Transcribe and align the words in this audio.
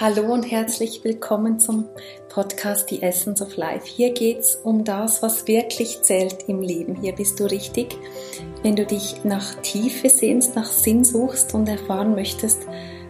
Hallo 0.00 0.32
und 0.32 0.50
herzlich 0.50 1.04
willkommen 1.04 1.58
zum 1.60 1.86
Podcast 2.30 2.88
The 2.88 3.02
Essence 3.02 3.42
of 3.42 3.58
Life. 3.58 3.84
Hier 3.84 4.14
geht's 4.14 4.56
um 4.56 4.82
das, 4.82 5.22
was 5.22 5.46
wirklich 5.46 6.00
zählt 6.00 6.48
im 6.48 6.62
Leben. 6.62 6.94
Hier 6.94 7.14
bist 7.14 7.38
du 7.38 7.44
richtig, 7.44 7.98
wenn 8.62 8.76
du 8.76 8.86
dich 8.86 9.24
nach 9.24 9.56
Tiefe 9.56 10.08
sehnst, 10.08 10.56
nach 10.56 10.72
Sinn 10.72 11.04
suchst 11.04 11.52
und 11.52 11.68
erfahren 11.68 12.14
möchtest, 12.14 12.62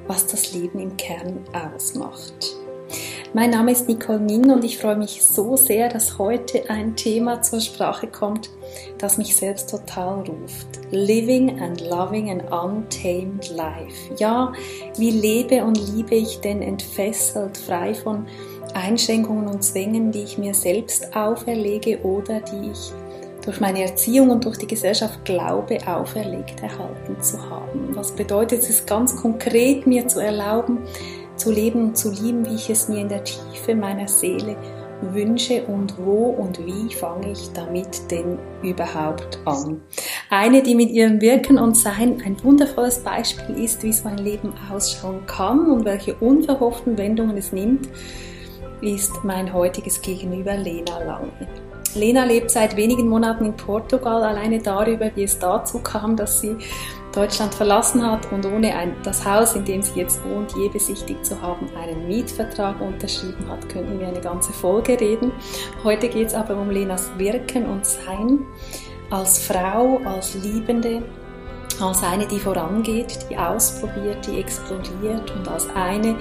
was 0.08 0.26
das 0.26 0.52
Leben 0.52 0.80
im 0.80 0.96
Kern 0.96 1.44
ausmacht. 1.52 2.56
Mein 3.34 3.50
Name 3.50 3.70
ist 3.70 3.86
Nicole 3.86 4.18
Nin 4.18 4.50
und 4.50 4.64
ich 4.64 4.78
freue 4.78 4.96
mich 4.96 5.22
so 5.22 5.56
sehr, 5.56 5.90
dass 5.90 6.18
heute 6.18 6.68
ein 6.70 6.96
Thema 6.96 7.40
zur 7.40 7.60
Sprache 7.60 8.08
kommt, 8.08 8.50
das 8.98 9.18
mich 9.18 9.36
selbst 9.36 9.70
total 9.70 10.20
ruft. 10.20 10.68
Living 10.90 11.60
and 11.60 11.80
loving 11.80 12.30
an 12.30 12.40
untamed 12.40 13.50
life. 13.50 14.14
Ja, 14.18 14.52
wie 14.96 15.10
lebe 15.10 15.64
und 15.64 15.78
liebe 15.94 16.14
ich 16.14 16.40
denn 16.40 16.62
entfesselt, 16.62 17.56
frei 17.56 17.94
von 17.94 18.26
Einschränkungen 18.74 19.48
und 19.48 19.62
Zwängen, 19.62 20.12
die 20.12 20.22
ich 20.22 20.38
mir 20.38 20.54
selbst 20.54 21.16
auferlege 21.16 22.00
oder 22.02 22.40
die 22.40 22.70
ich 22.70 22.92
durch 23.44 23.60
meine 23.60 23.82
Erziehung 23.82 24.30
und 24.30 24.44
durch 24.44 24.58
die 24.58 24.66
Gesellschaft 24.66 25.24
glaube, 25.24 25.78
auferlegt 25.86 26.62
erhalten 26.62 27.20
zu 27.22 27.40
haben. 27.48 27.94
Was 27.94 28.12
bedeutet 28.12 28.62
es 28.62 28.84
ganz 28.84 29.16
konkret, 29.16 29.86
mir 29.86 30.06
zu 30.08 30.20
erlauben, 30.20 30.78
zu 31.36 31.50
leben 31.50 31.88
und 31.88 31.96
zu 31.96 32.10
lieben, 32.10 32.46
wie 32.46 32.54
ich 32.54 32.68
es 32.68 32.88
mir 32.88 33.00
in 33.00 33.08
der 33.08 33.24
Tiefe 33.24 33.74
meiner 33.74 34.08
Seele 34.08 34.56
wünsche 35.02 35.64
und 35.64 35.94
wo 35.98 36.26
und 36.26 36.64
wie 36.64 36.92
fange 36.92 37.32
ich 37.32 37.50
damit 37.52 38.10
denn 38.10 38.38
überhaupt 38.62 39.38
an. 39.44 39.80
Eine, 40.28 40.62
die 40.62 40.74
mit 40.74 40.90
ihrem 40.90 41.20
Wirken 41.20 41.58
und 41.58 41.76
Sein 41.76 42.22
ein 42.24 42.42
wundervolles 42.42 43.00
Beispiel 43.00 43.62
ist, 43.62 43.82
wie 43.82 43.92
so 43.92 44.08
ein 44.08 44.18
Leben 44.18 44.52
ausschauen 44.72 45.26
kann 45.26 45.70
und 45.70 45.84
welche 45.84 46.14
unverhofften 46.14 46.98
Wendungen 46.98 47.36
es 47.36 47.52
nimmt, 47.52 47.88
ist 48.80 49.24
mein 49.24 49.52
heutiges 49.52 50.00
Gegenüber 50.00 50.56
Lena 50.56 51.02
Lange. 51.04 51.32
Lena 51.94 52.24
lebt 52.24 52.50
seit 52.50 52.76
wenigen 52.76 53.08
Monaten 53.08 53.44
in 53.44 53.56
Portugal, 53.56 54.22
alleine 54.22 54.60
darüber, 54.60 55.10
wie 55.16 55.24
es 55.24 55.38
dazu 55.38 55.80
kam, 55.80 56.14
dass 56.14 56.40
sie 56.40 56.56
Deutschland 57.12 57.54
verlassen 57.54 58.08
hat 58.08 58.30
und 58.30 58.46
ohne 58.46 58.76
ein, 58.76 58.94
das 59.02 59.24
Haus, 59.24 59.54
in 59.54 59.64
dem 59.64 59.82
sie 59.82 59.98
jetzt 59.98 60.24
wohnt, 60.24 60.54
je 60.56 60.68
besichtigt 60.68 61.26
zu 61.26 61.40
haben, 61.40 61.66
einen 61.76 62.06
Mietvertrag 62.06 62.80
unterschrieben 62.80 63.48
hat, 63.48 63.68
könnten 63.68 63.98
wir 63.98 64.08
eine 64.08 64.20
ganze 64.20 64.52
Folge 64.52 64.98
reden. 65.00 65.32
Heute 65.82 66.08
geht 66.08 66.28
es 66.28 66.34
aber 66.34 66.56
um 66.56 66.70
Lenas 66.70 67.10
Wirken 67.18 67.66
und 67.66 67.84
Sein 67.84 68.46
als 69.10 69.40
Frau, 69.40 70.00
als 70.04 70.34
Liebende, 70.36 71.02
als 71.80 72.02
eine, 72.02 72.26
die 72.26 72.38
vorangeht, 72.38 73.26
die 73.28 73.36
ausprobiert, 73.36 74.26
die 74.26 74.38
explodiert 74.38 75.30
und 75.34 75.48
als 75.48 75.66
eine, 75.74 76.14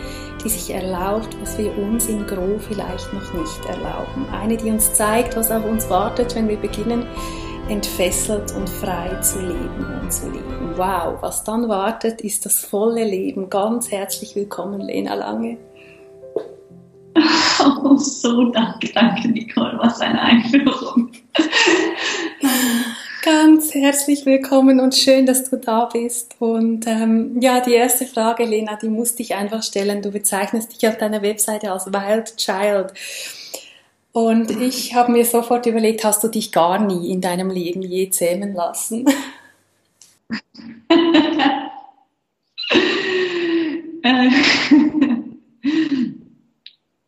die 0.44 0.50
sich 0.50 0.74
erlaubt, 0.74 1.36
was 1.42 1.58
wir 1.58 1.78
uns 1.78 2.08
in 2.08 2.26
Gro 2.26 2.58
vielleicht 2.60 3.14
noch 3.14 3.34
nicht 3.34 3.66
erlauben. 3.68 4.26
Eine, 4.32 4.58
die 4.58 4.72
uns 4.72 4.94
zeigt, 4.94 5.36
was 5.36 5.52
auf 5.52 5.66
uns 5.66 5.90
wartet, 5.90 6.36
wenn 6.36 6.48
wir 6.48 6.58
beginnen, 6.58 7.06
entfesselt 7.70 8.52
und 8.56 8.68
frei 8.68 9.16
zu 9.22 9.40
leben 9.40 9.86
und 10.02 10.12
zu 10.12 10.28
lieben. 10.30 10.74
Wow, 10.76 11.22
was 11.22 11.44
dann 11.44 11.70
wartet, 11.70 12.22
ist 12.22 12.46
das 12.46 12.60
volle 12.60 13.04
Leben. 13.04 13.50
Ganz 13.50 13.92
herzlich 13.92 14.36
willkommen, 14.36 14.82
Lena 14.82 15.14
Lange. 15.14 15.58
Oh, 17.16 17.96
so 17.98 18.46
danke, 18.46 18.92
danke 18.94 19.30
Nicole, 19.30 19.78
was 19.80 20.02
eine 20.02 20.20
Einführung. 20.20 21.12
Ganz 23.22 23.76
herzlich 23.76 24.26
willkommen 24.26 24.80
und 24.80 24.96
schön, 24.96 25.26
dass 25.26 25.50
du 25.50 25.58
da 25.58 25.86
bist. 25.86 26.38
Und 26.40 26.88
ähm, 26.88 27.40
ja, 27.42 27.60
die 27.60 27.74
erste 27.74 28.06
Frage, 28.06 28.46
Lena, 28.46 28.78
die 28.82 28.88
musste 28.88 29.22
ich 29.22 29.36
einfach 29.36 29.62
stellen. 29.62 30.02
Du 30.02 30.10
bezeichnest 30.10 30.74
dich 30.74 30.88
auf 30.88 30.98
deiner 30.98 31.22
Webseite 31.22 31.72
als 31.72 31.88
Wild 31.88 32.38
Child. 32.38 32.94
Und 34.12 34.50
ich 34.50 34.96
habe 34.96 35.12
mir 35.12 35.24
sofort 35.24 35.66
überlegt, 35.68 36.04
hast 36.04 36.24
du 36.24 36.28
dich 36.28 36.52
gar 36.52 36.80
nie 36.80 37.12
in 37.12 37.22
deinem 37.22 37.50
Leben 37.52 37.82
je 37.82 38.10
zähmen 38.10 38.54
lassen? 38.54 39.06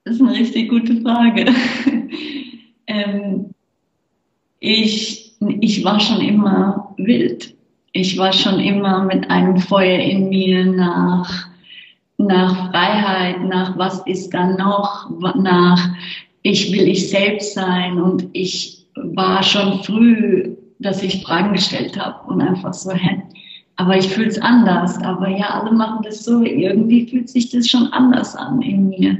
das 0.03 0.15
ist 0.15 0.21
eine 0.21 0.33
richtig 0.33 0.69
gute 0.69 1.01
Frage. 1.01 1.53
Ähm, 2.87 3.53
ich, 4.59 5.33
ich 5.39 5.83
war 5.83 5.99
schon 5.99 6.21
immer 6.21 6.93
wild. 6.97 7.55
Ich 7.93 8.17
war 8.17 8.31
schon 8.31 8.59
immer 8.59 9.03
mit 9.03 9.29
einem 9.29 9.57
Feuer 9.57 9.99
in 9.99 10.29
mir 10.29 10.65
nach, 10.65 11.47
nach 12.17 12.69
Freiheit, 12.69 13.41
nach 13.43 13.77
was 13.77 14.05
ist 14.05 14.33
da 14.33 14.47
noch, 14.47 15.09
nach 15.35 15.89
ich 16.43 16.71
will 16.71 16.87
ich 16.87 17.09
selbst 17.09 17.53
sein 17.53 18.01
und 18.01 18.27
ich 18.33 18.87
war 18.95 19.43
schon 19.43 19.83
früh, 19.83 20.55
dass 20.79 21.03
ich 21.03 21.23
Fragen 21.23 21.53
gestellt 21.53 21.97
habe 21.99 22.27
und 22.31 22.41
einfach 22.41 22.73
so, 22.73 22.91
hä, 22.91 23.21
aber 23.81 23.97
ich 23.97 24.07
fühle 24.09 24.27
es 24.27 24.39
anders. 24.39 25.01
Aber 25.03 25.27
ja, 25.27 25.61
alle 25.61 25.71
machen 25.71 26.03
das 26.03 26.23
so. 26.23 26.43
Irgendwie 26.43 27.07
fühlt 27.07 27.29
sich 27.29 27.49
das 27.49 27.67
schon 27.67 27.87
anders 27.87 28.35
an 28.35 28.61
in 28.61 28.89
mir. 28.89 29.17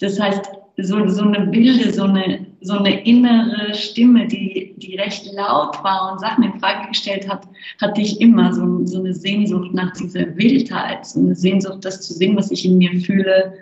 Das 0.00 0.20
heißt, 0.20 0.44
so, 0.78 1.08
so 1.08 1.22
eine 1.22 1.46
Bilde, 1.46 1.92
so 1.92 2.02
eine, 2.02 2.46
so 2.60 2.74
eine 2.74 3.02
innere 3.04 3.72
Stimme, 3.74 4.26
die, 4.26 4.74
die 4.76 4.96
recht 4.96 5.32
laut 5.32 5.82
war 5.84 6.12
und 6.12 6.20
Sachen 6.20 6.44
in 6.44 6.60
Frage 6.60 6.88
gestellt 6.88 7.28
hat, 7.28 7.46
hatte 7.80 8.00
ich 8.00 8.20
immer 8.20 8.52
so, 8.52 8.84
so 8.84 8.98
eine 8.98 9.14
Sehnsucht 9.14 9.72
nach 9.72 9.92
dieser 9.92 10.36
Wildheit, 10.36 11.06
so 11.06 11.20
eine 11.20 11.34
Sehnsucht, 11.34 11.84
das 11.84 12.00
zu 12.02 12.12
sehen, 12.12 12.36
was 12.36 12.50
ich 12.50 12.64
in 12.66 12.78
mir 12.78 13.00
fühle, 13.00 13.54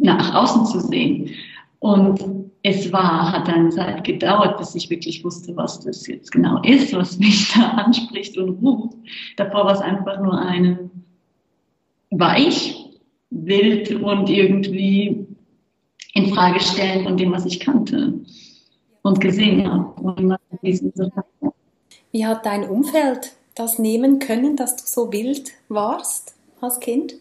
nach 0.00 0.34
außen 0.34 0.66
zu 0.66 0.80
sehen. 0.80 1.30
Und 1.78 2.50
es 2.62 2.92
war, 2.92 3.32
hat 3.32 3.48
eine 3.48 3.68
Zeit 3.70 4.02
gedauert, 4.04 4.58
bis 4.58 4.74
ich 4.74 4.90
wirklich 4.90 5.22
wusste, 5.24 5.54
was 5.56 5.80
das 5.80 6.06
jetzt 6.06 6.32
genau 6.32 6.60
ist, 6.62 6.92
was 6.94 7.18
mich 7.18 7.52
da 7.52 7.68
anspricht 7.84 8.36
und 8.38 8.60
ruft. 8.62 8.96
Davor 9.36 9.66
war 9.66 9.74
es 9.74 9.80
einfach 9.80 10.20
nur 10.20 10.38
eine 10.38 10.90
weich, 12.10 12.90
wild 13.30 13.94
und 13.94 14.28
irgendwie 14.28 15.26
in 16.14 16.32
Frage 16.32 16.60
stellen 16.60 17.04
von 17.04 17.16
dem, 17.16 17.32
was 17.32 17.44
ich 17.44 17.60
kannte 17.60 18.20
und 19.02 19.20
gesehen 19.20 19.70
habe. 19.70 20.38
Wie 22.10 22.26
hat 22.26 22.46
dein 22.46 22.68
Umfeld 22.68 23.32
das 23.54 23.78
nehmen 23.78 24.18
können, 24.18 24.56
dass 24.56 24.76
du 24.76 24.84
so 24.86 25.12
wild 25.12 25.52
warst 25.68 26.34
als 26.60 26.80
Kind? 26.80 27.16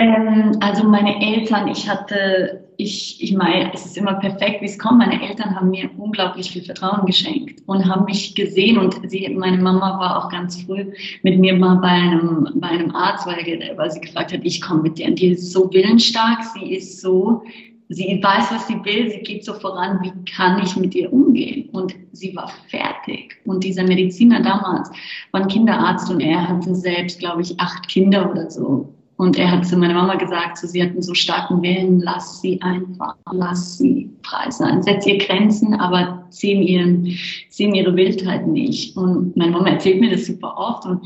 Ähm, 0.00 0.56
also 0.60 0.84
meine 0.84 1.20
Eltern, 1.20 1.68
ich 1.68 1.86
hatte, 1.86 2.64
ich, 2.78 3.22
ich 3.22 3.34
meine, 3.34 3.70
es 3.74 3.84
ist 3.84 3.98
immer 3.98 4.14
perfekt, 4.14 4.62
wie 4.62 4.64
es 4.64 4.78
kommt. 4.78 4.96
Meine 4.96 5.22
Eltern 5.22 5.54
haben 5.54 5.68
mir 5.68 5.90
unglaublich 5.98 6.50
viel 6.50 6.62
Vertrauen 6.62 7.04
geschenkt 7.04 7.62
und 7.66 7.86
haben 7.86 8.06
mich 8.06 8.34
gesehen 8.34 8.78
und 8.78 8.98
sie, 9.10 9.28
meine 9.28 9.60
Mama 9.60 9.98
war 9.98 10.16
auch 10.16 10.30
ganz 10.30 10.62
früh 10.62 10.86
mit 11.22 11.38
mir 11.38 11.54
mal 11.54 11.74
bei 11.76 11.88
einem, 11.88 12.48
bei 12.54 12.68
einem 12.68 12.94
Arzt, 12.94 13.26
weil, 13.26 13.44
weil 13.76 13.90
sie 13.90 14.00
gefragt 14.00 14.32
hat, 14.32 14.40
ich 14.42 14.62
komme 14.62 14.84
mit 14.84 14.96
dir 14.96 15.08
und 15.08 15.18
die 15.18 15.32
ist 15.32 15.52
so 15.52 15.70
willensstark, 15.70 16.44
sie 16.44 16.72
ist 16.72 17.02
so, 17.02 17.42
sie 17.90 18.20
weiß, 18.22 18.52
was 18.52 18.68
sie 18.68 18.82
will, 18.82 19.10
sie 19.10 19.20
geht 19.20 19.44
so 19.44 19.52
voran, 19.52 19.98
wie 20.00 20.32
kann 20.32 20.62
ich 20.62 20.76
mit 20.76 20.94
ihr 20.94 21.12
umgehen? 21.12 21.68
Und 21.72 21.94
sie 22.12 22.34
war 22.34 22.50
fertig. 22.68 23.36
Und 23.44 23.64
dieser 23.64 23.82
Mediziner 23.82 24.40
damals 24.40 24.90
war 25.32 25.42
ein 25.42 25.48
Kinderarzt 25.48 26.10
und 26.10 26.20
er 26.20 26.48
hatte 26.48 26.74
selbst, 26.74 27.18
glaube 27.18 27.42
ich, 27.42 27.60
acht 27.60 27.86
Kinder 27.86 28.30
oder 28.30 28.50
so. 28.50 28.94
Und 29.20 29.38
er 29.38 29.50
hat 29.50 29.66
zu 29.66 29.76
meiner 29.76 29.92
Mama 29.92 30.14
gesagt, 30.14 30.56
so, 30.56 30.66
sie 30.66 30.82
hatten 30.82 31.02
so 31.02 31.12
starken 31.12 31.60
Willen, 31.60 32.00
lass 32.00 32.40
sie 32.40 32.58
einfach, 32.62 33.16
lass 33.30 33.76
sie 33.76 34.08
frei 34.22 34.50
sein, 34.50 34.82
setz 34.82 35.04
ihr 35.04 35.18
Grenzen, 35.18 35.74
aber 35.74 36.24
ziehen, 36.30 36.62
ihren, 36.62 37.18
ziehen 37.50 37.74
ihre 37.74 37.94
Wildheit 37.94 38.46
nicht. 38.46 38.96
Und 38.96 39.36
meine 39.36 39.50
Mama 39.50 39.68
erzählt 39.68 40.00
mir 40.00 40.10
das 40.10 40.24
super 40.24 40.56
oft 40.56 40.86
und 40.86 41.02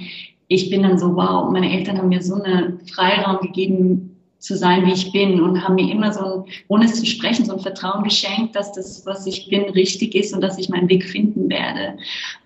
ich 0.47 0.71
bin 0.71 0.85
dann 0.85 0.97
so, 0.97 1.17
wow, 1.17 1.51
meine 1.51 1.77
Eltern 1.77 1.99
haben 1.99 2.09
mir 2.09 2.23
so 2.23 2.41
einen 2.41 2.79
Freiraum 2.87 3.41
gegeben, 3.41 4.11
zu 4.39 4.57
sein, 4.57 4.87
wie 4.87 4.93
ich 4.93 5.11
bin 5.11 5.41
und 5.41 5.65
haben 5.65 5.75
mir 5.75 5.91
immer 5.91 6.13
so, 6.13 6.45
ohne 6.69 6.85
es 6.85 7.01
zu 7.01 7.07
sprechen, 7.07 7.47
so 7.47 7.55
ein 7.55 7.61
Vertrauen 7.61 8.05
geschenkt, 8.05 8.55
dass 8.55 8.73
das, 8.73 9.05
was 9.07 9.27
ich 9.27 9.49
bin, 9.49 9.65
richtig 9.71 10.15
ist 10.15 10.35
und 10.35 10.43
dass 10.43 10.59
ich 10.59 10.69
meinen 10.69 10.89
Weg 10.89 11.03
finden 11.03 11.49
werde. 11.49 11.97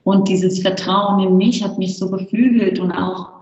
Und 0.05 0.29
dieses 0.29 0.61
Vertrauen 0.61 1.21
in 1.21 1.37
mich 1.37 1.63
hat 1.63 1.77
mich 1.77 1.99
so 1.99 2.09
beflügelt 2.09 2.79
und 2.79 2.93
auch 2.93 3.38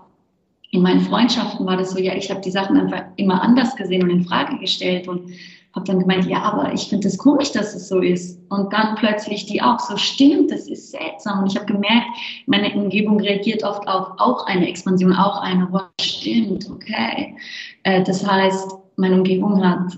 in 0.71 0.81
meinen 0.81 1.01
Freundschaften 1.01 1.65
war 1.65 1.77
das 1.77 1.91
so, 1.91 1.99
ja, 1.99 2.13
ich 2.15 2.29
habe 2.29 2.41
die 2.41 2.51
Sachen 2.51 2.77
einfach 2.77 3.03
immer 3.15 3.41
anders 3.41 3.75
gesehen 3.75 4.03
und 4.03 4.09
in 4.09 4.25
Frage 4.25 4.57
gestellt 4.59 5.07
und 5.07 5.31
habe 5.73 5.85
dann 5.85 5.99
gemeint, 5.99 6.25
ja, 6.25 6.41
aber 6.41 6.73
ich 6.73 6.87
finde 6.87 7.07
es 7.07 7.17
komisch, 7.17 7.51
dass 7.51 7.75
es 7.75 7.87
so 7.87 7.99
ist. 7.99 8.39
Und 8.49 8.73
dann 8.73 8.95
plötzlich 8.95 9.45
die 9.45 9.61
auch 9.61 9.79
so, 9.79 9.95
stimmt, 9.95 10.51
das 10.51 10.67
ist 10.67 10.91
seltsam. 10.91 11.43
Und 11.43 11.51
ich 11.51 11.55
habe 11.55 11.71
gemerkt, 11.71 12.07
meine 12.47 12.73
Umgebung 12.73 13.19
reagiert 13.19 13.63
oft 13.63 13.87
auf 13.87 14.11
auch 14.17 14.45
eine 14.47 14.67
Expansion, 14.67 15.13
auch 15.13 15.41
eine, 15.41 15.67
wow, 15.71 15.83
stimmt, 16.01 16.69
okay. 16.69 17.35
Äh, 17.83 18.03
das 18.03 18.27
heißt, 18.27 18.71
meine 18.97 19.15
Umgebung 19.15 19.63
hat 19.63 19.97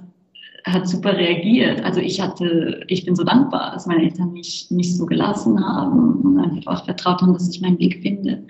hat 0.66 0.88
super 0.88 1.16
reagiert. 1.16 1.82
Also 1.84 2.02
ich 2.02 2.22
hatte, 2.22 2.82
ich 2.88 3.06
bin 3.06 3.16
so 3.16 3.24
dankbar, 3.24 3.72
dass 3.72 3.88
meine 3.88 4.04
Eltern 4.04 4.34
mich, 4.34 4.68
mich 4.70 4.96
so 4.98 5.06
gelassen 5.06 5.66
haben 5.66 6.22
und 6.22 6.38
einfach 6.38 6.84
vertraut 6.86 7.22
haben, 7.22 7.34
dass 7.34 7.50
ich 7.50 7.62
meinen 7.62 7.80
Weg 7.80 8.02
finde 8.04 8.44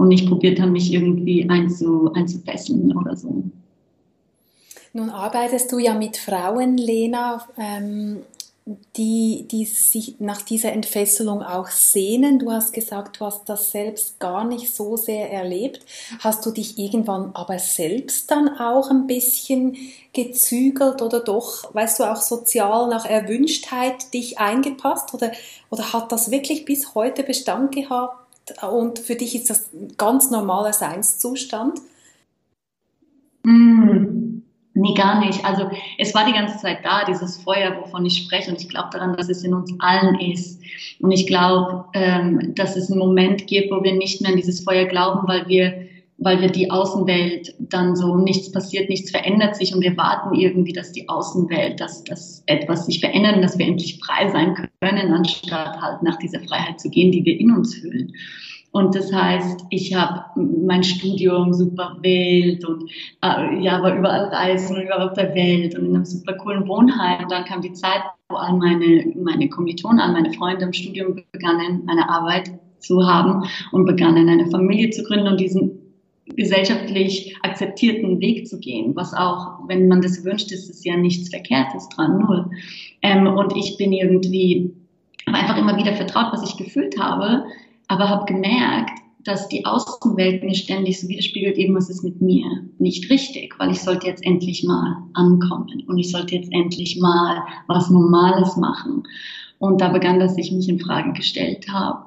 und 0.00 0.08
nicht 0.08 0.26
probiert 0.26 0.58
haben, 0.58 0.72
mich 0.72 0.90
irgendwie 0.92 1.48
einzu, 1.50 2.10
einzufesseln 2.14 2.96
oder 2.96 3.14
so. 3.14 3.44
Nun 4.94 5.10
arbeitest 5.10 5.70
du 5.70 5.78
ja 5.78 5.94
mit 5.94 6.16
Frauen, 6.16 6.78
Lena. 6.78 7.46
Ähm, 7.58 8.20
die, 8.96 9.48
die 9.50 9.64
sich 9.64 10.16
nach 10.20 10.42
dieser 10.42 10.72
Entfesselung 10.72 11.42
auch 11.42 11.68
sehnen. 11.68 12.38
Du 12.38 12.52
hast 12.52 12.72
gesagt, 12.72 13.18
du 13.18 13.24
hast 13.24 13.48
das 13.48 13.72
selbst 13.72 14.20
gar 14.20 14.44
nicht 14.44 14.72
so 14.72 14.96
sehr 14.96 15.32
erlebt. 15.32 15.80
Hast 16.20 16.44
du 16.46 16.50
dich 16.50 16.78
irgendwann 16.78 17.30
aber 17.34 17.58
selbst 17.58 18.30
dann 18.30 18.48
auch 18.60 18.90
ein 18.90 19.06
bisschen 19.06 19.76
gezügelt 20.12 21.02
oder 21.02 21.20
doch, 21.20 21.74
weißt 21.74 21.98
du, 21.98 22.04
auch 22.04 22.20
sozial 22.20 22.88
nach 22.88 23.06
Erwünschtheit 23.06 24.12
dich 24.14 24.38
eingepasst 24.38 25.14
oder, 25.14 25.32
oder 25.70 25.92
hat 25.92 26.12
das 26.12 26.30
wirklich 26.30 26.64
bis 26.64 26.94
heute 26.94 27.24
Bestand 27.24 27.74
gehabt 27.74 28.19
und 28.70 28.98
für 28.98 29.14
dich 29.14 29.34
ist 29.34 29.50
das 29.50 29.72
ein 29.72 29.94
ganz 29.96 30.30
normaler 30.30 30.72
Seinszustand? 30.72 31.80
Mm. 33.44 34.20
Nee, 34.72 34.94
gar 34.94 35.20
nicht. 35.20 35.44
Also 35.44 35.68
es 35.98 36.14
war 36.14 36.24
die 36.24 36.32
ganze 36.32 36.56
Zeit 36.58 36.84
da, 36.84 37.04
dieses 37.04 37.38
Feuer, 37.38 37.76
wovon 37.80 38.06
ich 38.06 38.16
spreche. 38.16 38.50
Und 38.50 38.60
ich 38.60 38.68
glaube 38.68 38.88
daran, 38.92 39.16
dass 39.16 39.28
es 39.28 39.42
in 39.42 39.52
uns 39.52 39.74
allen 39.80 40.18
ist. 40.20 40.62
Und 41.00 41.10
ich 41.10 41.26
glaube, 41.26 41.86
ähm, 41.92 42.54
dass 42.54 42.76
es 42.76 42.90
einen 42.90 43.00
Moment 43.00 43.46
gibt, 43.46 43.72
wo 43.72 43.82
wir 43.82 43.94
nicht 43.94 44.20
mehr 44.20 44.30
an 44.30 44.36
dieses 44.36 44.62
Feuer 44.62 44.86
glauben, 44.86 45.26
weil 45.26 45.48
wir, 45.48 45.86
weil 46.20 46.40
wir 46.42 46.50
die 46.50 46.70
Außenwelt 46.70 47.54
dann 47.58 47.96
so, 47.96 48.16
nichts 48.16 48.52
passiert, 48.52 48.90
nichts 48.90 49.10
verändert 49.10 49.56
sich 49.56 49.74
und 49.74 49.80
wir 49.80 49.96
warten 49.96 50.34
irgendwie, 50.34 50.72
dass 50.72 50.92
die 50.92 51.08
Außenwelt, 51.08 51.80
dass, 51.80 52.04
dass 52.04 52.44
etwas 52.46 52.86
sich 52.86 53.00
verändert 53.00 53.36
und 53.36 53.42
dass 53.42 53.58
wir 53.58 53.66
endlich 53.66 53.98
frei 54.04 54.28
sein 54.28 54.54
können, 54.80 55.12
anstatt 55.12 55.80
halt 55.80 56.02
nach 56.02 56.16
dieser 56.16 56.40
Freiheit 56.40 56.78
zu 56.78 56.90
gehen, 56.90 57.10
die 57.10 57.24
wir 57.24 57.40
in 57.40 57.50
uns 57.50 57.74
fühlen. 57.74 58.12
Und 58.72 58.94
das 58.94 59.12
heißt, 59.12 59.64
ich 59.70 59.94
habe 59.94 60.24
mein 60.36 60.84
Studium 60.84 61.52
super 61.52 61.96
wild 62.02 62.64
und 62.64 62.88
äh, 63.22 63.58
ja, 63.60 63.82
war 63.82 63.96
überall 63.96 64.26
reisen 64.26 64.76
und 64.76 64.82
überall 64.82 65.08
auf 65.08 65.14
der 65.14 65.34
Welt 65.34 65.76
und 65.76 65.86
in 65.86 65.94
einem 65.96 66.04
super 66.04 66.34
coolen 66.34 66.68
Wohnheim. 66.68 67.24
Und 67.24 67.32
dann 67.32 67.44
kam 67.46 67.62
die 67.62 67.72
Zeit, 67.72 68.02
wo 68.28 68.36
all 68.36 68.56
meine, 68.58 69.12
meine 69.16 69.48
Kommilitonen, 69.48 69.98
all 69.98 70.12
meine 70.12 70.32
Freunde 70.34 70.66
im 70.66 70.72
Studium 70.72 71.16
begannen, 71.32 71.82
eine 71.88 72.08
Arbeit 72.08 72.52
zu 72.78 73.04
haben 73.04 73.44
und 73.72 73.86
begannen, 73.86 74.28
eine 74.28 74.48
Familie 74.50 74.90
zu 74.90 75.02
gründen 75.02 75.26
und 75.26 75.40
diesen 75.40 75.79
gesellschaftlich 76.36 77.36
akzeptierten 77.42 78.20
Weg 78.20 78.46
zu 78.46 78.58
gehen, 78.58 78.94
was 78.96 79.14
auch, 79.14 79.60
wenn 79.66 79.88
man 79.88 80.02
das 80.02 80.24
wünscht, 80.24 80.52
ist 80.52 80.70
es 80.70 80.84
ja 80.84 80.96
nichts 80.96 81.28
Verkehrtes 81.28 81.88
dran, 81.90 82.18
null. 82.18 82.50
Ähm, 83.02 83.26
und 83.26 83.56
ich 83.56 83.76
bin 83.76 83.92
irgendwie 83.92 84.72
einfach 85.26 85.58
immer 85.58 85.76
wieder 85.76 85.94
vertraut, 85.94 86.32
was 86.32 86.48
ich 86.48 86.56
gefühlt 86.56 86.98
habe, 86.98 87.44
aber 87.88 88.08
habe 88.08 88.32
gemerkt, 88.32 89.00
dass 89.24 89.48
die 89.48 89.64
Außenwelt 89.66 90.42
mir 90.42 90.54
ständig 90.54 91.00
so 91.00 91.08
widerspiegelt, 91.08 91.58
irgendwas 91.58 91.90
ist 91.90 92.02
mit 92.02 92.20
mir 92.22 92.46
nicht 92.78 93.10
richtig, 93.10 93.54
weil 93.58 93.70
ich 93.70 93.80
sollte 93.80 94.06
jetzt 94.06 94.24
endlich 94.24 94.64
mal 94.64 94.96
ankommen 95.14 95.82
und 95.86 95.98
ich 95.98 96.10
sollte 96.10 96.34
jetzt 96.34 96.52
endlich 96.52 96.98
mal 96.98 97.42
was 97.66 97.90
Normales 97.90 98.56
machen. 98.56 99.02
Und 99.58 99.82
da 99.82 99.90
begann, 99.90 100.20
dass 100.20 100.38
ich 100.38 100.52
mich 100.52 100.68
in 100.70 100.80
Frage 100.80 101.12
gestellt 101.12 101.66
habe. 101.70 102.06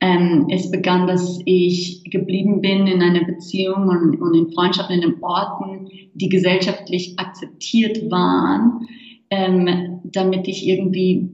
Ähm, 0.00 0.46
es 0.50 0.70
begann, 0.70 1.06
dass 1.06 1.40
ich 1.44 2.04
geblieben 2.04 2.62
bin 2.62 2.86
in 2.86 3.02
einer 3.02 3.24
Beziehung 3.24 3.88
und, 3.88 4.20
und 4.20 4.34
in 4.34 4.52
Freundschaften 4.52 5.02
in 5.02 5.22
Orten, 5.22 5.88
die 6.14 6.28
gesellschaftlich 6.28 7.18
akzeptiert 7.18 8.10
waren, 8.10 8.86
ähm, 9.28 10.00
damit 10.04 10.48
ich 10.48 10.66
irgendwie, 10.66 11.28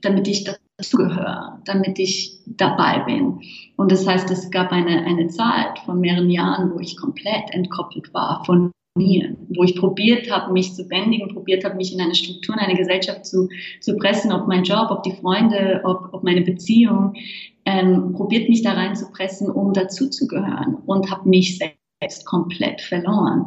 damit 0.00 0.26
ich 0.26 0.48
dazugehöre, 0.78 1.60
damit 1.66 1.98
ich 1.98 2.38
dabei 2.46 3.00
bin. 3.00 3.40
Und 3.76 3.92
das 3.92 4.06
heißt, 4.06 4.30
es 4.30 4.50
gab 4.50 4.72
eine, 4.72 5.04
eine 5.04 5.28
Zeit 5.28 5.78
von 5.84 6.00
mehreren 6.00 6.30
Jahren, 6.30 6.72
wo 6.72 6.80
ich 6.80 6.96
komplett 6.96 7.52
entkoppelt 7.52 8.14
war 8.14 8.42
von 8.46 8.70
mir, 8.96 9.36
wo 9.50 9.62
ich 9.62 9.76
probiert 9.76 10.30
habe, 10.30 10.52
mich 10.52 10.74
zu 10.74 10.86
bändigen, 10.86 11.28
probiert 11.28 11.64
habe, 11.64 11.76
mich 11.76 11.94
in 11.94 12.00
eine 12.00 12.14
Struktur, 12.14 12.54
in 12.54 12.60
eine 12.60 12.76
Gesellschaft 12.76 13.24
zu, 13.26 13.48
zu 13.80 13.96
pressen, 13.96 14.32
ob 14.32 14.48
mein 14.48 14.64
Job, 14.64 14.88
ob 14.90 15.02
die 15.04 15.12
Freunde, 15.12 15.82
ob, 15.84 16.08
ob 16.12 16.24
meine 16.24 16.42
Beziehung, 16.42 17.14
ähm, 17.68 18.14
probiert 18.14 18.48
mich 18.48 18.62
da 18.62 18.72
rein 18.72 18.96
zu 18.96 19.10
pressen, 19.10 19.50
um 19.50 19.74
dazuzugehören 19.74 20.76
und 20.86 21.10
habe 21.10 21.28
mich 21.28 21.58
selbst 21.58 22.24
komplett 22.24 22.80
verloren. 22.80 23.44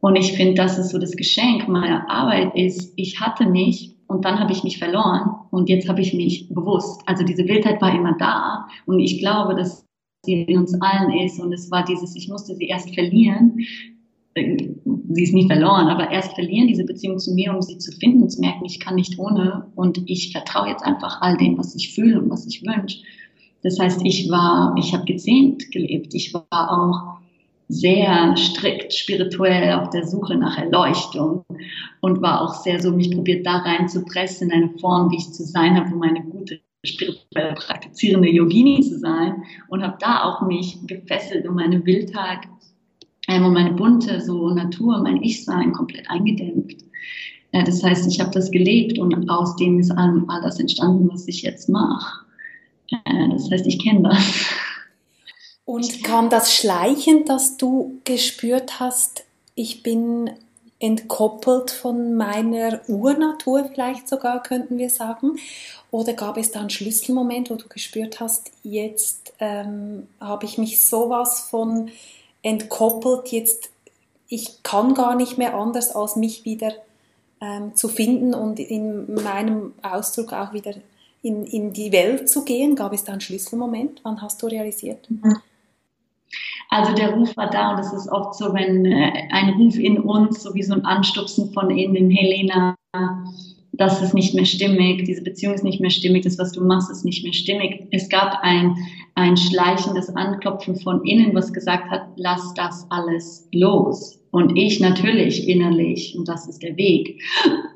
Und 0.00 0.16
ich 0.16 0.32
finde, 0.32 0.54
das 0.54 0.76
ist 0.76 0.90
so 0.90 0.98
das 0.98 1.16
Geschenk 1.16 1.66
meiner 1.66 2.08
Arbeit 2.10 2.54
ist, 2.54 2.92
ich 2.96 3.18
hatte 3.18 3.48
mich 3.48 3.96
und 4.08 4.26
dann 4.26 4.38
habe 4.38 4.52
ich 4.52 4.62
mich 4.62 4.78
verloren 4.78 5.30
und 5.50 5.70
jetzt 5.70 5.88
habe 5.88 6.02
ich 6.02 6.12
mich 6.12 6.50
bewusst. 6.50 7.00
Also 7.06 7.24
diese 7.24 7.48
Wildheit 7.48 7.80
war 7.80 7.94
immer 7.94 8.14
da 8.18 8.66
und 8.84 9.00
ich 9.00 9.20
glaube, 9.20 9.54
dass 9.54 9.86
sie 10.26 10.42
in 10.42 10.58
uns 10.58 10.78
allen 10.82 11.18
ist 11.24 11.40
und 11.40 11.50
es 11.54 11.70
war 11.70 11.82
dieses, 11.82 12.14
ich 12.14 12.28
musste 12.28 12.54
sie 12.54 12.66
erst 12.66 12.94
verlieren. 12.94 13.58
Sie 14.34 15.22
ist 15.22 15.32
nie 15.32 15.46
verloren, 15.46 15.88
aber 15.88 16.10
erst 16.10 16.34
verlieren 16.34 16.68
diese 16.68 16.84
Beziehung 16.84 17.18
zu 17.18 17.32
mir, 17.32 17.54
um 17.54 17.62
sie 17.62 17.78
zu 17.78 17.90
finden, 17.92 18.28
zu 18.28 18.38
merken, 18.38 18.66
ich 18.66 18.80
kann 18.80 18.96
nicht 18.96 19.18
ohne 19.18 19.72
und 19.76 20.02
ich 20.04 20.32
vertraue 20.32 20.68
jetzt 20.68 20.84
einfach 20.84 21.22
all 21.22 21.38
dem, 21.38 21.56
was 21.56 21.74
ich 21.74 21.94
fühle 21.94 22.20
und 22.20 22.28
was 22.28 22.46
ich 22.46 22.62
wünsche. 22.62 22.98
Das 23.66 23.80
heißt, 23.80 24.02
ich 24.04 24.30
war, 24.30 24.76
ich 24.78 24.94
habe 24.94 25.04
gezähmt 25.06 25.72
gelebt. 25.72 26.14
Ich 26.14 26.32
war 26.32 26.46
auch 26.52 27.18
sehr 27.66 28.36
strikt 28.36 28.94
spirituell 28.94 29.72
auf 29.72 29.90
der 29.90 30.06
Suche 30.06 30.36
nach 30.36 30.56
Erleuchtung 30.56 31.44
und 32.00 32.22
war 32.22 32.42
auch 32.42 32.54
sehr 32.54 32.80
so, 32.80 32.92
mich 32.92 33.10
probiert 33.10 33.44
da 33.44 33.56
reinzupressen 33.56 34.50
in 34.50 34.56
eine 34.56 34.78
Form, 34.78 35.10
wie 35.10 35.16
ich 35.16 35.32
zu 35.32 35.42
sein 35.42 35.74
habe, 35.74 35.92
um 35.92 36.00
eine 36.00 36.22
gute 36.22 36.60
spirituell 36.84 37.54
praktizierende 37.56 38.30
Yogini 38.30 38.82
zu 38.82 39.00
sein 39.00 39.42
und 39.66 39.82
habe 39.82 39.96
da 39.98 40.22
auch 40.22 40.46
mich 40.46 40.78
gefesselt 40.86 41.44
und 41.48 41.56
meine 41.56 41.84
Wildheit 41.84 42.46
ähm, 43.26 43.52
meine 43.52 43.72
bunte 43.72 44.20
so 44.20 44.50
Natur, 44.50 45.02
mein 45.02 45.20
Ich-Sein 45.24 45.72
komplett 45.72 46.08
eingedämpft. 46.08 46.84
Das 47.50 47.82
heißt, 47.82 48.06
ich 48.06 48.20
habe 48.20 48.30
das 48.30 48.52
gelebt 48.52 49.00
und 49.00 49.28
aus 49.28 49.56
dem 49.56 49.80
ist 49.80 49.90
all 49.90 50.22
das 50.44 50.60
entstanden, 50.60 51.08
was 51.10 51.26
ich 51.26 51.42
jetzt 51.42 51.68
mache. 51.68 52.25
Äh, 52.90 53.28
das 53.30 53.50
heißt, 53.50 53.66
ich 53.66 53.82
kenne 53.82 54.08
das. 54.08 54.46
Und 55.64 56.04
kam 56.04 56.30
das 56.30 56.54
schleichend, 56.54 57.28
dass 57.28 57.56
du 57.56 58.00
gespürt 58.04 58.78
hast, 58.78 59.24
ich 59.56 59.82
bin 59.82 60.30
entkoppelt 60.78 61.70
von 61.70 62.14
meiner 62.14 62.80
Urnatur, 62.88 63.64
vielleicht 63.72 64.08
sogar 64.08 64.42
könnten 64.42 64.78
wir 64.78 64.90
sagen? 64.90 65.38
Oder 65.90 66.12
gab 66.12 66.36
es 66.36 66.50
da 66.50 66.60
einen 66.60 66.70
Schlüsselmoment, 66.70 67.50
wo 67.50 67.54
du 67.54 67.66
gespürt 67.68 68.20
hast, 68.20 68.50
jetzt 68.62 69.32
ähm, 69.40 70.06
habe 70.20 70.44
ich 70.44 70.58
mich 70.58 70.86
sowas 70.86 71.48
von 71.50 71.90
entkoppelt, 72.42 73.28
jetzt 73.28 73.70
ich 74.28 74.62
kann 74.62 74.94
gar 74.94 75.14
nicht 75.14 75.38
mehr 75.38 75.54
anders, 75.54 75.94
als 75.94 76.16
mich 76.16 76.44
wieder 76.44 76.72
ähm, 77.40 77.74
zu 77.74 77.88
finden 77.88 78.34
und 78.34 78.58
in 78.58 79.14
meinem 79.14 79.72
Ausdruck 79.82 80.32
auch 80.32 80.52
wieder 80.52 80.74
in, 81.26 81.44
in 81.44 81.72
die 81.72 81.92
Welt 81.92 82.28
zu 82.28 82.44
gehen? 82.44 82.76
Gab 82.76 82.92
es 82.92 83.04
da 83.04 83.12
einen 83.12 83.20
Schlüsselmoment? 83.20 84.00
Wann 84.04 84.22
hast 84.22 84.42
du 84.42 84.46
realisiert? 84.46 85.10
Mhm. 85.10 85.36
Also 86.70 86.94
der 86.94 87.14
Ruf 87.14 87.36
war 87.36 87.50
da 87.50 87.72
und 87.72 87.80
es 87.80 87.92
ist 87.92 88.08
oft 88.08 88.34
so, 88.34 88.52
wenn 88.52 88.84
äh, 88.84 89.28
ein 89.30 89.50
Ruf 89.54 89.78
in 89.78 89.98
uns, 89.98 90.42
so 90.42 90.54
wie 90.54 90.62
so 90.62 90.74
ein 90.74 90.84
Anstupsen 90.84 91.52
von 91.52 91.70
innen, 91.70 92.10
Helena, 92.10 92.74
das 93.72 94.02
ist 94.02 94.14
nicht 94.14 94.34
mehr 94.34 94.44
stimmig, 94.44 95.04
diese 95.04 95.22
Beziehung 95.22 95.54
ist 95.54 95.64
nicht 95.64 95.80
mehr 95.80 95.90
stimmig, 95.90 96.24
das, 96.24 96.38
was 96.38 96.52
du 96.52 96.64
machst, 96.64 96.90
ist 96.90 97.04
nicht 97.04 97.22
mehr 97.24 97.32
stimmig. 97.32 97.86
Es 97.90 98.08
gab 98.08 98.38
ein, 98.42 98.74
ein 99.14 99.36
schleichendes 99.36 100.14
Anklopfen 100.16 100.76
von 100.76 101.04
innen, 101.04 101.34
was 101.34 101.52
gesagt 101.52 101.90
hat, 101.90 102.08
lass 102.16 102.54
das 102.54 102.86
alles 102.90 103.48
los. 103.52 104.18
Und 104.30 104.56
ich 104.56 104.80
natürlich 104.80 105.48
innerlich, 105.48 106.16
und 106.18 106.26
das 106.26 106.48
ist 106.48 106.62
der 106.62 106.76
Weg, 106.76 107.22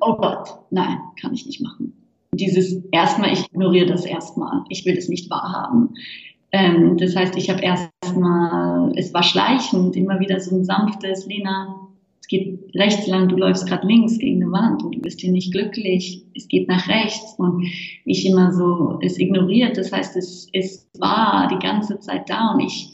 oh 0.01 0.15
Gott, 0.15 0.49
nein, 0.71 0.99
kann 1.21 1.33
ich 1.33 1.47
nicht 1.47 1.61
machen. 1.61 2.00
Dieses 2.41 2.83
erstmal, 2.91 3.33
ich 3.33 3.45
ignoriere 3.47 3.87
das 3.87 4.05
erstmal, 4.05 4.65
ich 4.69 4.85
will 4.87 4.97
es 4.97 5.09
nicht 5.09 5.31
wahrhaben. 5.31 5.95
Ähm, 6.53 6.97
das 6.97 7.15
heißt, 7.15 7.37
ich 7.37 7.51
habe 7.51 7.61
erstmal, 7.61 8.93
es 8.97 9.15
war 9.15 9.23
schleichend, 9.23 9.95
immer 9.95 10.19
wieder 10.21 10.41
so 10.41 10.57
ein 10.57 10.65
sanftes, 10.65 11.27
Lena, 11.27 11.89
es 12.21 12.27
geht 12.27 12.59
rechts 12.75 13.07
lang, 13.07 13.29
du 13.29 13.37
läufst 13.37 13.67
gerade 13.67 13.87
links 13.87 14.19
gegen 14.19 14.43
eine 14.43 14.53
Wand 14.53 14.83
und 14.83 14.97
du 14.97 15.01
bist 15.01 15.21
hier 15.21 15.33
nicht 15.33 15.53
glücklich, 15.53 16.25
es 16.35 16.49
geht 16.49 16.69
nach 16.69 16.89
rechts 16.89 17.35
und 17.39 17.67
ich 18.05 18.27
immer 18.27 18.53
so 18.53 18.99
es 19.03 19.19
ignoriert. 19.19 19.77
Das 19.77 19.93
heißt, 19.93 20.17
es, 20.17 20.49
es 20.53 20.89
war 20.99 21.49
die 21.49 21.65
ganze 21.65 21.99
Zeit 22.01 22.29
da 22.29 22.53
und 22.53 22.61
ich 22.61 22.93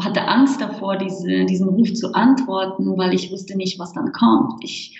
hatte 0.00 0.26
Angst 0.26 0.60
davor, 0.60 0.96
diese, 0.96 1.44
diesen 1.44 1.68
Ruf 1.68 1.92
zu 1.94 2.12
antworten, 2.14 2.96
weil 2.96 3.14
ich 3.14 3.30
wusste 3.30 3.56
nicht, 3.56 3.78
was 3.78 3.92
dann 3.92 4.12
kommt. 4.12 4.64
Ich, 4.64 4.96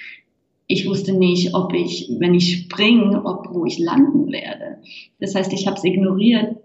ich 0.72 0.88
wusste 0.88 1.12
nicht, 1.12 1.54
ob 1.54 1.74
ich, 1.74 2.10
wenn 2.18 2.34
ich 2.34 2.62
springe, 2.62 3.22
ob 3.26 3.48
wo 3.52 3.66
ich 3.66 3.78
landen 3.78 4.32
werde. 4.32 4.78
Das 5.20 5.34
heißt, 5.34 5.52
ich 5.52 5.66
habe 5.66 5.76
es 5.76 5.84
ignoriert 5.84 6.56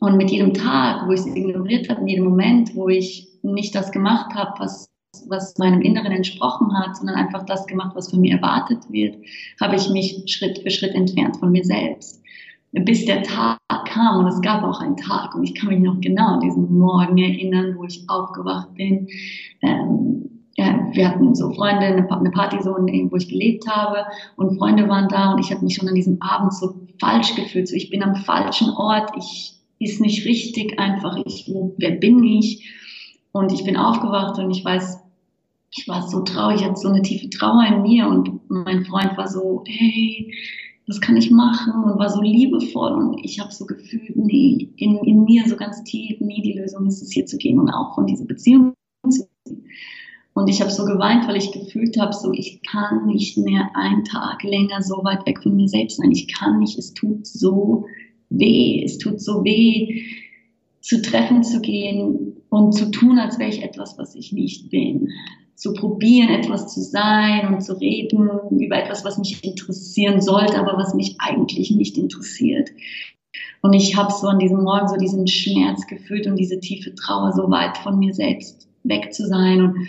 und 0.00 0.16
mit 0.16 0.30
jedem 0.30 0.54
Tag, 0.54 1.06
wo 1.06 1.12
ich 1.12 1.20
es 1.20 1.26
ignoriert 1.26 1.88
habe, 1.88 2.00
in 2.00 2.08
jedem 2.08 2.24
Moment, 2.24 2.74
wo 2.74 2.88
ich 2.88 3.28
nicht 3.42 3.76
das 3.76 3.92
gemacht 3.92 4.34
habe, 4.34 4.58
was, 4.58 4.90
was 5.28 5.56
meinem 5.58 5.82
Inneren 5.82 6.10
entsprochen 6.10 6.76
hat, 6.76 6.96
sondern 6.96 7.14
einfach 7.14 7.46
das 7.46 7.64
gemacht, 7.68 7.94
was 7.94 8.10
von 8.10 8.20
mir 8.20 8.34
erwartet 8.34 8.80
wird, 8.90 9.16
habe 9.60 9.76
ich 9.76 9.88
mich 9.88 10.20
Schritt 10.26 10.58
für 10.58 10.70
Schritt 10.70 10.94
entfernt 10.96 11.36
von 11.36 11.52
mir 11.52 11.64
selbst. 11.64 12.20
Bis 12.72 13.06
der 13.06 13.22
Tag 13.22 13.58
kam 13.86 14.18
und 14.18 14.26
es 14.26 14.40
gab 14.42 14.64
auch 14.64 14.80
einen 14.80 14.96
Tag 14.96 15.34
und 15.36 15.44
ich 15.44 15.54
kann 15.54 15.68
mich 15.68 15.78
noch 15.78 16.00
genau 16.00 16.34
an 16.34 16.40
diesen 16.40 16.76
Morgen 16.76 17.16
erinnern, 17.16 17.76
wo 17.78 17.84
ich 17.84 18.04
aufgewacht 18.08 18.74
bin. 18.74 19.06
Ähm, 19.62 20.37
ja, 20.58 20.88
wir 20.92 21.08
hatten 21.08 21.36
so 21.36 21.52
Freunde, 21.52 21.86
eine 22.10 22.30
Party 22.32 22.60
so, 22.60 22.72
wo 22.72 23.16
ich 23.16 23.28
gelebt 23.28 23.68
habe 23.68 24.04
und 24.34 24.58
Freunde 24.58 24.88
waren 24.88 25.08
da 25.08 25.32
und 25.32 25.38
ich 25.38 25.52
habe 25.52 25.64
mich 25.64 25.76
schon 25.76 25.88
an 25.88 25.94
diesem 25.94 26.20
Abend 26.20 26.52
so 26.52 26.74
falsch 27.00 27.36
gefühlt, 27.36 27.68
so 27.68 27.76
ich 27.76 27.90
bin 27.90 28.02
am 28.02 28.16
falschen 28.16 28.70
Ort, 28.70 29.12
ich 29.16 29.54
ist 29.78 30.00
nicht 30.00 30.26
richtig 30.26 30.80
einfach, 30.80 31.16
ich, 31.24 31.48
wer 31.76 31.92
bin 31.92 32.24
ich? 32.24 32.74
Und 33.30 33.52
ich 33.52 33.62
bin 33.62 33.76
aufgewacht 33.76 34.36
und 34.40 34.50
ich 34.50 34.64
weiß, 34.64 34.98
ich 35.70 35.86
war 35.86 36.08
so 36.08 36.22
traurig, 36.22 36.60
ich 36.60 36.66
hatte 36.66 36.80
so 36.80 36.88
eine 36.88 37.02
tiefe 37.02 37.30
Trauer 37.30 37.64
in 37.68 37.82
mir 37.82 38.08
und 38.08 38.40
mein 38.48 38.84
Freund 38.84 39.16
war 39.16 39.28
so, 39.28 39.62
hey, 39.64 40.34
was 40.88 41.00
kann 41.00 41.16
ich 41.16 41.30
machen? 41.30 41.84
Und 41.84 42.00
war 42.00 42.08
so 42.08 42.20
liebevoll 42.20 42.92
und 42.94 43.20
ich 43.22 43.38
habe 43.38 43.52
so 43.52 43.64
gefühlt, 43.64 44.16
nee, 44.16 44.70
in, 44.76 44.96
in 45.04 45.22
mir 45.22 45.46
so 45.46 45.54
ganz 45.54 45.84
tief, 45.84 46.16
nee, 46.18 46.42
die 46.42 46.58
Lösung 46.58 46.86
ist 46.86 47.00
es 47.00 47.12
hier 47.12 47.26
zu 47.26 47.36
gehen 47.36 47.60
und 47.60 47.70
auch 47.70 47.94
von 47.94 48.06
dieser 48.06 48.24
Beziehung 48.24 48.72
zu. 49.08 49.28
Und 50.38 50.46
ich 50.46 50.60
habe 50.60 50.70
so 50.70 50.84
geweint, 50.84 51.26
weil 51.26 51.36
ich 51.36 51.50
gefühlt 51.50 51.98
habe, 52.00 52.12
so 52.12 52.32
ich 52.32 52.62
kann 52.62 53.06
nicht 53.06 53.36
mehr 53.38 53.70
einen 53.74 54.04
Tag 54.04 54.44
länger 54.44 54.80
so 54.82 55.02
weit 55.02 55.26
weg 55.26 55.42
von 55.42 55.56
mir 55.56 55.66
selbst 55.66 55.96
sein. 55.96 56.12
Ich 56.12 56.32
kann 56.32 56.60
nicht, 56.60 56.78
es 56.78 56.94
tut 56.94 57.26
so 57.26 57.86
weh, 58.30 58.80
es 58.84 58.98
tut 58.98 59.20
so 59.20 59.42
weh, 59.42 60.00
zu 60.80 61.02
Treffen 61.02 61.42
zu 61.42 61.60
gehen 61.60 62.36
und 62.50 62.72
zu 62.72 62.88
tun, 62.92 63.18
als 63.18 63.40
wäre 63.40 63.50
ich 63.50 63.64
etwas, 63.64 63.98
was 63.98 64.14
ich 64.14 64.32
nicht 64.32 64.70
bin. 64.70 65.08
Zu 65.56 65.72
probieren, 65.72 66.28
etwas 66.28 66.72
zu 66.72 66.82
sein 66.82 67.52
und 67.52 67.60
zu 67.60 67.72
reden 67.72 68.30
über 68.60 68.80
etwas, 68.80 69.04
was 69.04 69.18
mich 69.18 69.42
interessieren 69.42 70.20
sollte, 70.20 70.56
aber 70.56 70.78
was 70.78 70.94
mich 70.94 71.16
eigentlich 71.18 71.72
nicht 71.72 71.98
interessiert. 71.98 72.68
Und 73.60 73.72
ich 73.72 73.96
habe 73.96 74.12
so 74.12 74.28
an 74.28 74.38
diesem 74.38 74.62
Morgen 74.62 74.86
so 74.86 74.96
diesen 74.96 75.26
Schmerz 75.26 75.88
gefühlt 75.88 76.28
und 76.28 76.36
diese 76.36 76.60
tiefe 76.60 76.94
Trauer, 76.94 77.32
so 77.32 77.50
weit 77.50 77.76
von 77.78 77.98
mir 77.98 78.14
selbst 78.14 78.68
weg 78.84 79.12
zu 79.12 79.26
sein. 79.26 79.62
Und 79.62 79.88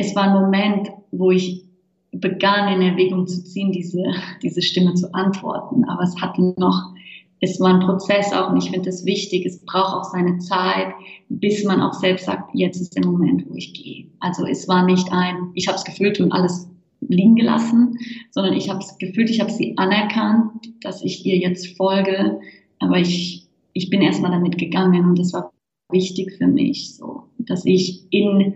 es 0.00 0.16
war 0.16 0.24
ein 0.24 0.42
Moment, 0.42 0.90
wo 1.12 1.30
ich 1.30 1.64
begann 2.12 2.72
in 2.72 2.82
Erwägung 2.82 3.26
zu 3.26 3.44
ziehen, 3.44 3.70
diese, 3.70 4.02
diese 4.42 4.62
Stimme 4.62 4.94
zu 4.94 5.12
antworten. 5.14 5.84
Aber 5.84 6.02
es 6.02 6.20
hatte 6.20 6.54
noch, 6.56 6.94
es 7.40 7.60
war 7.60 7.74
ein 7.74 7.86
Prozess 7.86 8.32
auch 8.32 8.50
und 8.50 8.56
ich 8.56 8.70
finde 8.70 8.88
es 8.88 9.04
wichtig, 9.04 9.44
es 9.46 9.64
braucht 9.64 9.94
auch 9.94 10.04
seine 10.04 10.38
Zeit, 10.38 10.88
bis 11.28 11.64
man 11.64 11.80
auch 11.82 11.92
selbst 11.92 12.26
sagt, 12.26 12.50
jetzt 12.54 12.80
ist 12.80 12.96
der 12.96 13.06
Moment, 13.06 13.44
wo 13.48 13.54
ich 13.54 13.74
gehe. 13.74 14.06
Also 14.20 14.46
es 14.46 14.66
war 14.68 14.84
nicht 14.84 15.12
ein, 15.12 15.50
ich 15.54 15.68
habe 15.68 15.76
es 15.76 15.84
gefühlt 15.84 16.18
und 16.18 16.32
alles 16.32 16.68
liegen 17.00 17.36
gelassen, 17.36 17.98
sondern 18.30 18.54
ich 18.54 18.68
habe 18.68 18.80
es 18.80 18.98
gefühlt, 18.98 19.30
ich 19.30 19.40
habe 19.40 19.50
sie 19.50 19.76
anerkannt, 19.76 20.52
dass 20.82 21.02
ich 21.02 21.24
ihr 21.24 21.36
jetzt 21.36 21.76
folge, 21.76 22.40
aber 22.78 22.98
ich, 22.98 23.46
ich 23.74 23.90
bin 23.90 24.00
erstmal 24.00 24.32
damit 24.32 24.58
gegangen 24.58 25.04
und 25.06 25.18
das 25.18 25.32
war 25.32 25.52
wichtig 25.90 26.32
für 26.38 26.46
mich, 26.46 26.96
so, 26.96 27.24
dass 27.38 27.64
ich 27.64 28.04
in 28.10 28.54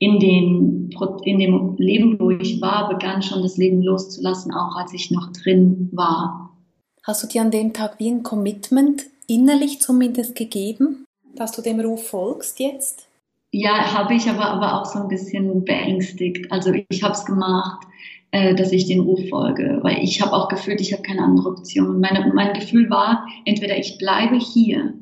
in, 0.00 0.18
den, 0.18 0.90
in 1.24 1.38
dem 1.38 1.76
Leben, 1.76 2.18
wo 2.18 2.30
ich 2.30 2.60
war, 2.60 2.88
begann 2.88 3.22
schon 3.22 3.42
das 3.42 3.58
Leben 3.58 3.82
loszulassen, 3.82 4.52
auch 4.52 4.74
als 4.76 4.94
ich 4.94 5.10
noch 5.10 5.30
drin 5.32 5.90
war. 5.92 6.56
Hast 7.04 7.22
du 7.22 7.26
dir 7.28 7.42
an 7.42 7.50
dem 7.50 7.72
Tag 7.74 7.98
wie 7.98 8.10
ein 8.10 8.22
Commitment 8.22 9.04
innerlich 9.26 9.80
zumindest 9.80 10.34
gegeben, 10.34 11.04
dass 11.36 11.52
du 11.52 11.60
dem 11.60 11.80
Ruf 11.80 12.08
folgst 12.08 12.60
jetzt? 12.60 13.08
Ja, 13.52 13.92
habe 13.92 14.14
ich, 14.14 14.28
aber, 14.28 14.46
aber 14.46 14.80
auch 14.80 14.86
so 14.86 15.00
ein 15.00 15.08
bisschen 15.08 15.64
beängstigt. 15.64 16.50
Also 16.50 16.72
ich 16.88 17.02
habe 17.02 17.14
es 17.14 17.26
gemacht, 17.26 17.86
äh, 18.30 18.54
dass 18.54 18.72
ich 18.72 18.86
den 18.86 19.00
Ruf 19.00 19.20
folge, 19.28 19.80
weil 19.82 20.02
ich 20.02 20.22
habe 20.22 20.32
auch 20.32 20.48
gefühlt, 20.48 20.80
ich 20.80 20.94
habe 20.94 21.02
keine 21.02 21.22
andere 21.22 21.50
Option. 21.50 22.00
Meine, 22.00 22.32
mein 22.34 22.54
Gefühl 22.54 22.88
war, 22.88 23.26
entweder 23.44 23.76
ich 23.76 23.98
bleibe 23.98 24.36
hier 24.36 24.94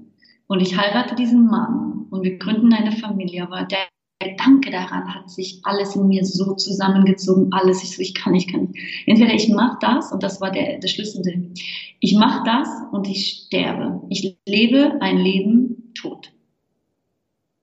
und 0.48 0.60
ich 0.60 0.76
heirate 0.76 1.14
diesen 1.14 1.46
Mann 1.46 2.06
und 2.10 2.24
wir 2.24 2.36
gründen 2.38 2.72
eine 2.72 2.92
Familie, 2.92 3.44
aber 3.44 3.64
der 3.64 3.86
Gedanke 4.20 4.70
daran 4.72 5.14
hat 5.14 5.30
sich 5.30 5.60
alles 5.62 5.94
in 5.94 6.08
mir 6.08 6.24
so 6.24 6.54
zusammengezogen, 6.54 7.52
alles, 7.52 7.84
ich 7.84 7.94
so, 7.94 8.02
ich 8.02 8.14
kann, 8.14 8.34
ich 8.34 8.48
kann. 8.48 8.72
Entweder 9.06 9.32
ich 9.32 9.48
mache 9.48 9.78
das, 9.80 10.10
und 10.10 10.24
das 10.24 10.40
war 10.40 10.50
der, 10.50 10.78
der 10.78 10.88
Schlüssel, 10.88 11.52
ich 12.00 12.14
mache 12.14 12.42
das 12.44 12.68
und 12.90 13.06
ich 13.06 13.44
sterbe. 13.46 14.02
Ich 14.08 14.36
lebe 14.44 15.00
ein 15.00 15.18
Leben 15.18 15.92
tot. 15.94 16.32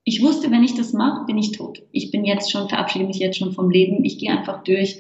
Ich 0.05 0.21
wusste, 0.21 0.49
wenn 0.49 0.63
ich 0.63 0.75
das 0.75 0.93
mache, 0.93 1.25
bin 1.25 1.37
ich 1.37 1.51
tot. 1.51 1.81
Ich 1.91 2.11
bin 2.11 2.23
jetzt 2.23 2.51
schon, 2.51 2.69
verabschiede 2.69 3.05
mich 3.05 3.17
jetzt 3.17 3.37
schon 3.37 3.51
vom 3.51 3.69
Leben. 3.69 4.05
Ich 4.05 4.17
gehe 4.19 4.31
einfach 4.31 4.63
durch, 4.63 4.97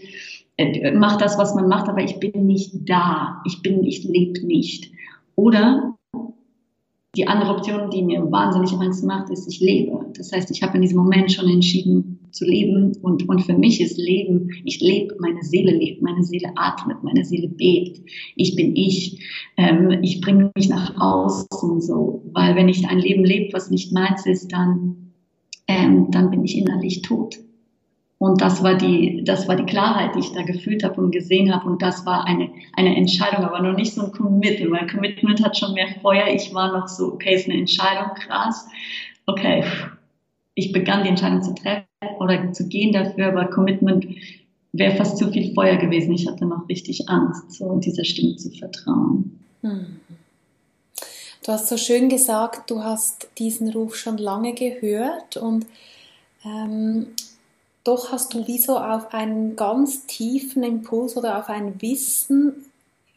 äh, 0.57 0.91
mache 0.91 1.19
das, 1.19 1.37
was 1.37 1.55
man 1.55 1.69
macht, 1.69 1.87
aber 1.87 2.03
ich 2.03 2.19
bin 2.19 2.47
nicht 2.47 2.71
da. 2.89 3.41
Ich 3.45 3.61
bin, 3.61 3.83
ich 3.83 4.03
lebe 4.03 4.45
nicht. 4.45 4.91
Oder 5.35 5.94
die 7.15 7.27
andere 7.27 7.55
Option, 7.55 7.89
die 7.89 8.03
mir 8.03 8.29
wahnsinnig 8.31 8.73
Angst 8.73 9.03
macht, 9.05 9.29
ist, 9.29 9.47
ich 9.47 9.59
lebe. 9.59 10.05
Das 10.17 10.31
heißt, 10.31 10.51
ich 10.51 10.61
habe 10.61 10.75
in 10.75 10.81
diesem 10.81 10.97
Moment 10.97 11.31
schon 11.31 11.49
entschieden 11.49 12.19
zu 12.31 12.45
leben 12.45 12.93
und, 13.01 13.27
und 13.29 13.41
für 13.43 13.57
mich 13.57 13.79
ist 13.79 13.97
Leben, 13.97 14.49
ich 14.65 14.81
lebe, 14.81 15.15
meine 15.19 15.41
Seele 15.41 15.71
lebt, 15.71 16.01
meine 16.01 16.23
Seele 16.23 16.51
atmet, 16.55 17.01
meine 17.01 17.23
Seele 17.23 17.47
bebt. 17.47 18.01
Ich 18.35 18.55
bin 18.55 18.75
ich. 18.75 19.19
Ähm, 19.57 19.99
ich 20.01 20.19
bringe 20.19 20.51
mich 20.55 20.67
nach 20.67 20.99
außen 20.99 21.81
so, 21.81 22.23
weil 22.33 22.55
wenn 22.55 22.67
ich 22.67 22.87
ein 22.87 22.99
Leben 22.99 23.23
lebe, 23.23 23.53
was 23.53 23.71
nicht 23.71 23.93
meins 23.93 24.25
ist, 24.25 24.51
dann, 24.51 25.13
ähm, 25.67 26.11
dann 26.11 26.29
bin 26.29 26.43
ich 26.43 26.57
innerlich 26.57 27.01
tot. 27.01 27.37
Und 28.25 28.41
das 28.41 28.63
war 28.63 28.73
die, 28.73 29.23
das 29.23 29.47
war 29.47 29.55
die 29.55 29.67
Klarheit, 29.67 30.15
die 30.15 30.19
ich 30.19 30.31
da 30.31 30.41
gefühlt 30.41 30.83
habe 30.83 30.99
und 30.99 31.11
gesehen 31.11 31.53
habe. 31.53 31.69
Und 31.69 31.83
das 31.83 32.07
war 32.07 32.25
eine, 32.25 32.49
eine 32.73 32.95
Entscheidung, 32.95 33.45
aber 33.45 33.61
noch 33.61 33.77
nicht 33.77 33.93
so 33.93 34.05
ein 34.05 34.11
Commitment. 34.11 34.71
Mein 34.71 34.87
Commitment 34.89 35.45
hat 35.45 35.55
schon 35.55 35.75
mehr 35.75 35.89
Feuer. 36.01 36.25
Ich 36.33 36.51
war 36.51 36.75
noch 36.75 36.87
so, 36.87 37.13
okay, 37.13 37.35
ist 37.35 37.47
eine 37.47 37.59
Entscheidung, 37.59 38.15
krass. 38.15 38.65
Okay, 39.27 39.63
ich 40.55 40.71
begann 40.71 41.03
die 41.03 41.09
Entscheidung 41.09 41.43
zu 41.43 41.53
treffen 41.53 41.85
oder 42.19 42.51
zu 42.51 42.67
gehen 42.67 42.93
dafür, 42.93 43.27
aber 43.27 43.45
Commitment 43.45 44.07
wäre 44.71 44.95
fast 44.95 45.19
zu 45.19 45.29
viel 45.29 45.53
Feuer 45.53 45.75
gewesen. 45.75 46.11
Ich 46.15 46.27
hatte 46.27 46.47
noch 46.47 46.67
richtig 46.67 47.07
Angst, 47.07 47.51
so 47.51 47.75
dieser 47.75 48.05
Stimme 48.05 48.37
zu 48.37 48.49
vertrauen. 48.49 49.39
Hm. 49.61 49.99
Du 51.45 51.51
hast 51.51 51.67
so 51.67 51.77
schön 51.77 52.09
gesagt, 52.09 52.71
du 52.71 52.83
hast 52.83 53.27
diesen 53.37 53.69
Ruf 53.69 53.95
schon 53.95 54.17
lange 54.17 54.55
gehört 54.55 55.37
und 55.37 55.67
ähm, 56.43 57.05
doch 57.85 58.11
hast 58.11 58.33
du 58.33 58.45
wie 58.47 58.57
so 58.57 58.77
auf 58.77 59.13
einen 59.13 59.55
ganz 59.55 60.05
tiefen 60.07 60.63
Impuls 60.63 61.15
oder 61.15 61.39
auf 61.39 61.49
ein 61.49 61.81
Wissen 61.81 62.65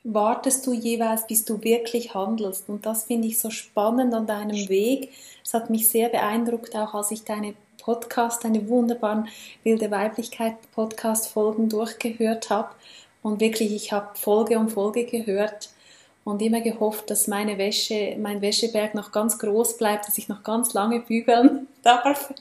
wartest 0.04 0.66
du 0.66 0.72
jeweils, 0.72 1.26
bis 1.26 1.44
du 1.44 1.62
wirklich 1.62 2.14
handelst. 2.14 2.68
Und 2.68 2.87
das 2.87 3.04
finde 3.04 3.28
ich 3.28 3.38
so 3.38 3.50
spannend 3.50 4.14
an 4.14 4.26
deinem 4.26 4.68
Weg. 4.68 5.10
Es 5.44 5.54
hat 5.54 5.70
mich 5.70 5.88
sehr 5.88 6.08
beeindruckt, 6.08 6.76
auch 6.76 6.94
als 6.94 7.10
ich 7.10 7.25
deine 7.25 7.54
Podcast, 7.78 8.44
deine 8.44 8.68
wunderbaren 8.68 9.28
Wilde 9.64 9.90
Weiblichkeit 9.90 10.54
Podcast-Folgen 10.72 11.68
durchgehört 11.68 12.50
habe. 12.50 12.68
Und 13.22 13.40
wirklich, 13.40 13.72
ich 13.72 13.92
habe 13.92 14.10
Folge 14.14 14.58
um 14.58 14.68
Folge 14.68 15.04
gehört 15.04 15.70
und 16.25 16.42
immer 16.42 16.60
gehofft, 16.60 17.10
dass 17.10 17.26
meine 17.26 17.56
Wäsche, 17.56 18.16
mein 18.18 18.42
Wäscheberg 18.42 18.94
noch 18.94 19.12
ganz 19.12 19.38
groß 19.38 19.78
bleibt, 19.78 20.06
dass 20.06 20.18
ich 20.18 20.28
noch 20.28 20.42
ganz 20.42 20.75
lange 20.75 21.00
bügeln 21.00 21.66
darf. 21.82 22.32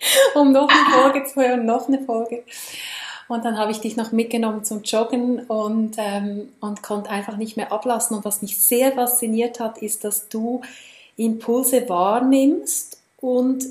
um 0.34 0.52
noch 0.52 0.68
eine 0.68 1.02
Folge 1.02 1.24
zu 1.24 1.40
hören, 1.40 1.66
noch 1.66 1.88
eine 1.88 2.00
Folge. 2.00 2.44
Und 3.28 3.44
dann 3.44 3.58
habe 3.58 3.70
ich 3.70 3.80
dich 3.80 3.96
noch 3.96 4.10
mitgenommen 4.10 4.64
zum 4.64 4.82
Joggen 4.82 5.40
und, 5.40 5.96
ähm, 5.98 6.48
und 6.60 6.82
konnte 6.82 7.10
einfach 7.10 7.36
nicht 7.36 7.56
mehr 7.56 7.72
ablassen. 7.72 8.16
Und 8.16 8.24
was 8.24 8.40
mich 8.40 8.58
sehr 8.58 8.92
fasziniert 8.92 9.60
hat, 9.60 9.78
ist, 9.78 10.04
dass 10.04 10.28
du 10.28 10.62
Impulse 11.16 11.88
wahrnimmst 11.88 12.98
und 13.20 13.64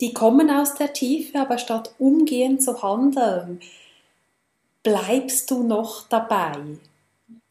die 0.00 0.14
kommen 0.14 0.50
aus 0.50 0.74
der 0.74 0.92
Tiefe, 0.92 1.40
aber 1.40 1.58
statt 1.58 1.94
umgehend 1.98 2.62
zu 2.62 2.82
handeln, 2.82 3.60
bleibst 4.82 5.50
du 5.50 5.64
noch 5.64 6.08
dabei. 6.08 6.52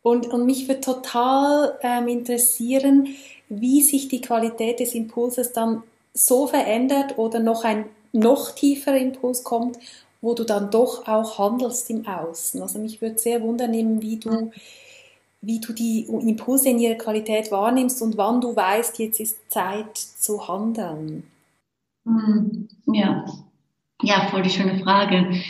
Und, 0.01 0.27
und 0.27 0.45
mich 0.45 0.67
würde 0.67 0.81
total 0.81 1.77
ähm, 1.81 2.07
interessieren, 2.07 3.09
wie 3.49 3.81
sich 3.81 4.07
die 4.07 4.21
Qualität 4.21 4.79
des 4.79 4.95
Impulses 4.95 5.51
dann 5.51 5.83
so 6.13 6.47
verändert 6.47 7.17
oder 7.17 7.39
noch 7.39 7.63
ein 7.63 7.85
noch 8.19 8.51
tieferer 8.51 8.97
Impuls 8.97 9.43
kommt, 9.43 9.77
wo 10.21 10.33
du 10.33 10.43
dann 10.43 10.71
doch 10.71 11.07
auch 11.07 11.37
handelst 11.37 11.89
im 11.89 12.07
Außen. 12.07 12.61
Also 12.61 12.79
mich 12.79 13.01
würde 13.01 13.17
sehr 13.17 13.41
wundern 13.41 13.73
wie 14.01 14.17
du, 14.17 14.51
wie 15.41 15.59
du 15.59 15.73
die 15.73 16.01
Impulse 16.01 16.69
in 16.69 16.79
ihrer 16.79 16.95
Qualität 16.95 17.51
wahrnimmst 17.51 18.01
und 18.01 18.17
wann 18.17 18.41
du 18.41 18.55
weißt, 18.55 18.99
jetzt 18.99 19.19
ist 19.19 19.51
Zeit 19.51 19.97
zu 19.97 20.47
handeln. 20.47 21.23
Hm, 22.05 22.67
ja, 22.87 23.25
ja, 24.01 24.27
voll 24.29 24.43
die 24.43 24.49
schöne 24.49 24.79
Frage. 24.79 25.41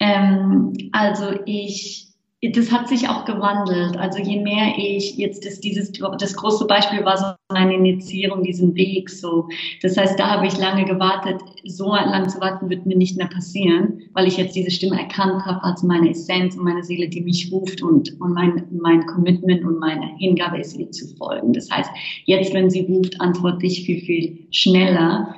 Ähm, 0.00 0.72
also 0.92 1.32
ich 1.44 2.08
das 2.40 2.70
hat 2.70 2.88
sich 2.88 3.08
auch 3.08 3.24
gewandelt. 3.24 3.96
Also 3.96 4.20
je 4.20 4.40
mehr 4.40 4.74
ich 4.76 5.16
jetzt 5.16 5.44
das, 5.44 5.58
dieses, 5.58 5.90
das 5.92 6.36
große 6.36 6.66
Beispiel 6.66 7.04
war 7.04 7.18
so 7.18 7.24
eine 7.48 7.74
Initiierung, 7.74 8.44
diesen 8.44 8.76
Weg 8.76 9.10
so. 9.10 9.48
Das 9.82 9.96
heißt, 9.96 10.18
da 10.20 10.30
habe 10.30 10.46
ich 10.46 10.56
lange 10.56 10.84
gewartet. 10.84 11.40
So 11.64 11.92
lange 11.94 12.28
zu 12.28 12.40
warten 12.40 12.70
wird 12.70 12.86
mir 12.86 12.96
nicht 12.96 13.16
mehr 13.16 13.26
passieren, 13.26 14.02
weil 14.12 14.28
ich 14.28 14.36
jetzt 14.36 14.54
diese 14.54 14.70
Stimme 14.70 15.00
erkannt 15.00 15.44
habe 15.46 15.64
als 15.64 15.82
meine 15.82 16.10
Essenz 16.10 16.54
und 16.56 16.62
meine 16.62 16.84
Seele, 16.84 17.08
die 17.08 17.22
mich 17.22 17.50
ruft 17.50 17.82
und, 17.82 18.20
und 18.20 18.34
mein, 18.34 18.68
mein 18.70 19.04
Commitment 19.06 19.64
und 19.64 19.80
meine 19.80 20.16
Hingabe 20.18 20.60
ist, 20.60 20.78
ihr 20.78 20.92
zu 20.92 21.08
folgen. 21.16 21.52
Das 21.52 21.68
heißt, 21.68 21.90
jetzt, 22.26 22.54
wenn 22.54 22.70
sie 22.70 22.82
ruft, 22.82 23.20
antworte 23.20 23.66
ich 23.66 23.84
viel, 23.84 24.00
viel 24.00 24.46
schneller 24.52 25.34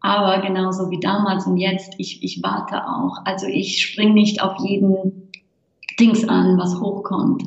Aber 0.00 0.42
genauso 0.42 0.90
wie 0.90 1.00
damals 1.00 1.46
und 1.46 1.56
jetzt, 1.56 1.94
ich, 1.96 2.22
ich 2.22 2.42
warte 2.42 2.86
auch. 2.86 3.24
Also 3.24 3.46
ich 3.46 3.80
spring 3.80 4.12
nicht 4.12 4.42
auf 4.42 4.56
jeden 4.68 5.21
Dings 5.98 6.26
an, 6.28 6.58
was 6.58 6.78
hochkommt, 6.80 7.42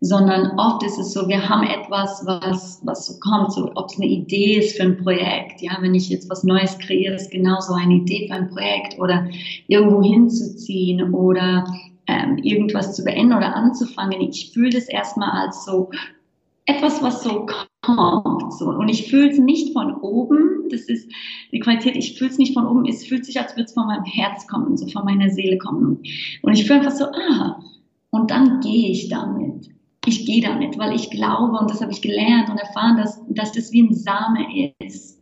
sondern 0.00 0.58
oft 0.58 0.82
ist 0.84 0.98
es 0.98 1.12
so, 1.12 1.28
wir 1.28 1.48
haben 1.48 1.64
etwas, 1.64 2.22
was, 2.24 2.80
was 2.84 3.06
so 3.06 3.18
kommt, 3.20 3.52
so, 3.52 3.70
ob 3.74 3.90
es 3.90 3.96
eine 3.96 4.06
Idee 4.06 4.58
ist 4.58 4.76
für 4.76 4.84
ein 4.84 4.96
Projekt. 5.02 5.60
Ja, 5.60 5.78
wenn 5.80 5.94
ich 5.94 6.08
jetzt 6.08 6.30
was 6.30 6.44
Neues 6.44 6.78
kreiere, 6.78 7.14
ist 7.14 7.30
genauso 7.30 7.74
eine 7.74 7.94
Idee 7.94 8.28
für 8.28 8.34
ein 8.34 8.48
Projekt 8.48 8.98
oder 8.98 9.26
irgendwo 9.66 10.02
hinzuziehen 10.02 11.12
oder 11.14 11.64
ähm, 12.06 12.38
irgendwas 12.38 12.94
zu 12.94 13.04
beenden 13.04 13.34
oder 13.34 13.54
anzufangen. 13.54 14.20
Ich 14.20 14.50
fühle 14.52 14.70
das 14.70 14.88
erstmal 14.88 15.30
als 15.30 15.64
so 15.64 15.90
etwas, 16.66 17.02
was 17.02 17.24
so 17.24 17.46
kommt. 17.82 18.52
So. 18.52 18.70
Und 18.70 18.88
ich 18.88 19.08
fühle 19.08 19.30
es 19.30 19.38
nicht 19.38 19.72
von 19.72 19.94
oben. 19.94 20.68
Das 20.70 20.82
ist 20.82 21.10
die 21.50 21.60
Qualität. 21.60 21.96
Ich 21.96 22.18
fühle 22.18 22.30
es 22.30 22.38
nicht 22.38 22.54
von 22.54 22.66
oben. 22.66 22.86
Es 22.86 23.04
fühlt 23.06 23.24
sich, 23.24 23.40
als 23.40 23.52
würde 23.52 23.64
es 23.64 23.72
von 23.72 23.86
meinem 23.86 24.04
Herz 24.04 24.46
kommen, 24.46 24.76
so 24.76 24.86
von 24.88 25.04
meiner 25.04 25.30
Seele 25.30 25.58
kommen. 25.58 26.02
Und 26.42 26.52
ich 26.52 26.66
fühle 26.66 26.80
einfach 26.80 26.92
so, 26.92 27.06
ah, 27.06 27.60
und 28.10 28.30
dann 28.30 28.60
gehe 28.60 28.90
ich 28.90 29.08
damit. 29.08 29.68
Ich 30.06 30.24
gehe 30.24 30.40
damit, 30.40 30.78
weil 30.78 30.94
ich 30.94 31.10
glaube, 31.10 31.58
und 31.58 31.70
das 31.70 31.82
habe 31.82 31.92
ich 31.92 32.00
gelernt 32.00 32.48
und 32.48 32.58
erfahren, 32.58 32.96
dass, 32.96 33.20
dass 33.28 33.52
das 33.52 33.72
wie 33.72 33.82
ein 33.82 33.94
Same 33.94 34.72
ist. 34.78 35.18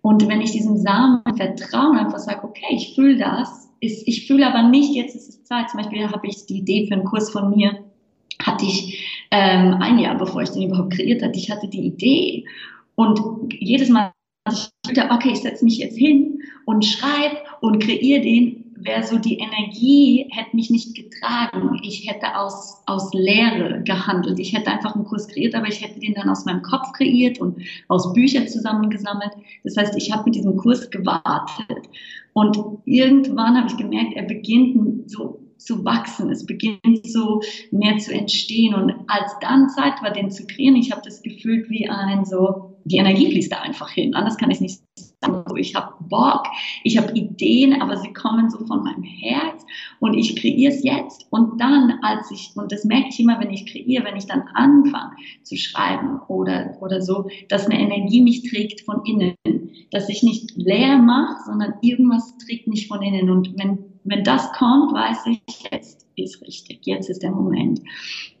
Und 0.00 0.26
wenn 0.26 0.40
ich 0.40 0.50
diesem 0.50 0.76
Samen 0.76 1.22
vertraue 1.36 1.98
einfach 1.98 2.18
sage, 2.18 2.42
okay, 2.42 2.74
ich 2.74 2.94
fühle 2.94 3.18
das, 3.18 3.70
ist, 3.80 4.06
ich 4.06 4.26
fühle 4.26 4.46
aber 4.46 4.68
nicht, 4.68 4.94
jetzt 4.94 5.14
ist 5.14 5.28
es 5.28 5.44
Zeit. 5.44 5.70
Zum 5.70 5.78
Beispiel 5.78 6.08
habe 6.08 6.26
ich 6.26 6.46
die 6.46 6.58
Idee 6.58 6.86
für 6.86 6.94
einen 6.94 7.04
Kurs 7.04 7.30
von 7.30 7.50
mir, 7.50 7.84
hatte 8.40 8.64
ich 8.64 9.26
ähm, 9.30 9.74
ein 9.80 9.98
Jahr, 9.98 10.16
bevor 10.16 10.42
ich 10.42 10.50
den 10.50 10.68
überhaupt 10.68 10.94
kreiert 10.94 11.22
hatte, 11.22 11.38
ich 11.38 11.50
hatte 11.50 11.68
die 11.68 11.86
Idee 11.86 12.44
und 12.96 13.20
jedes 13.52 13.88
Mal, 13.88 14.12
okay, 14.46 15.30
ich 15.32 15.40
setze 15.40 15.64
mich 15.64 15.78
jetzt 15.78 15.96
hin 15.96 16.40
und 16.66 16.84
schreibe 16.84 17.38
und 17.60 17.80
kreiere 17.80 18.22
den, 18.22 18.61
wäre 18.84 19.02
so 19.02 19.18
die 19.18 19.38
Energie, 19.38 20.26
hätte 20.30 20.56
mich 20.56 20.70
nicht 20.70 20.94
getragen. 20.94 21.78
Ich 21.82 22.08
hätte 22.08 22.36
aus, 22.36 22.82
aus 22.86 23.12
Leere 23.12 23.82
gehandelt. 23.84 24.38
Ich 24.38 24.52
hätte 24.52 24.70
einfach 24.70 24.94
einen 24.94 25.04
Kurs 25.04 25.28
kreiert, 25.28 25.54
aber 25.54 25.68
ich 25.68 25.82
hätte 25.82 26.00
den 26.00 26.14
dann 26.14 26.28
aus 26.28 26.44
meinem 26.44 26.62
Kopf 26.62 26.92
kreiert 26.92 27.40
und 27.40 27.58
aus 27.88 28.12
Büchern 28.12 28.48
zusammengesammelt. 28.48 29.32
Das 29.64 29.76
heißt, 29.76 29.96
ich 29.96 30.12
habe 30.12 30.24
mit 30.24 30.34
diesem 30.34 30.56
Kurs 30.56 30.90
gewartet. 30.90 31.88
Und 32.32 32.58
irgendwann 32.84 33.56
habe 33.56 33.68
ich 33.68 33.76
gemerkt, 33.76 34.14
er 34.14 34.24
beginnt 34.24 35.10
so 35.10 35.40
zu 35.58 35.84
wachsen, 35.84 36.30
es 36.30 36.44
beginnt 36.44 37.06
so 37.06 37.40
mehr 37.70 37.98
zu 37.98 38.12
entstehen. 38.12 38.74
Und 38.74 38.94
als 39.06 39.32
dann 39.40 39.68
Zeit 39.68 40.02
war, 40.02 40.12
den 40.12 40.30
zu 40.30 40.46
kreieren, 40.46 40.76
ich 40.76 40.90
habe 40.90 41.02
das 41.04 41.22
gefühlt 41.22 41.70
wie 41.70 41.88
ein 41.88 42.24
so, 42.24 42.76
die 42.84 42.96
Energie 42.96 43.30
fließt 43.30 43.52
da 43.52 43.60
einfach 43.60 43.90
hin. 43.90 44.14
Anders 44.14 44.36
kann 44.36 44.50
ich 44.50 44.60
nicht 44.60 44.80
sagen. 45.22 45.44
Ich 45.56 45.74
habe 45.74 45.94
Bock, 46.08 46.44
ich 46.84 46.98
habe 46.98 47.12
Ideen, 47.12 47.80
aber 47.80 47.96
sie 47.96 48.12
kommen 48.12 48.50
so 48.50 48.58
von 48.66 48.82
meinem 48.82 49.02
Herz 49.02 49.64
und 50.00 50.14
ich 50.14 50.36
kreiere 50.36 50.72
es 50.72 50.82
jetzt. 50.82 51.26
Und 51.30 51.60
dann, 51.60 51.98
als 52.02 52.30
ich, 52.30 52.50
und 52.54 52.70
das 52.70 52.84
merke 52.84 53.08
ich 53.10 53.20
immer, 53.20 53.40
wenn 53.40 53.50
ich 53.50 53.66
kreiere, 53.66 54.04
wenn 54.04 54.16
ich 54.16 54.26
dann 54.26 54.42
anfange 54.54 55.16
zu 55.42 55.56
schreiben 55.56 56.20
oder, 56.28 56.76
oder 56.80 57.00
so, 57.00 57.28
dass 57.48 57.66
eine 57.66 57.80
Energie 57.80 58.22
mich 58.22 58.50
trägt 58.50 58.82
von 58.82 59.04
innen, 59.04 59.34
dass 59.90 60.08
ich 60.08 60.22
nicht 60.22 60.52
leer 60.56 60.98
mache, 60.98 61.36
sondern 61.46 61.74
irgendwas 61.82 62.36
trägt 62.38 62.66
mich 62.66 62.88
von 62.88 63.02
innen. 63.02 63.30
Und 63.30 63.54
wenn 63.58 63.92
wenn 64.04 64.24
das 64.24 64.52
kommt, 64.52 64.92
weiß 64.92 65.26
ich, 65.26 65.70
jetzt 65.70 66.01
ist 66.16 66.42
richtig, 66.42 66.80
jetzt 66.84 67.08
ist 67.10 67.22
der 67.22 67.30
Moment. 67.30 67.80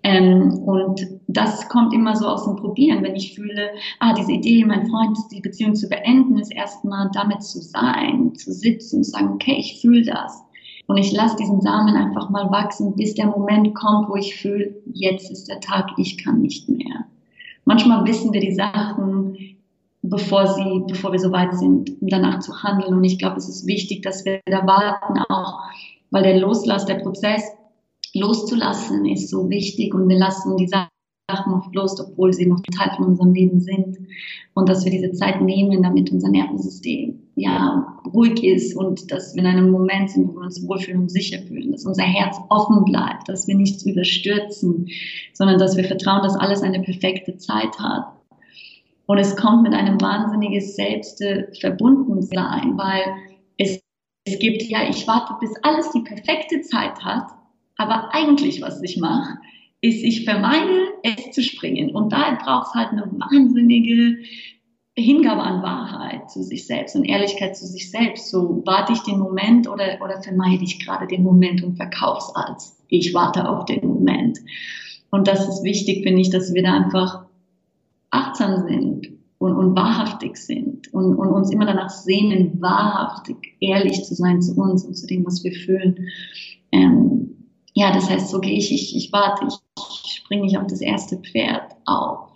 Ähm, 0.02 0.52
und 0.64 1.00
das 1.28 1.68
kommt 1.68 1.92
immer 1.92 2.16
so 2.16 2.26
aus 2.26 2.44
dem 2.44 2.56
Probieren, 2.56 3.02
wenn 3.02 3.16
ich 3.16 3.34
fühle, 3.34 3.70
ah, 4.00 4.14
diese 4.14 4.32
Idee, 4.32 4.64
mein 4.64 4.86
Freund, 4.86 5.18
die 5.32 5.40
Beziehung 5.40 5.74
zu 5.74 5.88
beenden, 5.88 6.38
ist 6.38 6.52
erstmal 6.52 7.10
damit 7.12 7.42
zu 7.42 7.60
sein, 7.60 8.34
zu 8.34 8.52
sitzen 8.52 8.98
und 8.98 9.04
sagen, 9.04 9.30
okay, 9.34 9.56
ich 9.58 9.80
fühle 9.80 10.04
das. 10.04 10.42
Und 10.86 10.98
ich 10.98 11.12
lasse 11.12 11.36
diesen 11.36 11.60
Samen 11.60 11.94
einfach 11.94 12.28
mal 12.30 12.50
wachsen, 12.50 12.96
bis 12.96 13.14
der 13.14 13.26
Moment 13.26 13.74
kommt, 13.74 14.08
wo 14.08 14.16
ich 14.16 14.34
fühle, 14.36 14.74
jetzt 14.92 15.30
ist 15.30 15.48
der 15.48 15.60
Tag, 15.60 15.90
ich 15.96 16.22
kann 16.22 16.40
nicht 16.40 16.68
mehr. 16.68 17.06
Manchmal 17.64 18.04
wissen 18.06 18.32
wir 18.32 18.40
die 18.40 18.54
Sachen 18.54 19.52
bevor 20.02 20.48
sie, 20.48 20.82
bevor 20.88 21.12
wir 21.12 21.18
so 21.18 21.32
weit 21.32 21.54
sind, 21.54 21.90
um 22.00 22.08
danach 22.08 22.40
zu 22.40 22.62
handeln. 22.62 22.94
Und 22.94 23.04
ich 23.04 23.18
glaube, 23.18 23.36
es 23.36 23.48
ist 23.48 23.66
wichtig, 23.66 24.02
dass 24.02 24.24
wir 24.24 24.40
da 24.46 24.66
warten 24.66 25.18
auch, 25.28 25.60
weil 26.10 26.24
der 26.24 26.38
Loslass, 26.38 26.86
der 26.86 26.96
Prozess 26.96 27.42
loszulassen 28.14 29.06
ist 29.06 29.30
so 29.30 29.48
wichtig 29.48 29.94
und 29.94 30.08
wir 30.08 30.18
lassen 30.18 30.56
die 30.56 30.68
Sachen 30.68 31.54
oft 31.54 31.74
los, 31.74 31.98
obwohl 32.00 32.32
sie 32.32 32.46
noch 32.46 32.60
Teil 32.76 32.90
von 32.96 33.06
unserem 33.06 33.32
Leben 33.32 33.60
sind. 33.60 33.98
Und 34.54 34.68
dass 34.68 34.84
wir 34.84 34.92
diese 34.92 35.12
Zeit 35.12 35.40
nehmen, 35.40 35.82
damit 35.82 36.12
unser 36.12 36.28
Nervensystem 36.28 37.20
ja 37.36 37.98
ruhig 38.12 38.44
ist 38.44 38.76
und 38.76 39.10
dass 39.10 39.34
wir 39.34 39.42
in 39.42 39.48
einem 39.48 39.70
Moment 39.70 40.10
sind, 40.10 40.28
wo 40.28 40.34
wir 40.34 40.42
uns 40.42 40.66
wohlfühlen 40.66 41.00
und 41.00 41.10
sicher 41.10 41.40
fühlen, 41.42 41.72
dass 41.72 41.86
unser 41.86 42.02
Herz 42.02 42.36
offen 42.50 42.84
bleibt, 42.84 43.28
dass 43.28 43.48
wir 43.48 43.56
nichts 43.56 43.86
überstürzen, 43.86 44.88
sondern 45.32 45.58
dass 45.58 45.76
wir 45.76 45.84
vertrauen, 45.84 46.22
dass 46.22 46.36
alles 46.36 46.62
eine 46.62 46.82
perfekte 46.82 47.38
Zeit 47.38 47.78
hat 47.78 48.12
und 49.06 49.18
es 49.18 49.36
kommt 49.36 49.62
mit 49.62 49.74
einem 49.74 50.00
wahnsinniges 50.00 50.74
Selbstverbundensein, 50.76 52.78
weil 52.78 53.02
es, 53.58 53.80
es 54.24 54.38
gibt, 54.38 54.62
ja, 54.62 54.88
ich 54.88 55.06
warte, 55.06 55.34
bis 55.40 55.54
alles 55.62 55.90
die 55.90 56.00
perfekte 56.00 56.62
Zeit 56.62 57.04
hat, 57.04 57.26
aber 57.76 58.14
eigentlich, 58.14 58.60
was 58.62 58.82
ich 58.82 58.98
mache, 58.98 59.38
ist, 59.80 60.02
ich 60.04 60.24
vermeide, 60.24 60.88
es 61.02 61.32
zu 61.32 61.42
springen. 61.42 61.90
Und 61.90 62.12
da 62.12 62.38
braucht 62.42 62.68
es 62.68 62.74
halt 62.74 62.90
eine 62.90 63.10
wahnsinnige 63.10 64.18
Hingabe 64.94 65.42
an 65.42 65.62
Wahrheit 65.62 66.30
zu 66.30 66.42
sich 66.42 66.66
selbst 66.66 66.94
und 66.94 67.04
Ehrlichkeit 67.04 67.56
zu 67.56 67.66
sich 67.66 67.90
selbst. 67.90 68.30
So 68.30 68.62
warte 68.66 68.92
ich 68.92 69.00
den 69.00 69.18
Moment 69.18 69.68
oder, 69.68 69.98
oder 70.04 70.22
vermeide 70.22 70.64
ich 70.64 70.84
gerade 70.84 71.06
den 71.06 71.22
Moment 71.22 71.62
und 71.62 71.76
verkaufe 71.76 72.18
es 72.18 72.36
als 72.36 72.78
ich 72.88 73.14
warte 73.14 73.48
auf 73.48 73.64
den 73.64 73.86
Moment. 73.86 74.38
Und 75.10 75.28
das 75.28 75.48
ist 75.48 75.64
wichtig, 75.64 76.02
finde 76.04 76.20
ich, 76.20 76.30
dass 76.30 76.52
wir 76.52 76.62
da 76.62 76.74
einfach 76.74 77.24
achtsam 78.10 78.68
sind 78.68 79.08
und, 79.38 79.56
und 79.56 79.74
wahrhaftig 79.74 80.36
sind 80.36 80.92
und, 80.92 81.16
und 81.16 81.28
uns 81.28 81.50
immer 81.50 81.64
danach 81.64 81.88
sehnen, 81.88 82.60
wahrhaftig 82.60 83.56
ehrlich 83.60 84.04
zu 84.04 84.14
sein 84.14 84.42
zu 84.42 84.54
uns 84.54 84.84
und 84.84 84.94
zu 84.94 85.06
dem, 85.06 85.24
was 85.24 85.42
wir 85.42 85.52
fühlen. 85.52 86.08
Ähm, 86.70 87.31
ja, 87.74 87.92
das 87.92 88.10
heißt, 88.10 88.28
so 88.28 88.40
gehe 88.40 88.56
ich, 88.56 88.72
ich, 88.72 88.96
ich 88.96 89.12
warte, 89.12 89.46
ich, 89.48 89.54
ich 90.04 90.12
springe 90.16 90.42
nicht 90.42 90.58
auf 90.58 90.66
das 90.66 90.80
erste 90.80 91.16
Pferd 91.16 91.72
auf. 91.86 92.30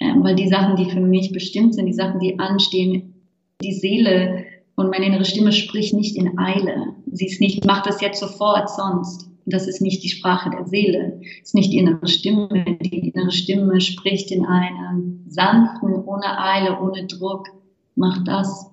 Ähm, 0.00 0.22
weil 0.22 0.36
die 0.36 0.48
Sachen, 0.48 0.76
die 0.76 0.90
für 0.90 1.00
mich 1.00 1.32
bestimmt 1.32 1.74
sind, 1.74 1.86
die 1.86 1.92
Sachen, 1.92 2.20
die 2.20 2.38
anstehen, 2.38 3.14
die 3.62 3.72
Seele 3.72 4.44
und 4.76 4.90
meine 4.90 5.06
innere 5.06 5.24
Stimme 5.24 5.52
spricht 5.52 5.94
nicht 5.94 6.16
in 6.16 6.38
Eile. 6.38 6.94
Sie 7.10 7.26
ist 7.26 7.40
nicht, 7.40 7.64
mach 7.64 7.82
das 7.82 8.00
jetzt 8.00 8.20
sofort, 8.20 8.70
sonst 8.70 9.28
das 9.50 9.66
ist 9.66 9.80
nicht 9.80 10.04
die 10.04 10.10
Sprache 10.10 10.50
der 10.50 10.66
Seele, 10.66 11.20
ist 11.42 11.54
nicht 11.54 11.72
die 11.72 11.78
innere 11.78 12.06
Stimme. 12.06 12.48
Die 12.82 13.08
innere 13.08 13.30
Stimme 13.30 13.80
spricht 13.80 14.30
in 14.30 14.44
einem 14.44 15.24
sanften, 15.28 15.94
ohne 16.04 16.38
Eile, 16.38 16.80
ohne 16.80 17.06
Druck, 17.06 17.48
mach 17.96 18.22
das. 18.24 18.70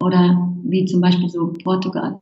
Oder 0.00 0.52
wie 0.64 0.84
zum 0.84 1.00
Beispiel 1.00 1.28
so 1.28 1.52
Portugal. 1.64 2.18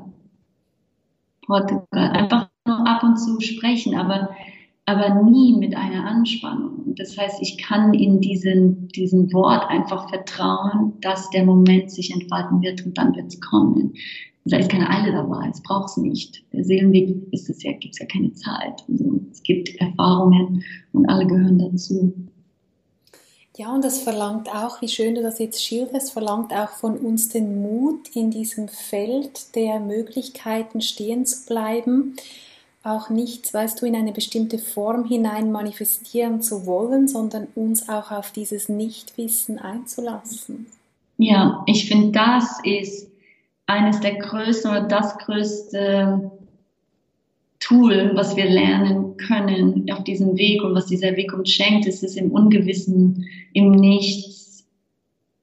Portugal, 1.46 2.10
einfach 2.10 2.48
nur 2.66 2.86
ab 2.86 3.02
und 3.02 3.16
zu 3.16 3.40
sprechen, 3.40 3.96
aber, 3.96 4.30
aber 4.84 5.22
nie 5.22 5.56
mit 5.56 5.76
einer 5.76 6.06
Anspannung. 6.06 6.94
Das 6.96 7.16
heißt, 7.16 7.40
ich 7.42 7.58
kann 7.58 7.94
in 7.94 8.20
diesen, 8.20 8.88
diesen 8.88 9.32
Wort 9.32 9.68
einfach 9.68 10.08
vertrauen, 10.08 10.94
dass 11.00 11.30
der 11.30 11.44
Moment 11.44 11.90
sich 11.90 12.12
entfalten 12.12 12.62
wird 12.62 12.84
und 12.86 12.96
dann 12.96 13.14
wird 13.14 13.26
es 13.26 13.40
kommen. 13.40 13.94
Da 14.44 14.58
ist 14.58 14.70
keine 14.70 14.88
Eile 14.88 15.10
dabei, 15.10 15.48
es 15.50 15.60
braucht 15.60 15.90
es 15.90 15.96
nicht. 15.96 16.44
Der 16.52 16.64
Seelenweg 16.64 17.16
ist 17.32 17.50
es 17.50 17.64
ja, 17.64 17.72
gibt 17.72 17.94
es 17.94 17.98
ja 17.98 18.06
keine 18.06 18.32
Zeit. 18.32 18.84
Also 18.88 19.20
es 19.32 19.42
gibt 19.42 19.74
Erfahrungen 19.80 20.62
und 20.92 21.06
alle 21.08 21.26
gehören 21.26 21.58
dazu. 21.58 22.14
Ja, 23.56 23.74
und 23.74 23.82
das 23.82 24.00
verlangt 24.00 24.50
auch, 24.50 24.82
wie 24.82 24.88
schön 24.88 25.14
du 25.14 25.22
das 25.22 25.38
jetzt 25.38 25.64
schilderst, 25.64 26.12
verlangt 26.12 26.52
auch 26.52 26.68
von 26.68 26.98
uns 26.98 27.30
den 27.30 27.62
Mut, 27.62 28.14
in 28.14 28.30
diesem 28.30 28.68
Feld 28.68 29.56
der 29.56 29.80
Möglichkeiten 29.80 30.82
stehen 30.82 31.24
zu 31.24 31.46
bleiben, 31.46 32.16
auch 32.86 33.10
nichts, 33.10 33.52
weißt 33.52 33.80
du, 33.80 33.86
in 33.86 33.96
eine 33.96 34.12
bestimmte 34.12 34.58
Form 34.58 35.06
hinein 35.06 35.52
manifestieren 35.52 36.40
zu 36.40 36.66
wollen, 36.66 37.08
sondern 37.08 37.48
uns 37.54 37.88
auch 37.88 38.10
auf 38.10 38.30
dieses 38.30 38.68
Nichtwissen 38.68 39.58
einzulassen. 39.58 40.66
Ja, 41.18 41.64
ich 41.66 41.88
finde, 41.88 42.12
das 42.12 42.60
ist 42.64 43.10
eines 43.66 44.00
der 44.00 44.16
größten 44.16 44.70
oder 44.70 44.82
das 44.82 45.18
größte 45.18 46.30
Tool, 47.58 48.12
was 48.14 48.36
wir 48.36 48.48
lernen 48.48 49.16
können 49.16 49.90
auf 49.90 50.04
diesem 50.04 50.36
Weg 50.36 50.62
und 50.62 50.74
was 50.74 50.86
dieser 50.86 51.16
Weg 51.16 51.32
uns 51.32 51.50
schenkt, 51.50 51.86
ist 51.86 52.04
es 52.04 52.16
im 52.16 52.30
Ungewissen, 52.30 53.26
im 53.54 53.72
Nichts 53.72 54.64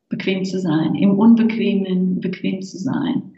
bequem 0.10 0.46
zu 0.46 0.60
sein, 0.60 0.96
im 0.96 1.18
Unbequemen 1.18 2.22
bequem 2.22 2.62
zu 2.62 2.78
sein. 2.78 3.34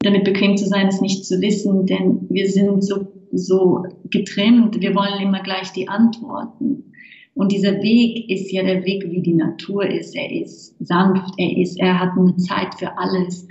Damit 0.00 0.24
bequem 0.24 0.56
zu 0.56 0.66
sein 0.66 0.88
ist 0.88 1.00
nicht 1.00 1.24
zu 1.24 1.40
wissen, 1.40 1.86
denn 1.86 2.26
wir 2.28 2.48
sind 2.48 2.84
so, 2.84 3.06
so 3.32 3.84
getrimmt, 4.10 4.80
wir 4.80 4.94
wollen 4.94 5.20
immer 5.20 5.40
gleich 5.42 5.72
die 5.72 5.88
Antworten. 5.88 6.92
Und 7.34 7.52
dieser 7.52 7.80
Weg 7.82 8.28
ist 8.28 8.50
ja 8.50 8.64
der 8.64 8.84
Weg, 8.84 9.04
wie 9.10 9.22
die 9.22 9.34
Natur 9.34 9.86
ist. 9.86 10.16
Er 10.16 10.28
ist 10.28 10.74
sanft, 10.84 11.34
er 11.36 11.56
ist, 11.56 11.78
er 11.78 12.00
hat 12.00 12.18
eine 12.18 12.36
Zeit 12.36 12.74
für 12.74 12.98
alles. 12.98 13.46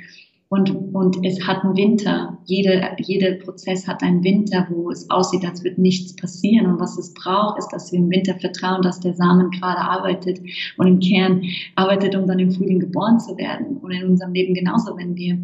Und, 0.50 0.70
und 0.94 1.26
es 1.26 1.46
hat 1.46 1.64
einen 1.64 1.76
Winter. 1.76 2.38
Jede, 2.46 2.82
jeder 3.00 3.36
Prozess 3.36 3.88
hat 3.88 4.02
einen 4.02 4.24
Winter, 4.24 4.68
wo 4.70 4.92
es 4.92 5.10
aussieht, 5.10 5.46
als 5.46 5.64
würde 5.64 5.82
nichts 5.82 6.16
passieren. 6.16 6.68
Und 6.68 6.80
was 6.80 6.98
es 6.98 7.14
braucht, 7.14 7.60
ist, 7.60 7.70
dass 7.70 7.92
wir 7.92 8.00
im 8.00 8.10
Winter 8.10 8.36
vertrauen, 8.36 8.82
dass 8.82 9.00
der 9.02 9.14
Samen 9.14 9.52
gerade 9.52 9.80
arbeitet 9.80 10.40
und 10.78 10.88
im 10.88 11.00
Kern 11.00 11.42
arbeitet, 11.76 12.16
um 12.16 12.28
dann 12.28 12.40
im 12.40 12.52
Frühling 12.52 12.80
geboren 12.80 13.20
zu 13.20 13.38
werden. 13.38 13.78
Und 13.78 13.92
in 13.92 14.06
unserem 14.06 14.34
Leben 14.34 14.54
genauso, 14.54 14.98
wenn 14.98 15.16
wir, 15.16 15.38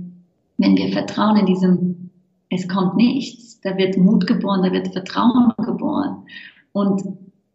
wenn 0.58 0.78
wir 0.78 0.92
vertrauen 0.94 1.38
in 1.38 1.46
diesem, 1.46 1.93
es 2.54 2.68
kommt 2.68 2.96
nichts. 2.96 3.60
Da 3.62 3.78
wird 3.78 3.98
Mut 3.98 4.28
geboren, 4.28 4.64
da 4.64 4.72
wird 4.72 4.94
Vertrauen 4.94 5.54
geboren. 5.58 6.24
Und 6.74 7.04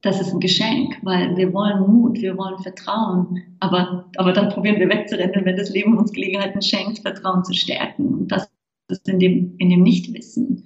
das 0.03 0.21
ist 0.21 0.33
ein 0.33 0.41
Geschenk, 0.41 0.97
weil 1.03 1.37
wir 1.37 1.53
wollen 1.53 1.81
Mut, 1.93 2.21
wir 2.21 2.37
wollen 2.37 2.59
Vertrauen, 2.59 3.43
aber, 3.61 4.09
aber 4.17 4.33
dann 4.33 4.49
probieren 4.49 4.79
wir 4.79 4.89
wegzurennen, 4.89 5.45
wenn 5.45 5.57
das 5.57 5.71
Leben 5.71 5.99
uns 5.99 6.13
Gelegenheiten 6.13 6.63
schenkt, 6.63 7.01
Vertrauen 7.01 7.45
zu 7.45 7.53
stärken. 7.53 8.07
Und 8.07 8.29
das 8.33 8.49
ist 8.89 9.09
in 9.09 9.19
dem, 9.19 9.55
in 9.59 9.71
dem 9.71 9.83
Nichtwissen. 9.83 10.65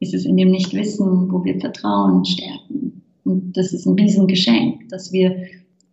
Ist 0.00 0.14
es 0.14 0.26
in 0.26 0.36
dem 0.36 0.50
Nichtwissen, 0.50 1.32
wo 1.32 1.42
wir 1.44 1.58
Vertrauen 1.58 2.24
stärken. 2.24 3.02
Und 3.24 3.56
das 3.56 3.72
ist 3.72 3.86
ein 3.86 3.98
Riesengeschenk, 3.98 4.88
dass 4.90 5.12
wir 5.12 5.44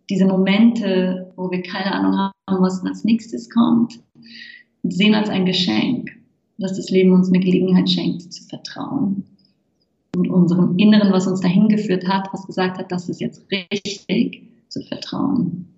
diese 0.08 0.26
Momente, 0.26 1.32
wo 1.36 1.50
wir 1.50 1.62
keine 1.62 1.92
Ahnung 1.92 2.16
haben, 2.16 2.62
was 2.62 2.84
als 2.84 3.04
nächstes 3.04 3.50
kommt, 3.50 3.98
sehen 4.84 5.14
als 5.14 5.28
ein 5.28 5.46
Geschenk, 5.46 6.15
dass 6.58 6.76
das 6.76 6.90
Leben 6.90 7.12
uns 7.12 7.28
eine 7.28 7.40
Gelegenheit 7.40 7.90
schenkt, 7.90 8.32
zu 8.32 8.44
vertrauen 8.44 9.24
und 10.16 10.30
unserem 10.30 10.78
Inneren, 10.78 11.12
was 11.12 11.26
uns 11.26 11.40
dahin 11.40 11.68
geführt 11.68 12.08
hat, 12.08 12.28
was 12.32 12.46
gesagt 12.46 12.78
hat, 12.78 12.90
das 12.90 13.08
ist 13.08 13.20
jetzt 13.20 13.42
richtig, 13.50 14.42
zu 14.68 14.82
vertrauen. 14.82 15.68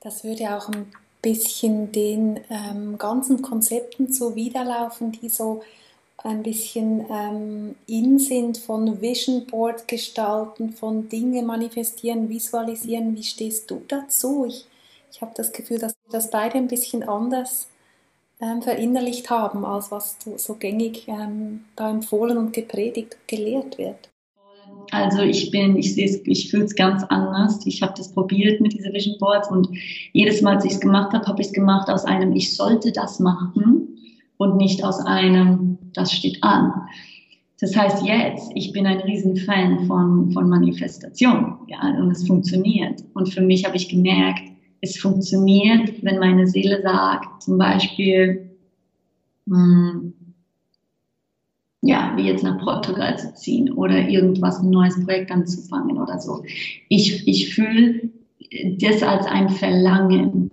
Das 0.00 0.24
würde 0.24 0.56
auch 0.56 0.68
ein 0.68 0.86
bisschen 1.22 1.92
den 1.92 2.40
ähm, 2.50 2.98
ganzen 2.98 3.40
Konzepten 3.40 4.12
zuwiderlaufen, 4.12 5.12
die 5.12 5.28
so 5.28 5.62
ein 6.18 6.42
bisschen 6.42 7.04
ähm, 7.10 7.74
in 7.86 8.18
sind 8.18 8.58
von 8.58 9.00
Vision 9.00 9.46
Board 9.46 9.88
gestalten, 9.88 10.70
von 10.70 11.08
Dinge 11.08 11.42
manifestieren, 11.42 12.28
visualisieren. 12.28 13.16
Wie 13.16 13.22
stehst 13.22 13.70
du 13.70 13.82
dazu? 13.88 14.44
Ich, 14.46 14.66
ich 15.12 15.20
habe 15.20 15.32
das 15.36 15.52
Gefühl, 15.52 15.78
dass 15.78 15.94
das 16.10 16.30
beide 16.30 16.58
ein 16.58 16.68
bisschen 16.68 17.02
anders 17.02 17.68
ähm, 18.42 18.60
verinnerlicht 18.60 19.30
haben, 19.30 19.64
als 19.64 19.90
was 19.90 20.16
so 20.36 20.54
gängig 20.54 21.06
ähm, 21.06 21.60
da 21.76 21.90
empfohlen 21.90 22.36
und 22.36 22.52
gepredigt 22.52 23.14
und 23.14 23.28
gelehrt 23.28 23.78
wird. 23.78 24.10
Also 24.90 25.22
ich 25.22 25.50
bin, 25.50 25.76
ich 25.76 25.94
sehe 25.94 26.06
es, 26.06 26.20
ich 26.26 26.50
fühle 26.50 26.64
es 26.64 26.74
ganz 26.74 27.04
anders. 27.04 27.64
Ich 27.66 27.82
habe 27.82 27.94
das 27.96 28.12
probiert 28.12 28.60
mit 28.60 28.72
diesen 28.72 28.92
Vision 28.92 29.16
Boards 29.18 29.50
und 29.50 29.68
jedes 30.12 30.42
Mal, 30.42 30.56
als 30.56 30.64
ich 30.64 30.72
es 30.72 30.80
gemacht 30.80 31.12
habe, 31.12 31.24
habe 31.24 31.40
ich 31.40 31.48
es 31.48 31.52
gemacht 31.52 31.88
aus 31.88 32.04
einem, 32.04 32.32
ich 32.32 32.54
sollte 32.56 32.92
das 32.92 33.20
machen 33.20 33.96
und 34.38 34.56
nicht 34.56 34.84
aus 34.84 34.98
einem, 34.98 35.78
das 35.94 36.12
steht 36.12 36.42
an. 36.42 36.72
Das 37.60 37.76
heißt 37.76 38.04
jetzt, 38.04 38.50
ich 38.56 38.72
bin 38.72 38.86
ein 38.86 39.00
Riesenfan 39.00 39.86
von, 39.86 40.32
von 40.32 40.48
Manifestation, 40.48 41.58
ja, 41.68 41.80
und 41.96 42.10
es 42.10 42.26
funktioniert. 42.26 43.04
Und 43.14 43.32
für 43.32 43.40
mich 43.40 43.64
habe 43.64 43.76
ich 43.76 43.88
gemerkt, 43.88 44.42
es 44.82 44.98
funktioniert, 44.98 46.02
wenn 46.02 46.18
meine 46.18 46.46
Seele 46.46 46.82
sagt, 46.82 47.42
zum 47.42 47.56
Beispiel, 47.56 48.50
mh, 49.46 49.92
hm, 49.92 50.14
ja, 51.84 52.12
wie 52.16 52.22
jetzt 52.22 52.44
nach 52.44 52.62
Portugal 52.62 53.18
zu 53.18 53.34
ziehen 53.34 53.72
oder 53.72 54.08
irgendwas, 54.08 54.60
ein 54.60 54.70
neues 54.70 55.02
Projekt 55.04 55.32
anzufangen 55.32 55.98
oder 55.98 56.20
so. 56.20 56.44
Ich, 56.88 57.26
ich 57.26 57.54
fühle 57.54 58.10
das 58.78 59.02
als 59.02 59.26
ein 59.26 59.48
Verlangen. 59.48 60.50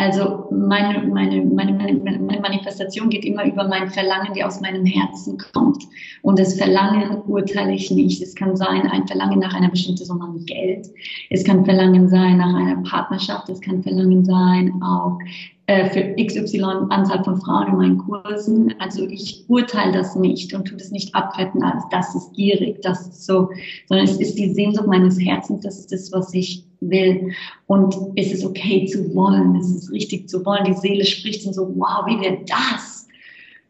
Also 0.00 0.46
meine, 0.52 1.04
meine, 1.08 1.44
meine, 1.44 1.72
meine 1.72 2.40
Manifestation 2.40 3.10
geht 3.10 3.24
immer 3.24 3.44
über 3.44 3.66
mein 3.66 3.90
Verlangen, 3.90 4.32
die 4.32 4.44
aus 4.44 4.60
meinem 4.60 4.86
Herzen 4.86 5.36
kommt. 5.52 5.82
Und 6.22 6.38
das 6.38 6.54
Verlangen 6.54 7.20
urteile 7.26 7.72
ich 7.72 7.90
nicht. 7.90 8.22
Es 8.22 8.36
kann 8.36 8.54
sein 8.54 8.86
ein 8.86 9.08
Verlangen 9.08 9.40
nach 9.40 9.54
einer 9.54 9.68
bestimmten 9.68 10.04
Summe 10.04 10.22
an 10.22 10.44
Geld. 10.44 10.86
Es 11.30 11.42
kann 11.42 11.64
Verlangen 11.64 12.08
sein 12.08 12.36
nach 12.36 12.54
einer 12.54 12.80
Partnerschaft. 12.82 13.48
Es 13.48 13.60
kann 13.60 13.82
Verlangen 13.82 14.24
sein 14.24 14.80
auch 14.80 15.18
äh, 15.66 15.90
für 15.90 16.14
XY 16.24 16.62
Anzahl 16.90 17.24
von 17.24 17.40
Frauen 17.40 17.66
in 17.66 17.76
meinen 17.76 17.98
Kursen. 17.98 18.72
Also 18.78 19.04
ich 19.04 19.46
urteile 19.48 19.92
das 19.92 20.14
nicht 20.14 20.54
und 20.54 20.68
tue 20.68 20.78
das 20.78 20.92
nicht 20.92 21.12
abwerten 21.12 21.64
als 21.64 21.82
das 21.90 22.14
ist 22.14 22.32
gierig, 22.34 22.80
das 22.82 23.08
ist 23.08 23.26
so, 23.26 23.50
sondern 23.86 24.06
es 24.06 24.20
ist 24.20 24.38
die 24.38 24.54
Sehnsucht 24.54 24.86
meines 24.86 25.20
Herzens, 25.20 25.64
das 25.64 25.80
ist 25.80 25.92
das, 25.92 26.12
was 26.12 26.32
ich 26.32 26.67
will. 26.80 27.32
Und 27.66 27.94
es 28.16 28.32
ist 28.32 28.44
okay 28.44 28.86
zu 28.86 29.14
wollen, 29.14 29.56
es 29.56 29.70
ist 29.70 29.92
richtig 29.92 30.28
zu 30.28 30.44
wollen. 30.44 30.64
Die 30.64 30.74
Seele 30.74 31.04
spricht 31.04 31.46
und 31.46 31.54
so, 31.54 31.72
wow, 31.76 32.06
wie 32.06 32.20
wird 32.20 32.50
das? 32.50 33.06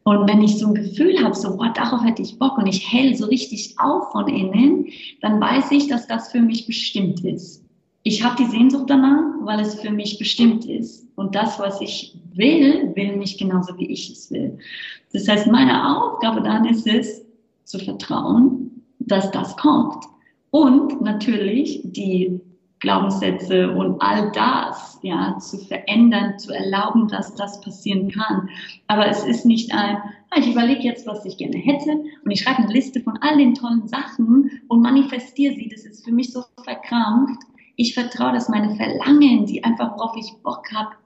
Und 0.04 0.28
wenn 0.28 0.42
ich 0.42 0.58
so 0.58 0.68
ein 0.68 0.74
Gefühl 0.74 1.22
habe, 1.22 1.34
so, 1.34 1.58
wow, 1.58 1.72
darauf 1.74 2.02
hätte 2.02 2.22
ich 2.22 2.38
Bock 2.38 2.56
und 2.56 2.66
ich 2.66 2.90
hell 2.90 3.14
so 3.14 3.26
richtig 3.26 3.74
auf 3.78 4.10
von 4.12 4.26
innen, 4.28 4.86
dann 5.20 5.40
weiß 5.40 5.70
ich, 5.72 5.88
dass 5.88 6.06
das 6.06 6.32
für 6.32 6.40
mich 6.40 6.66
bestimmt 6.66 7.24
ist 7.24 7.62
ich 8.08 8.24
habe 8.24 8.42
die 8.42 8.48
Sehnsucht 8.48 8.88
danach, 8.88 9.34
weil 9.42 9.60
es 9.60 9.74
für 9.74 9.90
mich 9.90 10.18
bestimmt 10.18 10.64
ist. 10.64 11.06
Und 11.16 11.34
das, 11.34 11.58
was 11.58 11.80
ich 11.80 12.16
will, 12.34 12.92
will 12.94 13.16
mich 13.16 13.36
genauso 13.36 13.76
wie 13.78 13.90
ich 13.90 14.10
es 14.10 14.30
will. 14.30 14.58
Das 15.12 15.28
heißt, 15.28 15.46
meine 15.46 15.96
Aufgabe 15.96 16.42
dann 16.42 16.64
ist 16.64 16.86
es, 16.86 17.24
zu 17.64 17.78
vertrauen, 17.78 18.82
dass 18.98 19.30
das 19.30 19.54
kommt. 19.58 20.02
Und 20.50 21.02
natürlich 21.02 21.82
die 21.84 22.40
Glaubenssätze 22.80 23.70
und 23.72 24.00
all 24.00 24.30
das, 24.32 24.98
ja, 25.02 25.36
zu 25.38 25.58
verändern, 25.58 26.38
zu 26.38 26.52
erlauben, 26.52 27.08
dass 27.08 27.34
das 27.34 27.60
passieren 27.60 28.10
kann. 28.10 28.48
Aber 28.86 29.08
es 29.08 29.24
ist 29.24 29.44
nicht 29.44 29.72
ein, 29.72 29.96
ah, 30.30 30.38
ich 30.38 30.50
überlege 30.50 30.82
jetzt, 30.82 31.06
was 31.06 31.24
ich 31.24 31.36
gerne 31.36 31.58
hätte 31.58 31.90
und 32.24 32.30
ich 32.30 32.40
schreibe 32.42 32.62
eine 32.62 32.72
Liste 32.72 33.00
von 33.00 33.18
all 33.20 33.36
den 33.36 33.54
tollen 33.54 33.88
Sachen 33.88 34.50
und 34.68 34.82
manifestiere 34.82 35.54
sie. 35.54 35.68
Das 35.68 35.84
ist 35.84 36.04
für 36.04 36.12
mich 36.12 36.32
so 36.32 36.44
verkrampft 36.62 37.42
ich 37.80 37.94
vertraue, 37.94 38.32
dass 38.32 38.48
meine 38.48 38.74
Verlangen, 38.74 39.46
die 39.46 39.62
einfach, 39.62 39.92
worauf 39.96 40.16
ich 40.16 40.34
Bock 40.42 40.64
habe, 40.74 40.96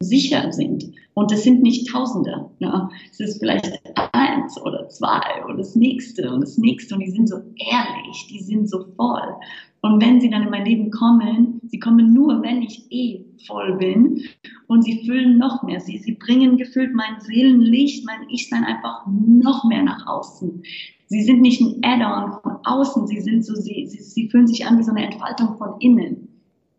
sicher 0.00 0.52
sind. 0.52 0.90
Und 1.14 1.32
es 1.32 1.42
sind 1.42 1.62
nicht 1.62 1.88
Tausende. 1.88 2.48
Ja. 2.58 2.88
Es 3.10 3.20
ist 3.20 3.40
vielleicht 3.40 3.80
eins 4.12 4.60
oder 4.62 4.88
zwei 4.88 5.44
und 5.48 5.58
das 5.58 5.74
nächste 5.74 6.32
und 6.32 6.42
das 6.42 6.58
nächste. 6.58 6.94
Und 6.94 7.00
die 7.00 7.10
sind 7.10 7.28
so 7.28 7.36
ehrlich, 7.36 8.28
die 8.30 8.40
sind 8.40 8.68
so 8.68 8.84
voll. 8.96 9.34
Und 9.80 10.02
wenn 10.02 10.20
sie 10.20 10.30
dann 10.30 10.42
in 10.42 10.50
mein 10.50 10.64
Leben 10.64 10.90
kommen, 10.90 11.60
sie 11.66 11.78
kommen 11.78 12.12
nur, 12.12 12.42
wenn 12.42 12.62
ich 12.62 12.86
eh 12.90 13.24
voll 13.46 13.76
bin. 13.76 14.22
Und 14.66 14.82
sie 14.82 15.04
füllen 15.06 15.38
noch 15.38 15.62
mehr. 15.62 15.80
Sie, 15.80 15.98
sie 15.98 16.12
bringen 16.12 16.56
gefühlt 16.56 16.94
mein 16.94 17.20
Seelenlicht, 17.20 18.04
mein 18.04 18.28
Ich-Sein 18.28 18.64
einfach 18.64 19.06
noch 19.06 19.64
mehr 19.64 19.82
nach 19.82 20.06
außen. 20.06 20.62
Sie 21.06 21.22
sind 21.22 21.40
nicht 21.40 21.60
ein 21.60 21.80
Add-on 21.82 22.40
von 22.42 22.58
außen, 22.64 23.06
sie 23.06 23.20
sind 23.20 23.44
so, 23.44 23.54
sie, 23.54 23.86
sie, 23.86 24.02
sie 24.02 24.28
fühlen 24.28 24.46
sich 24.46 24.66
an 24.66 24.78
wie 24.78 24.82
so 24.82 24.90
eine 24.90 25.06
Entfaltung 25.06 25.56
von 25.56 25.80
innen. 25.80 26.37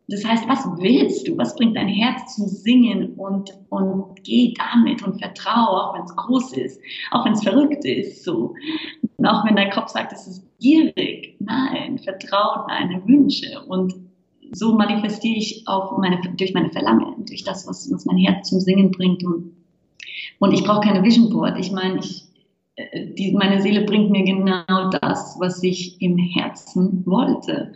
Das 0.10 0.26
heißt, 0.26 0.48
was 0.48 0.66
willst 0.78 1.28
du? 1.28 1.38
Was 1.38 1.56
bringt 1.56 1.76
dein 1.76 1.88
Herz 1.88 2.36
zum 2.36 2.48
Singen? 2.48 3.14
Und, 3.14 3.52
und 3.70 4.24
geh 4.24 4.54
damit 4.58 5.04
und 5.04 5.20
vertraue, 5.20 5.84
auch 5.84 5.94
wenn 5.94 6.04
es 6.04 6.16
groß 6.16 6.54
ist, 6.54 6.82
auch 7.12 7.26
wenn 7.26 7.34
es 7.34 7.44
verrückt 7.44 7.86
ist, 7.86 8.24
so. 8.24 8.56
Und 9.18 9.26
auch 9.26 9.46
wenn 9.46 9.56
dein 9.56 9.70
Kopf 9.70 9.90
sagt, 9.90 10.12
es 10.12 10.26
ist 10.28 10.44
gierig. 10.60 11.36
Nein, 11.40 12.00
vertraue 12.00 12.66
deine 12.68 13.06
Wünsche. 13.08 13.62
Und 13.68 13.94
so 14.52 14.76
manifestiere 14.76 15.38
ich 15.38 15.64
auch 15.68 15.96
meine, 16.00 16.20
durch 16.36 16.54
meine 16.56 16.72
Verlangen, 16.72 17.26
durch 17.28 17.44
das, 17.44 17.68
was, 17.68 17.92
was 17.92 18.06
mein 18.06 18.18
Herz 18.18 18.50
zum 18.50 18.60
Singen 18.60 18.90
bringt. 18.90 19.24
Und, 19.24 19.54
und 20.40 20.54
ich 20.54 20.64
brauche 20.64 20.82
keine 20.82 21.04
Vision 21.04 21.30
Board. 21.30 21.60
Ich 21.60 21.72
meine, 21.72 22.00
ich, 22.00 22.29
die, 22.94 23.32
meine 23.34 23.62
Seele 23.62 23.82
bringt 23.86 24.10
mir 24.10 24.24
genau 24.24 24.90
das, 25.02 25.36
was 25.40 25.62
ich 25.64 26.02
im 26.02 26.18
Herzen 26.18 27.04
wollte. 27.06 27.74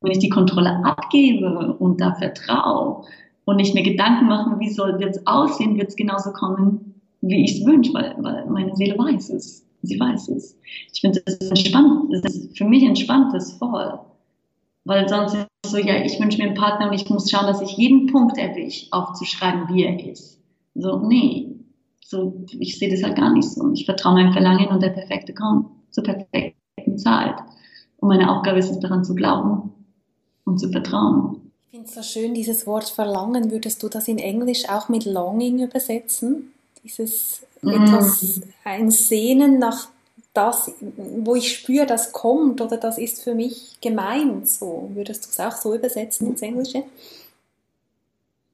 Wenn 0.00 0.12
ich 0.12 0.18
die 0.18 0.28
Kontrolle 0.28 0.84
abgebe 0.84 1.74
und 1.78 2.00
da 2.00 2.14
vertraue 2.14 3.04
und 3.44 3.56
nicht 3.56 3.74
mehr 3.74 3.82
Gedanken 3.82 4.26
mache, 4.26 4.58
wie 4.58 4.70
soll 4.70 5.02
es 5.02 5.26
aussehen, 5.26 5.76
wird 5.76 5.88
es 5.88 5.96
genauso 5.96 6.32
kommen, 6.32 6.94
wie 7.20 7.44
ich 7.44 7.60
es 7.60 7.66
wünsche, 7.66 7.92
weil, 7.94 8.14
weil 8.18 8.46
meine 8.46 8.74
Seele 8.76 8.98
weiß 8.98 9.30
es. 9.30 9.64
Sie 9.82 10.00
weiß 10.00 10.28
es. 10.28 10.58
Ich 10.92 11.00
finde, 11.00 11.22
das 11.24 11.36
ist 11.36 11.50
entspannt. 11.50 12.10
Das 12.22 12.34
ist 12.34 12.56
für 12.56 12.64
mich 12.64 12.82
entspanntes 12.82 13.52
voll. 13.54 13.98
Weil 14.84 15.08
sonst 15.08 15.34
ist 15.34 15.46
es 15.64 15.70
so, 15.72 15.78
ja, 15.78 16.02
ich 16.04 16.18
wünsche 16.20 16.38
mir 16.38 16.44
einen 16.44 16.54
Partner 16.54 16.88
und 16.88 16.94
ich 16.94 17.08
muss 17.08 17.30
schauen, 17.30 17.46
dass 17.46 17.62
ich 17.62 17.76
jeden 17.76 18.06
Punkt 18.06 18.36
erwische, 18.38 18.86
aufzuschreiben, 18.92 19.68
wie 19.74 19.84
er 19.84 20.10
ist. 20.10 20.38
So, 20.74 20.98
nee, 20.98 21.53
so, 22.06 22.44
ich 22.58 22.78
sehe 22.78 22.90
das 22.90 23.02
halt 23.02 23.16
gar 23.16 23.32
nicht 23.32 23.48
so. 23.48 23.72
Ich 23.72 23.86
vertraue 23.86 24.14
meinem 24.14 24.32
Verlangen 24.32 24.68
und 24.68 24.82
der 24.82 24.90
Perfekte 24.90 25.32
kommt 25.32 25.68
zur 25.90 26.04
perfekten 26.04 26.98
Zeit. 26.98 27.34
Und 27.96 28.08
meine 28.08 28.30
Aufgabe 28.30 28.58
ist 28.58 28.70
es, 28.70 28.78
daran 28.80 29.04
zu 29.04 29.14
glauben 29.14 29.72
und 30.44 30.58
zu 30.58 30.70
vertrauen. 30.70 31.50
Ich 31.70 31.78
finde 31.78 31.88
es 31.88 31.94
so 31.94 32.02
schön, 32.02 32.34
dieses 32.34 32.66
Wort 32.66 32.84
Verlangen. 32.84 33.50
Würdest 33.50 33.82
du 33.82 33.88
das 33.88 34.06
in 34.06 34.18
Englisch 34.18 34.68
auch 34.68 34.88
mit 34.88 35.06
Longing 35.06 35.62
übersetzen? 35.64 36.52
Dieses 36.82 37.40
mm. 37.62 37.68
etwas, 37.70 38.42
ein 38.64 38.90
Sehnen 38.90 39.58
nach 39.58 39.88
das, 40.34 40.72
wo 40.80 41.36
ich 41.36 41.56
spüre, 41.56 41.86
das 41.86 42.12
kommt 42.12 42.60
oder 42.60 42.76
das 42.76 42.98
ist 42.98 43.22
für 43.22 43.34
mich 43.34 43.78
gemeint. 43.80 44.48
So 44.48 44.90
würdest 44.92 45.24
du 45.24 45.30
es 45.30 45.40
auch 45.40 45.56
so 45.56 45.74
übersetzen 45.74 46.28
ins 46.28 46.42
Englische? 46.42 46.82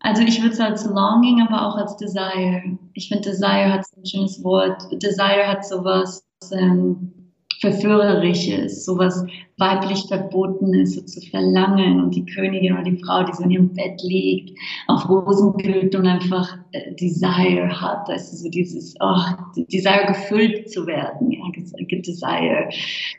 Also 0.00 0.22
ich 0.22 0.40
würde 0.40 0.54
es 0.54 0.60
als 0.60 0.84
Longing, 0.86 1.42
aber 1.42 1.66
auch 1.66 1.76
als 1.76 1.96
Desire. 1.96 2.78
Ich 2.94 3.08
finde 3.08 3.30
Desire 3.30 3.72
hat 3.72 3.86
so 3.86 4.00
ein 4.00 4.06
schönes 4.06 4.42
Wort. 4.42 4.82
Desire 5.02 5.46
hat 5.46 5.64
sowas 5.64 6.26
ähm, 6.52 7.12
Verführerisches, 7.60 8.86
sowas 8.86 9.22
weiblich 9.58 10.06
Verbotenes, 10.08 10.94
so 10.94 11.02
zu 11.02 11.20
verlangen 11.28 12.02
und 12.02 12.14
die 12.14 12.24
Königin 12.24 12.72
oder 12.72 12.84
die 12.84 12.96
Frau, 13.04 13.22
die 13.22 13.34
so 13.34 13.42
in 13.42 13.50
ihrem 13.50 13.74
Bett 13.74 14.00
liegt, 14.02 14.58
auf 14.86 15.06
Rosen 15.06 15.52
blüht 15.52 15.94
und 15.94 16.06
einfach 16.06 16.56
äh, 16.72 16.94
Desire 16.94 17.68
hat, 17.78 18.08
also 18.08 18.36
so 18.36 18.48
dieses, 18.48 18.94
oh, 19.00 19.62
Desire 19.70 20.06
gefüllt 20.06 20.70
zu 20.70 20.86
werden, 20.86 21.30
ja, 21.30 21.40
Desire 21.90 22.70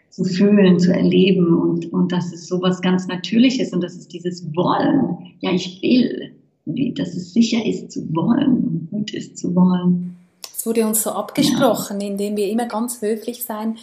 zu 0.10 0.24
fühlen, 0.24 0.80
zu 0.80 0.92
erleben 0.92 1.54
und, 1.54 1.94
und 1.94 2.12
das 2.12 2.34
ist 2.34 2.48
sowas 2.48 2.82
ganz 2.82 3.08
Natürliches 3.08 3.72
und 3.74 3.82
das 3.84 3.96
ist 3.96 4.12
dieses 4.12 4.44
Wollen. 4.56 5.36
Ja, 5.42 5.52
ich 5.52 5.80
will, 5.84 6.41
wie, 6.66 6.94
dass 6.94 7.10
es 7.10 7.34
sicher 7.34 7.66
ist 7.66 7.92
zu 7.92 8.02
wollen 8.14 8.48
und 8.48 8.88
gut 8.92 9.14
ist 9.14 9.38
zu 9.38 9.54
wollen. 9.56 10.16
Es 10.56 10.66
wurde 10.66 10.86
uns 10.86 11.04
so 11.04 11.12
abgesprochen, 11.12 12.02
ja. 12.02 12.08
indem 12.08 12.38
wir 12.38 12.50
immer 12.50 12.68
ganz 12.68 13.02
höflich 13.02 13.44
sein 13.44 13.78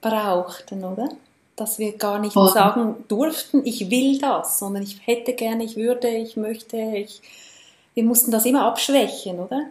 brauchten, 0.00 0.84
oder? 0.84 1.08
Dass 1.56 1.78
wir 1.78 1.92
gar 1.92 2.18
nicht 2.18 2.32
Voll. 2.32 2.50
sagen 2.50 2.96
durften, 3.08 3.62
ich 3.64 3.90
will 3.90 4.18
das, 4.18 4.58
sondern 4.58 4.82
ich 4.82 5.06
hätte 5.06 5.34
gerne, 5.34 5.64
ich 5.64 5.76
würde, 5.76 6.08
ich 6.08 6.36
möchte, 6.36 6.76
ich. 6.76 7.20
Wir 7.94 8.04
mussten 8.04 8.30
das 8.30 8.44
immer 8.44 8.64
abschwächen, 8.64 9.38
oder? 9.38 9.66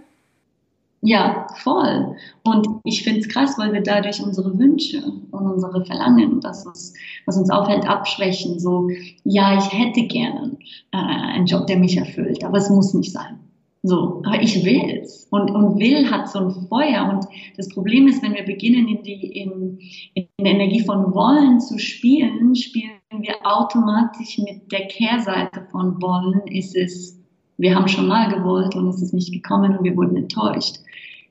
Ja, 1.05 1.47
voll. 1.57 2.15
Und 2.45 2.65
ich 2.85 3.03
finde 3.03 3.19
es 3.19 3.27
krass, 3.27 3.57
weil 3.57 3.73
wir 3.73 3.83
dadurch 3.83 4.23
unsere 4.23 4.57
Wünsche 4.57 5.03
und 5.31 5.51
unsere 5.51 5.85
Verlangen, 5.85 6.39
das, 6.39 6.65
was, 6.65 6.93
was 7.25 7.37
uns 7.37 7.49
aufhält, 7.49 7.85
abschwächen. 7.85 8.57
So, 8.57 8.89
ja, 9.25 9.57
ich 9.57 9.73
hätte 9.73 10.07
gerne 10.07 10.57
äh, 10.93 10.97
einen 10.97 11.45
Job, 11.45 11.67
der 11.67 11.77
mich 11.77 11.97
erfüllt, 11.97 12.45
aber 12.45 12.57
es 12.57 12.69
muss 12.69 12.93
nicht 12.93 13.11
sein. 13.11 13.37
So, 13.85 14.21
aber 14.25 14.41
ich 14.41 14.63
will's. 14.63 15.27
Und, 15.29 15.51
und 15.51 15.77
will 15.77 16.09
hat 16.09 16.29
so 16.29 16.39
ein 16.39 16.67
Feuer. 16.69 17.09
Und 17.11 17.25
das 17.57 17.67
Problem 17.67 18.07
ist, 18.07 18.23
wenn 18.23 18.35
wir 18.35 18.45
beginnen, 18.45 18.87
in, 18.87 19.03
die, 19.03 19.41
in, 19.41 19.79
in 20.13 20.27
der 20.39 20.53
Energie 20.53 20.85
von 20.85 21.13
Wollen 21.13 21.59
zu 21.59 21.77
spielen, 21.77 22.55
spielen 22.55 22.91
wir 23.19 23.35
automatisch 23.43 24.37
mit 24.37 24.71
der 24.71 24.87
Kehrseite 24.87 25.67
von 25.69 26.01
Wollen. 26.01 26.47
Ist 26.47 26.77
es, 26.77 27.19
wir 27.57 27.75
haben 27.75 27.89
schon 27.89 28.07
mal 28.07 28.33
gewollt 28.33 28.73
und 28.73 28.87
es 28.87 29.01
ist 29.01 29.13
nicht 29.13 29.33
gekommen 29.33 29.77
und 29.77 29.83
wir 29.83 29.97
wurden 29.97 30.15
enttäuscht. 30.15 30.77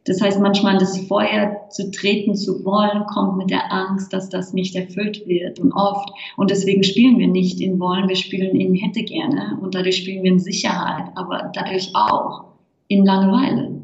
Das 0.05 0.21
heißt, 0.21 0.41
manchmal 0.41 0.79
das 0.79 0.99
Feuer 1.07 1.69
zu 1.71 1.91
treten 1.93 2.35
zu 2.35 2.65
wollen, 2.65 3.07
kommt 3.07 3.37
mit 3.37 3.51
der 3.51 3.73
Angst, 3.73 4.13
dass 4.13 4.29
das 4.29 4.53
nicht 4.53 4.75
erfüllt 4.75 5.27
wird 5.27 5.61
und 5.61 5.73
oft. 5.73 6.11
Und 6.37 6.51
deswegen 6.51 6.83
spielen 6.83 7.19
wir 7.19 7.29
nicht 7.29 7.61
in 7.61 7.79
wollen, 7.79 8.09
wir 8.09 8.17
spielen 8.17 8.57
in 8.61 8.75
hätte 8.75 9.05
gerne 9.05 9.59
und 9.61 9.75
dadurch 9.75 9.99
spielen 9.99 10.25
wir 10.25 10.33
in 10.33 10.41
Sicherheit, 10.41 11.07
aber 11.15 11.53
dadurch 11.55 11.93
auch 11.95 12.45
in 12.89 13.05
Langeweile. 13.05 13.83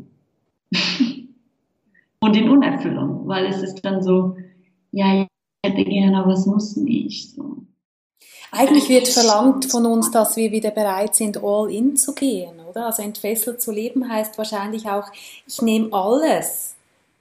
und 2.21 2.37
in 2.37 2.51
Unerfüllung, 2.51 3.29
weil 3.29 3.47
es 3.47 3.63
ist 3.63 3.85
dann 3.85 4.03
so, 4.03 4.37
ja, 4.91 5.23
ich 5.23 5.29
hätte 5.65 5.85
gerne, 5.85 6.19
aber 6.19 6.33
es 6.33 6.47
muss 6.47 6.77
nicht. 6.77 7.31
So. 7.31 7.68
Eigentlich 8.51 8.89
wird 8.89 9.09
verlangt 9.09 9.71
von 9.71 9.85
uns, 9.85 10.11
dass 10.11 10.37
wir 10.37 10.51
wieder 10.53 10.71
bereit 10.71 11.15
sind, 11.15 11.43
all 11.43 11.71
in 11.71 11.97
zu 11.97 12.15
gehen, 12.15 12.61
oder? 12.69 12.87
Also 12.87 13.03
entfesselt 13.03 13.61
zu 13.61 13.71
leben 13.73 14.11
heißt 14.11 14.39
wahrscheinlich 14.39 14.89
auch, 14.89 15.07
ich 15.47 15.61
nehme 15.61 15.93
alles. 15.93 16.75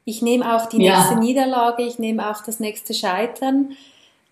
Ich 0.05 0.21
nehme 0.21 0.55
auch 0.55 0.67
die 0.67 0.77
nächste 0.77 1.15
ja. 1.15 1.19
Niederlage, 1.19 1.83
ich 1.83 1.99
nehme 1.99 2.29
auch 2.29 2.41
das 2.41 2.61
nächste 2.61 2.93
Scheitern. 2.93 3.73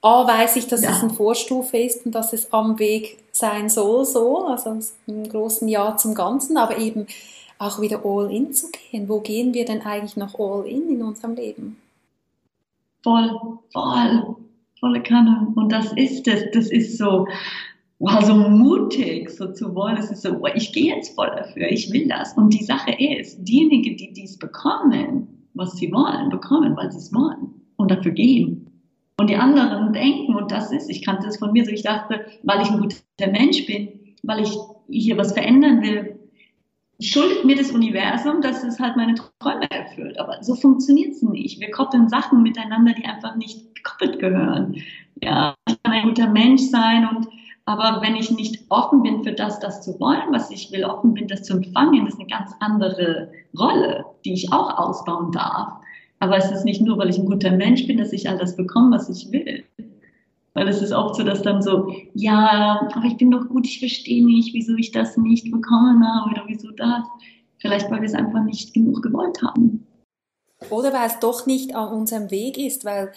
A, 0.01 0.25
weiß 0.25 0.55
ich, 0.55 0.67
dass 0.67 0.83
ja. 0.83 0.91
es 0.91 1.01
eine 1.01 1.13
Vorstufe 1.13 1.77
ist 1.77 2.05
und 2.05 2.13
dass 2.13 2.31
es 2.31 2.53
am 2.53 2.79
Weg 2.79 3.17
sein 3.33 3.67
soll, 3.67 4.05
so, 4.05 4.45
also 4.45 4.79
ein 5.07 5.29
großen 5.29 5.67
Ja 5.67 5.97
zum 5.97 6.13
Ganzen, 6.13 6.55
aber 6.55 6.77
eben 6.77 7.07
auch 7.59 7.81
wieder 7.81 8.05
all 8.05 8.31
in 8.31 8.53
zu 8.53 8.67
gehen. 8.69 9.09
Wo 9.09 9.19
gehen 9.19 9.53
wir 9.53 9.65
denn 9.65 9.81
eigentlich 9.81 10.15
noch 10.15 10.39
all 10.39 10.65
in 10.65 10.87
in 10.87 11.03
unserem 11.03 11.35
Leben? 11.35 11.81
Voll, 13.03 13.59
voll 13.73 14.35
volle 14.79 15.01
Kanne. 15.01 15.47
Und 15.55 15.71
das 15.71 15.91
ist 15.93 16.27
es. 16.27 16.43
Das 16.53 16.69
ist 16.69 16.97
so, 16.97 17.27
wow, 17.99 18.23
so 18.23 18.35
mutig, 18.35 19.29
so 19.29 19.51
zu 19.51 19.73
wollen. 19.75 19.97
Es 19.97 20.11
ist 20.11 20.21
so, 20.21 20.39
wow, 20.39 20.51
ich 20.55 20.73
gehe 20.73 20.95
jetzt 20.95 21.15
voll 21.15 21.31
dafür, 21.35 21.69
ich 21.69 21.91
will 21.91 22.07
das. 22.07 22.33
Und 22.33 22.53
die 22.53 22.63
Sache 22.63 22.91
ist, 22.91 23.43
diejenigen, 23.43 23.97
die 23.97 24.13
dies 24.13 24.37
bekommen, 24.37 25.27
was 25.53 25.73
sie 25.77 25.91
wollen, 25.91 26.29
bekommen, 26.29 26.75
weil 26.75 26.91
sie 26.91 26.97
es 26.97 27.13
wollen 27.13 27.53
und 27.77 27.91
dafür 27.91 28.11
gehen. 28.11 28.69
Und 29.17 29.29
die 29.29 29.37
anderen 29.37 29.93
denken, 29.93 30.35
und 30.35 30.51
das 30.51 30.71
ist, 30.71 30.89
ich 30.89 31.05
kannte 31.05 31.27
es 31.27 31.37
von 31.37 31.53
mir 31.53 31.63
so, 31.63 31.71
ich 31.71 31.83
dachte, 31.83 32.25
weil 32.43 32.61
ich 32.61 32.69
ein 32.69 32.81
guter 32.81 33.31
Mensch 33.31 33.65
bin, 33.65 33.87
weil 34.23 34.41
ich 34.41 34.53
hier 34.89 35.17
was 35.17 35.31
verändern 35.31 35.81
will, 35.81 36.14
schuldet 36.99 37.45
mir 37.45 37.55
das 37.55 37.71
Universum, 37.71 38.41
dass 38.41 38.63
es 38.63 38.79
halt 38.79 38.95
meine 38.95 39.15
Träume 39.15 39.69
erfüllt. 39.69 40.19
Aber 40.19 40.41
so 40.41 40.55
funktioniert 40.55 41.13
es 41.13 41.21
nicht. 41.21 41.59
Wir 41.59 41.71
koppeln 41.71 42.09
Sachen 42.09 42.43
miteinander, 42.43 42.93
die 42.93 43.05
einfach 43.05 43.35
nicht 43.35 43.75
gekoppelt 43.75 44.19
gehören. 44.19 44.75
Ja, 45.21 45.55
ich 45.67 45.81
kann 45.83 45.93
ein 45.93 46.07
guter 46.07 46.29
Mensch 46.29 46.63
sein 46.63 47.07
und 47.07 47.27
aber 47.67 47.99
wenn 48.03 48.15
ich 48.15 48.29
nicht 48.29 48.63
offen 48.69 49.01
bin 49.01 49.23
für 49.23 49.31
das, 49.31 49.59
das 49.59 49.81
zu 49.81 49.99
wollen, 49.99 50.31
was 50.31 50.51
ich 50.51 50.71
will, 50.71 50.85
offen 50.85 51.15
bin, 51.15 51.27
das 51.27 51.43
zu 51.43 51.53
empfangen, 51.53 52.05
das 52.05 52.13
ist 52.13 52.19
eine 52.19 52.29
ganz 52.29 52.51
andere 52.59 53.31
Rolle, 53.57 54.05
die 54.23 54.33
ich 54.33 54.53
auch 54.53 54.77
ausbauen 54.77 55.31
darf. 55.31 55.73
Aber 56.19 56.37
es 56.37 56.51
ist 56.51 56.63
nicht 56.63 56.81
nur, 56.81 56.97
weil 56.99 57.09
ich 57.09 57.17
ein 57.17 57.25
guter 57.25 57.51
Mensch 57.51 57.87
bin, 57.87 57.97
dass 57.97 58.13
ich 58.13 58.29
all 58.29 58.37
das 58.37 58.55
bekomme, 58.55 58.95
was 58.95 59.09
ich 59.09 59.31
will. 59.31 59.63
Weil 60.55 60.69
es 60.69 60.81
ist 60.81 60.93
oft 60.93 61.15
so, 61.15 61.23
dass 61.23 61.41
dann 61.41 61.61
so, 61.61 61.93
ja, 62.13 62.87
aber 62.95 63.05
ich 63.05 63.17
bin 63.17 63.29
doch 63.29 63.47
gut, 63.49 63.67
ich 63.67 63.79
verstehe 63.79 64.25
nicht, 64.25 64.53
wieso 64.53 64.73
ich 64.75 64.91
das 64.91 65.17
nicht 65.17 65.51
bekommen 65.51 66.01
habe 66.07 66.31
oder 66.31 66.43
wieso 66.47 66.71
das. 66.71 67.03
Vielleicht, 67.57 67.91
weil 67.91 68.01
wir 68.01 68.07
es 68.07 68.13
einfach 68.13 68.41
nicht 68.43 68.73
genug 68.73 69.03
gewollt 69.03 69.41
haben. 69.41 69.85
Oder 70.69 70.93
weil 70.93 71.07
es 71.07 71.19
doch 71.19 71.45
nicht 71.45 71.75
an 71.75 71.91
unserem 71.91 72.31
Weg 72.31 72.57
ist, 72.57 72.85
weil, 72.85 73.11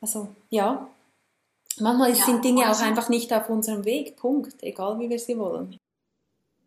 also, 0.00 0.28
ja, 0.48 0.88
manchmal 1.78 2.10
ja, 2.10 2.16
sind 2.16 2.42
Dinge 2.42 2.70
auch 2.70 2.80
einfach 2.80 3.10
nicht 3.10 3.32
auf 3.34 3.50
unserem 3.50 3.84
Weg, 3.84 4.16
Punkt, 4.16 4.62
egal 4.62 4.98
wie 4.98 5.10
wir 5.10 5.18
sie 5.18 5.38
wollen. 5.38 5.76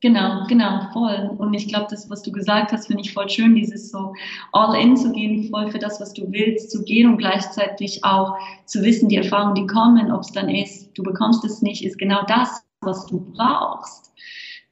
Genau, 0.02 0.46
genau, 0.48 0.82
voll. 0.92 1.32
Und 1.38 1.54
ich 1.54 1.68
glaube, 1.68 1.88
das, 1.90 2.10
was 2.10 2.22
du 2.22 2.32
gesagt 2.32 2.72
hast, 2.72 2.88
finde 2.88 3.02
ich 3.02 3.14
voll 3.14 3.30
schön, 3.30 3.56
dieses 3.56 3.90
so 3.90 4.14
all 4.52 4.80
in 4.80 4.98
zu 4.98 5.12
gehen, 5.12 5.50
voll 5.50 5.72
für 5.72 5.80
das, 5.80 6.00
was 6.00 6.14
du 6.14 6.32
willst, 6.32 6.70
zu 6.70 6.84
gehen 6.84 7.10
und 7.10 7.18
gleichzeitig 7.18 8.04
auch 8.04 8.38
zu 8.66 8.84
wissen, 8.84 9.10
die 9.10 9.16
Erfahrungen, 9.16 9.56
die 9.56 9.68
kommen, 9.68 10.12
ob 10.12 10.22
es 10.22 10.32
dann 10.32 10.50
ist, 10.50 10.92
du 10.98 11.04
bekommst 11.04 11.44
es 11.46 11.62
nicht, 11.62 11.84
ist 11.84 11.98
genau 11.98 12.24
das, 12.28 12.64
was 12.82 13.06
du 13.08 13.26
brauchst 13.36 14.14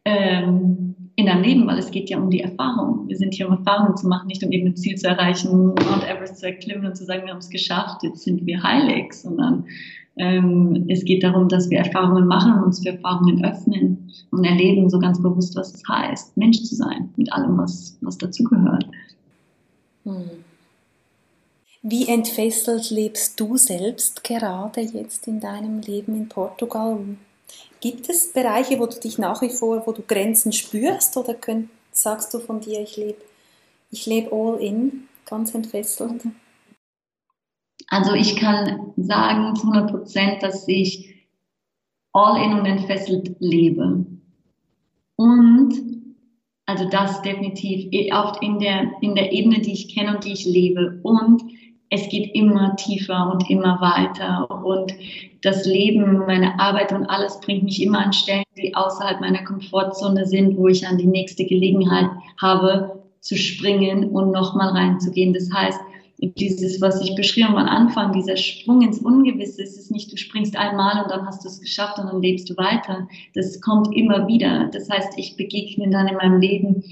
ähm, 0.06 0.96
in 1.16 1.26
deinem 1.28 1.44
Leben, 1.44 1.68
weil 1.68 1.78
es 1.78 1.92
geht 1.92 2.10
ja 2.10 2.18
um 2.18 2.30
die 2.30 2.42
Erfahrung. 2.42 3.08
Wir 3.08 3.18
sind 3.18 3.34
hier, 3.34 3.48
um 3.48 3.58
Erfahrungen 3.58 3.96
zu 3.96 4.08
machen, 4.08 4.28
nicht 4.28 4.44
um 4.44 4.52
irgendein 4.52 4.76
Ziel 4.76 4.96
zu 4.96 5.08
erreichen, 5.08 5.68
Mount 5.68 6.08
Everest 6.08 6.38
zu 6.40 6.48
erklimmen 6.48 6.86
und 6.86 6.98
zu 6.98 7.06
sagen, 7.06 7.24
wir 7.24 7.32
haben 7.32 7.40
es 7.40 7.50
geschafft, 7.50 8.04
jetzt 8.04 8.24
sind 8.24 8.46
wir 8.46 8.62
heilig, 8.62 9.14
sondern 9.14 9.66
ähm, 10.18 10.86
es 10.90 11.06
geht 11.06 11.24
darum, 11.24 11.48
dass 11.50 11.70
wir 11.70 11.80
Erfahrungen 11.80 12.28
machen 12.28 12.54
und 12.54 12.64
uns 12.64 12.84
für 12.84 12.90
Erfahrungen 12.90 13.44
öffnen 13.44 14.12
und 14.32 14.44
erleben 14.44 14.90
so 14.90 15.00
ganz 15.00 15.22
bewusst, 15.22 15.56
was 15.56 15.74
es 15.74 15.84
heißt, 15.88 16.38
Mensch 16.38 16.62
zu 16.64 16.76
sein, 16.76 17.10
mit 17.16 17.32
allem, 17.34 17.58
was, 17.58 17.98
was 18.02 18.18
dazugehört. 18.18 18.86
Hm. 20.04 20.30
Wie 21.82 22.08
entfesselt 22.08 22.92
lebst 22.92 23.40
du 23.40 23.58
selbst 23.58 24.24
gerade 24.24 24.82
jetzt 24.82 25.28
in 25.28 25.40
deinem 25.40 25.82
Leben 25.82 26.16
in 26.16 26.30
Portugal? 26.30 26.98
Gibt 27.82 28.10
es 28.10 28.32
Bereiche, 28.32 28.80
wo 28.80 28.86
du 28.86 28.98
dich 29.00 29.18
nach 29.18 29.42
wie 29.42 29.50
vor, 29.50 29.84
wo 29.86 29.92
du 29.92 30.02
Grenzen 30.02 30.54
spürst 30.54 31.18
oder 31.18 31.34
könnt, 31.34 31.70
sagst 31.92 32.34
du 32.34 32.40
von 32.40 32.62
dir, 32.62 32.80
ich 32.82 32.96
lebe 32.96 33.18
ich 33.92 34.06
lebe 34.08 34.32
all 34.32 34.60
in, 34.60 35.08
ganz 35.26 35.54
entfesselt? 35.54 36.24
Also 37.94 38.16
ich 38.16 38.38
kann 38.38 38.92
sagen 38.98 39.56
zu 39.56 39.68
100 39.68 39.92
Prozent, 39.92 40.42
dass 40.42 40.68
ich 40.68 41.14
all 42.12 42.44
in 42.44 42.58
und 42.58 42.66
entfesselt 42.66 43.36
lebe. 43.40 44.04
Und, 45.16 45.76
also 46.66 46.90
das 46.90 47.22
definitiv, 47.22 47.92
oft 48.12 48.42
in 48.42 48.58
der, 48.58 48.94
in 49.02 49.14
der 49.14 49.32
Ebene, 49.32 49.60
die 49.60 49.74
ich 49.74 49.94
kenne 49.94 50.16
und 50.16 50.26
die 50.26 50.34
ich 50.34 50.44
lebe. 50.44 51.02
Und 51.04 51.44
es 51.92 52.10
geht 52.10 52.34
immer 52.34 52.76
tiefer 52.78 53.32
und 53.32 53.48
immer 53.52 53.80
weiter. 53.80 54.50
Und 54.66 54.96
das 55.44 55.64
Leben, 55.68 56.18
meine 56.26 56.60
Arbeit 56.60 56.94
und 56.94 57.06
alles 57.06 57.40
bringt 57.42 57.64
mich 57.64 57.80
immer 57.80 58.00
an 58.00 58.14
Stellen, 58.14 58.44
die 58.58 58.74
außerhalb 58.74 59.22
meiner 59.22 59.44
Komfortzone 59.44 60.26
sind, 60.26 60.58
wo 60.58 60.68
ich 60.68 60.88
an 60.88 60.98
die 60.98 61.06
nächste 61.06 61.46
Gelegenheit 61.46 62.10
habe, 62.42 63.04
zu 63.20 63.38
springen 63.38 64.10
und 64.10 64.32
nochmal 64.32 64.70
reinzugehen. 64.70 65.36
Das 65.36 65.48
heißt, 65.54 65.80
dieses, 66.32 66.82
was 66.82 67.02
ich 67.02 67.16
beschrieben 67.16 67.56
am 67.56 67.68
Anfang, 67.68 68.14
dieser 68.14 68.38
Sprung 68.38 68.82
ins 68.82 69.00
Ungewisse, 69.00 69.64
es 69.64 69.78
ist 69.78 69.92
nicht, 69.92 70.12
du 70.12 70.18
springst 70.18 70.56
einmal 70.56 71.04
und 71.04 71.12
dann 71.12 71.26
hast 71.26 71.44
du 71.44 71.48
es 71.48 71.60
geschafft 71.60 72.00
und 72.00 72.08
dann 72.08 72.22
lebst 72.22 72.50
du 72.50 72.58
weiter. 72.58 73.08
Das 73.34 73.62
kommt 73.62 73.96
immer 73.96 74.28
wieder. 74.28 74.70
Das 74.72 74.90
heißt, 74.90 75.14
ich 75.18 75.36
begegne 75.36 75.90
dann 75.90 76.08
in 76.08 76.16
meinem 76.16 76.40
Leben 76.40 76.84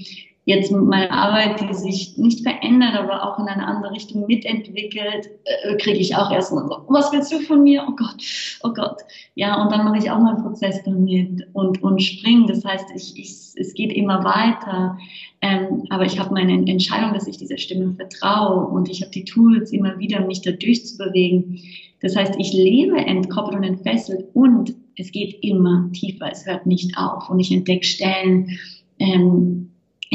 jetzt 0.44 0.72
mit 0.72 0.82
meiner 0.82 1.10
Arbeit, 1.12 1.60
die 1.60 1.72
sich 1.72 2.18
nicht 2.18 2.42
verändert, 2.42 2.94
aber 2.96 3.22
auch 3.22 3.38
in 3.38 3.46
eine 3.46 3.64
andere 3.64 3.92
Richtung 3.92 4.26
mitentwickelt, 4.26 5.30
äh, 5.44 5.76
kriege 5.76 5.98
ich 5.98 6.16
auch 6.16 6.32
erstmal 6.32 6.66
so, 6.66 6.84
was 6.88 7.12
willst 7.12 7.32
du 7.32 7.38
von 7.40 7.62
mir? 7.62 7.84
Oh 7.88 7.94
Gott, 7.94 8.22
oh 8.64 8.72
Gott. 8.72 9.02
Ja, 9.34 9.62
und 9.62 9.70
dann 9.70 9.84
mache 9.84 9.98
ich 9.98 10.10
auch 10.10 10.18
mal 10.18 10.42
Prozess 10.42 10.82
damit 10.84 11.46
und, 11.52 11.82
und 11.82 12.02
springe. 12.02 12.46
Das 12.46 12.64
heißt, 12.64 12.86
ich, 12.94 13.16
ich, 13.16 13.30
es 13.56 13.74
geht 13.74 13.92
immer 13.92 14.24
weiter. 14.24 14.98
Ähm, 15.42 15.84
aber 15.90 16.04
ich 16.04 16.18
habe 16.18 16.34
meine 16.34 16.52
Entscheidung, 16.68 17.14
dass 17.14 17.28
ich 17.28 17.36
dieser 17.36 17.58
Stimme 17.58 17.94
vertraue 17.94 18.66
und 18.66 18.88
ich 18.88 19.00
habe 19.02 19.12
die 19.12 19.24
Tools 19.24 19.72
immer 19.72 19.98
wieder, 19.98 20.26
mich 20.26 20.42
da 20.42 20.50
durchzubewegen. 20.50 21.60
Das 22.00 22.16
heißt, 22.16 22.34
ich 22.38 22.52
lebe 22.52 22.96
entkoppelt 22.96 23.56
und 23.56 23.64
entfesselt 23.64 24.26
und 24.34 24.74
es 24.96 25.12
geht 25.12 25.38
immer 25.42 25.88
tiefer, 25.92 26.30
es 26.30 26.44
hört 26.46 26.66
nicht 26.66 26.98
auf 26.98 27.30
und 27.30 27.38
ich 27.38 27.52
entdecke 27.52 27.84
Stellen, 27.84 28.58
ähm, 28.98 29.61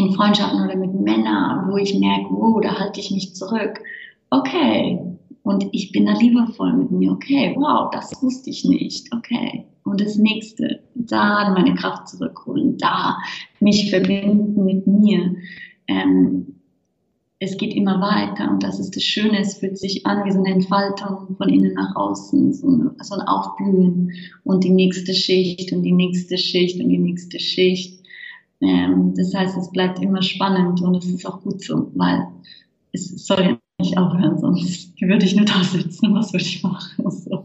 in 0.08 0.13
Freundschaften 0.13 0.63
oder 0.63 0.76
mit 0.76 0.93
Männern, 0.93 1.70
wo 1.70 1.78
ich 1.78 1.98
merke, 1.98 2.30
wow, 2.32 2.62
da 2.62 2.80
halte 2.80 3.00
ich 3.00 3.12
mich 3.12 3.36
zurück. 3.36 3.80
Okay. 4.30 5.00
Und 5.43 5.65
ich 5.72 5.91
bin 5.91 6.06
da 6.06 6.13
liebevoll 6.13 6.74
mit 6.74 6.91
mir. 6.91 7.12
Okay, 7.12 7.56
wow, 7.58 7.89
das 7.91 8.22
wusste 8.22 8.50
ich 8.50 8.65
nicht. 8.65 9.13
Okay. 9.15 9.65
Und 9.84 10.02
das 10.02 10.17
nächste, 10.17 10.82
da 10.96 11.54
meine 11.54 11.74
Kraft 11.76 12.10
zurückholen, 12.10 12.78
da 12.78 13.17
mich 13.62 13.89
verbinden 13.89 14.65
mit 14.65 14.86
mir. 14.86 15.36
Ähm, 15.88 16.58
es 17.39 17.56
geht 17.58 17.74
immer 17.74 18.02
weiter 18.02 18.50
und 18.50 18.63
das 18.63 18.80
ist 18.80 18.96
das 18.96 19.04
Schöne, 19.04 19.39
es 19.39 19.60
fühlt 19.60 19.78
sich 19.78 20.06
an 20.08 20.26
wie 20.26 20.32
so 20.32 20.39
eine 20.39 20.56
Entfaltung 20.56 21.36
von 21.38 21.50
innen 21.50 21.76
nach 21.76 21.96
außen, 21.96 22.52
so, 22.52 22.67
ein, 22.67 22.91
so 23.00 23.13
ein 23.13 23.22
Aufblühen 23.22 24.12
und 24.43 24.63
die 24.63 24.72
nächste 24.72 25.13
Schicht 25.13 25.72
und 25.72 25.84
die 25.84 25.91
nächste 25.91 26.38
Schicht 26.38 26.82
und 26.82 26.89
die 26.89 26.98
nächste 26.98 27.39
Schicht. 27.39 27.96
Ähm, 28.62 29.13
das 29.15 29.34
heißt, 29.34 29.58
es 29.58 29.72
bleibt 29.72 30.00
immer 30.00 30.22
spannend 30.22 30.82
und 30.82 30.96
es 30.96 31.06
ist 31.06 31.26
auch 31.26 31.41
gut 31.41 31.63
so, 31.63 31.91
weil 31.96 32.28
es 32.91 33.26
soll 33.26 33.41
ja 33.41 33.58
nicht 33.80 33.98
aufhören, 33.98 34.39
sonst 34.39 35.00
würde 35.00 35.26
ich 35.26 35.36
nur 35.36 35.46
da 35.46 35.63
sitzen, 35.63 36.15
was 36.15 36.34
würde 36.34 36.46
ich 36.46 36.63
machen? 36.63 36.89
Also, 37.06 37.43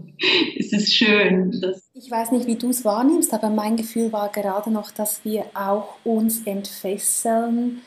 es 0.57 0.73
ist 0.73 0.95
schön. 0.95 1.61
Ich 1.95 2.09
weiß 2.09 2.31
nicht, 2.31 2.47
wie 2.47 2.55
du 2.55 2.71
es 2.71 2.85
wahrnimmst, 2.85 3.35
aber 3.35 3.51
mein 3.51 3.77
Gefühl 3.77 4.13
war 4.13 4.29
gerade 4.31 4.71
noch, 4.71 4.93
dass 4.93 5.25
wir 5.25 5.47
auch 5.55 5.97
uns 6.05 6.47
entfesseln. 6.47 7.83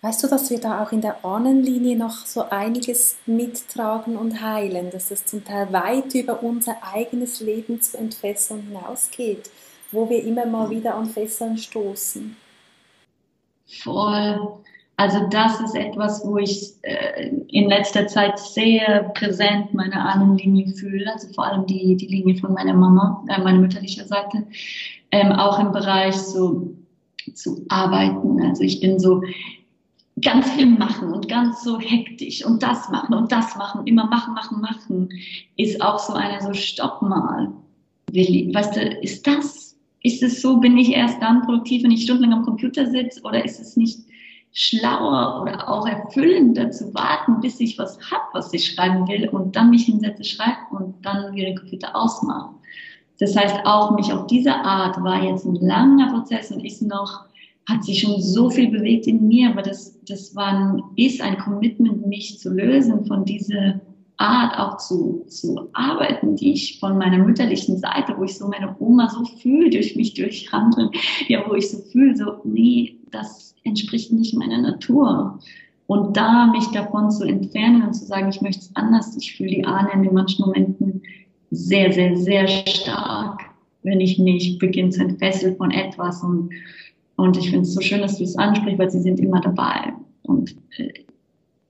Weißt 0.00 0.22
du, 0.22 0.28
dass 0.28 0.50
wir 0.50 0.58
da 0.58 0.82
auch 0.82 0.92
in 0.92 1.02
der 1.02 1.24
Ahnenlinie 1.24 1.96
noch 1.96 2.24
so 2.24 2.48
einiges 2.48 3.16
mittragen 3.26 4.16
und 4.16 4.40
heilen, 4.40 4.90
dass 4.90 5.10
es 5.10 5.26
zum 5.26 5.44
Teil 5.44 5.70
weit 5.72 6.14
über 6.14 6.42
unser 6.42 6.76
eigenes 6.82 7.40
Leben 7.40 7.82
zu 7.82 7.98
entfesseln 7.98 8.62
hinausgeht, 8.68 9.50
wo 9.92 10.08
wir 10.08 10.24
immer 10.24 10.46
mal 10.46 10.70
wieder 10.70 10.94
an 10.94 11.06
Fesseln 11.06 11.58
stoßen? 11.58 12.36
Voll. 13.66 14.62
Also 14.98 15.26
das 15.28 15.60
ist 15.60 15.74
etwas, 15.74 16.24
wo 16.24 16.38
ich 16.38 16.72
äh, 16.82 17.28
in 17.48 17.68
letzter 17.68 18.06
Zeit 18.06 18.38
sehr 18.38 19.10
präsent 19.14 19.74
meine 19.74 20.00
Ahnenlinie 20.00 20.68
fühle, 20.68 21.12
also 21.12 21.28
vor 21.34 21.44
allem 21.44 21.66
die, 21.66 21.96
die 21.96 22.06
Linie 22.06 22.36
von 22.36 22.54
meiner 22.54 22.72
Mama, 22.72 23.22
äh, 23.28 23.40
meiner 23.40 23.58
mütterlichen 23.58 24.06
Seite, 24.06 24.46
ähm, 25.10 25.32
auch 25.32 25.58
im 25.58 25.72
Bereich 25.72 26.14
so 26.14 26.74
zu 27.34 27.66
arbeiten. 27.68 28.40
Also 28.42 28.62
ich 28.62 28.80
bin 28.80 28.98
so 28.98 29.22
ganz 30.22 30.50
viel 30.52 30.66
machen 30.66 31.12
und 31.12 31.28
ganz 31.28 31.62
so 31.62 31.78
hektisch 31.78 32.44
und 32.44 32.62
das 32.62 32.88
machen 32.88 33.14
und 33.14 33.30
das 33.30 33.54
machen, 33.56 33.86
immer 33.86 34.06
machen, 34.06 34.32
machen, 34.32 34.60
machen, 34.62 35.10
ist 35.56 35.82
auch 35.82 35.98
so 35.98 36.14
eine 36.14 36.40
so 36.40 36.54
Stopp 36.54 37.02
mal. 37.02 37.52
Weißt 38.12 38.76
du, 38.76 38.80
ist 38.80 39.26
das 39.26 39.65
ist 40.06 40.22
es 40.22 40.40
so, 40.40 40.58
bin 40.58 40.78
ich 40.78 40.90
erst 40.92 41.20
dann 41.20 41.42
produktiv, 41.42 41.82
wenn 41.82 41.90
ich 41.90 42.04
stundenlang 42.04 42.38
am 42.38 42.44
Computer 42.44 42.86
sitze 42.86 43.20
oder 43.22 43.44
ist 43.44 43.60
es 43.60 43.76
nicht 43.76 43.98
schlauer 44.52 45.42
oder 45.42 45.68
auch 45.68 45.86
erfüllender 45.86 46.70
zu 46.70 46.94
warten, 46.94 47.40
bis 47.40 47.60
ich 47.60 47.76
was 47.76 47.98
habe, 48.10 48.22
was 48.32 48.52
ich 48.54 48.72
schreiben 48.72 49.06
will 49.08 49.28
und 49.28 49.56
dann 49.56 49.70
mich 49.70 49.84
hinsetze, 49.84 50.24
schreibe 50.24 50.58
und 50.70 50.94
dann 51.04 51.34
wieder 51.34 51.48
den 51.48 51.58
Computer 51.58 51.94
ausmache. 51.94 52.54
Das 53.18 53.36
heißt, 53.36 53.56
auch 53.64 53.96
mich 53.96 54.12
auf 54.12 54.26
diese 54.28 54.54
Art 54.54 54.96
war 55.02 55.22
jetzt 55.22 55.44
ein 55.44 55.56
langer 55.56 56.12
Prozess 56.12 56.52
und 56.52 56.64
ist 56.64 56.82
noch, 56.82 57.24
hat 57.68 57.82
sich 57.82 58.00
schon 58.00 58.20
so 58.20 58.48
viel 58.48 58.70
bewegt 58.70 59.06
in 59.08 59.26
mir, 59.26 59.50
aber 59.50 59.62
das, 59.62 59.98
das 60.04 60.36
war 60.36 60.46
ein, 60.46 60.82
ist 60.94 61.20
ein 61.20 61.36
Commitment, 61.38 62.06
mich 62.06 62.38
zu 62.38 62.50
lösen 62.50 63.04
von 63.06 63.24
dieser 63.24 63.80
Art 64.18 64.58
auch 64.58 64.78
zu, 64.78 65.24
zu 65.28 65.68
arbeiten, 65.72 66.36
die 66.36 66.52
ich 66.52 66.80
von 66.80 66.96
meiner 66.96 67.18
mütterlichen 67.18 67.78
Seite, 67.78 68.14
wo 68.16 68.24
ich 68.24 68.36
so 68.36 68.48
meine 68.48 68.74
Oma 68.78 69.08
so 69.08 69.24
fühle, 69.24 69.70
durch 69.70 69.94
mich 69.96 70.14
durchhandeln, 70.14 70.90
ja, 71.28 71.42
wo 71.46 71.54
ich 71.54 71.70
so 71.70 71.78
fühle, 71.78 72.16
so, 72.16 72.40
nee, 72.44 72.96
das 73.10 73.54
entspricht 73.64 74.12
nicht 74.12 74.34
meiner 74.34 74.58
Natur. 74.58 75.38
Und 75.86 76.16
da 76.16 76.46
mich 76.46 76.66
davon 76.68 77.10
zu 77.10 77.24
entfernen 77.24 77.82
und 77.82 77.94
zu 77.94 78.06
sagen, 78.06 78.28
ich 78.28 78.40
möchte 78.40 78.62
es 78.62 78.74
anders, 78.74 79.16
ich 79.16 79.36
fühle 79.36 79.50
die 79.50 79.64
Ahnen 79.64 80.04
in 80.04 80.14
manchen 80.14 80.44
Momenten 80.44 81.02
sehr, 81.50 81.92
sehr, 81.92 82.16
sehr 82.16 82.48
stark, 82.48 83.42
wenn 83.82 84.00
ich 84.00 84.18
mich 84.18 84.58
beginne 84.58 84.90
zu 84.90 85.02
entfesseln 85.02 85.56
von 85.56 85.70
etwas. 85.70 86.22
Und, 86.22 86.50
und 87.16 87.36
ich 87.36 87.50
finde 87.50 87.62
es 87.62 87.74
so 87.74 87.80
schön, 87.80 88.00
dass 88.00 88.18
du 88.18 88.24
es 88.24 88.36
ansprichst, 88.36 88.78
weil 88.78 88.90
sie 88.90 89.00
sind 89.00 89.20
immer 89.20 89.40
dabei. 89.40 89.92
Und 90.22 90.56
äh, 90.78 91.05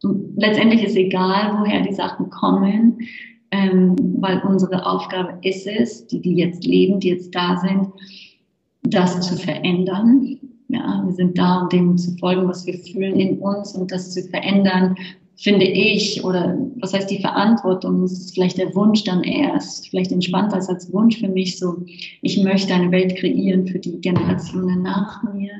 letztendlich 0.02 0.84
ist 0.84 0.96
egal, 0.96 1.58
woher 1.58 1.82
die 1.82 1.94
Sachen 1.94 2.30
kommen, 2.30 2.98
ähm, 3.50 3.96
weil 4.18 4.40
unsere 4.42 4.84
Aufgabe 4.84 5.38
ist 5.42 5.66
es, 5.66 6.06
die, 6.06 6.20
die 6.20 6.36
jetzt 6.36 6.64
leben, 6.64 7.00
die 7.00 7.10
jetzt 7.10 7.34
da 7.34 7.56
sind, 7.56 7.88
das 8.82 9.20
zu 9.20 9.36
verändern. 9.36 10.38
Ja, 10.68 11.02
wir 11.04 11.12
sind 11.12 11.38
da, 11.38 11.62
um 11.62 11.68
dem 11.68 11.96
zu 11.96 12.16
folgen, 12.18 12.48
was 12.48 12.66
wir 12.66 12.74
fühlen 12.74 13.18
in 13.18 13.38
uns 13.38 13.72
und 13.74 13.92
das 13.92 14.12
zu 14.12 14.22
verändern, 14.24 14.96
finde 15.36 15.66
ich, 15.66 16.24
oder 16.24 16.58
was 16.80 16.94
heißt 16.94 17.10
die 17.10 17.20
Verantwortung, 17.20 18.00
das 18.00 18.12
ist 18.12 18.34
vielleicht 18.34 18.58
der 18.58 18.74
Wunsch 18.74 19.04
dann 19.04 19.22
erst, 19.22 19.88
vielleicht 19.88 20.10
entspannter 20.10 20.56
als 20.56 20.68
als 20.68 20.92
Wunsch 20.92 21.18
für 21.18 21.28
mich 21.28 21.58
so, 21.58 21.84
ich 22.22 22.42
möchte 22.42 22.74
eine 22.74 22.90
Welt 22.90 23.16
kreieren 23.16 23.66
für 23.66 23.78
die 23.78 24.00
Generationen 24.00 24.82
nach 24.82 25.22
mir, 25.22 25.52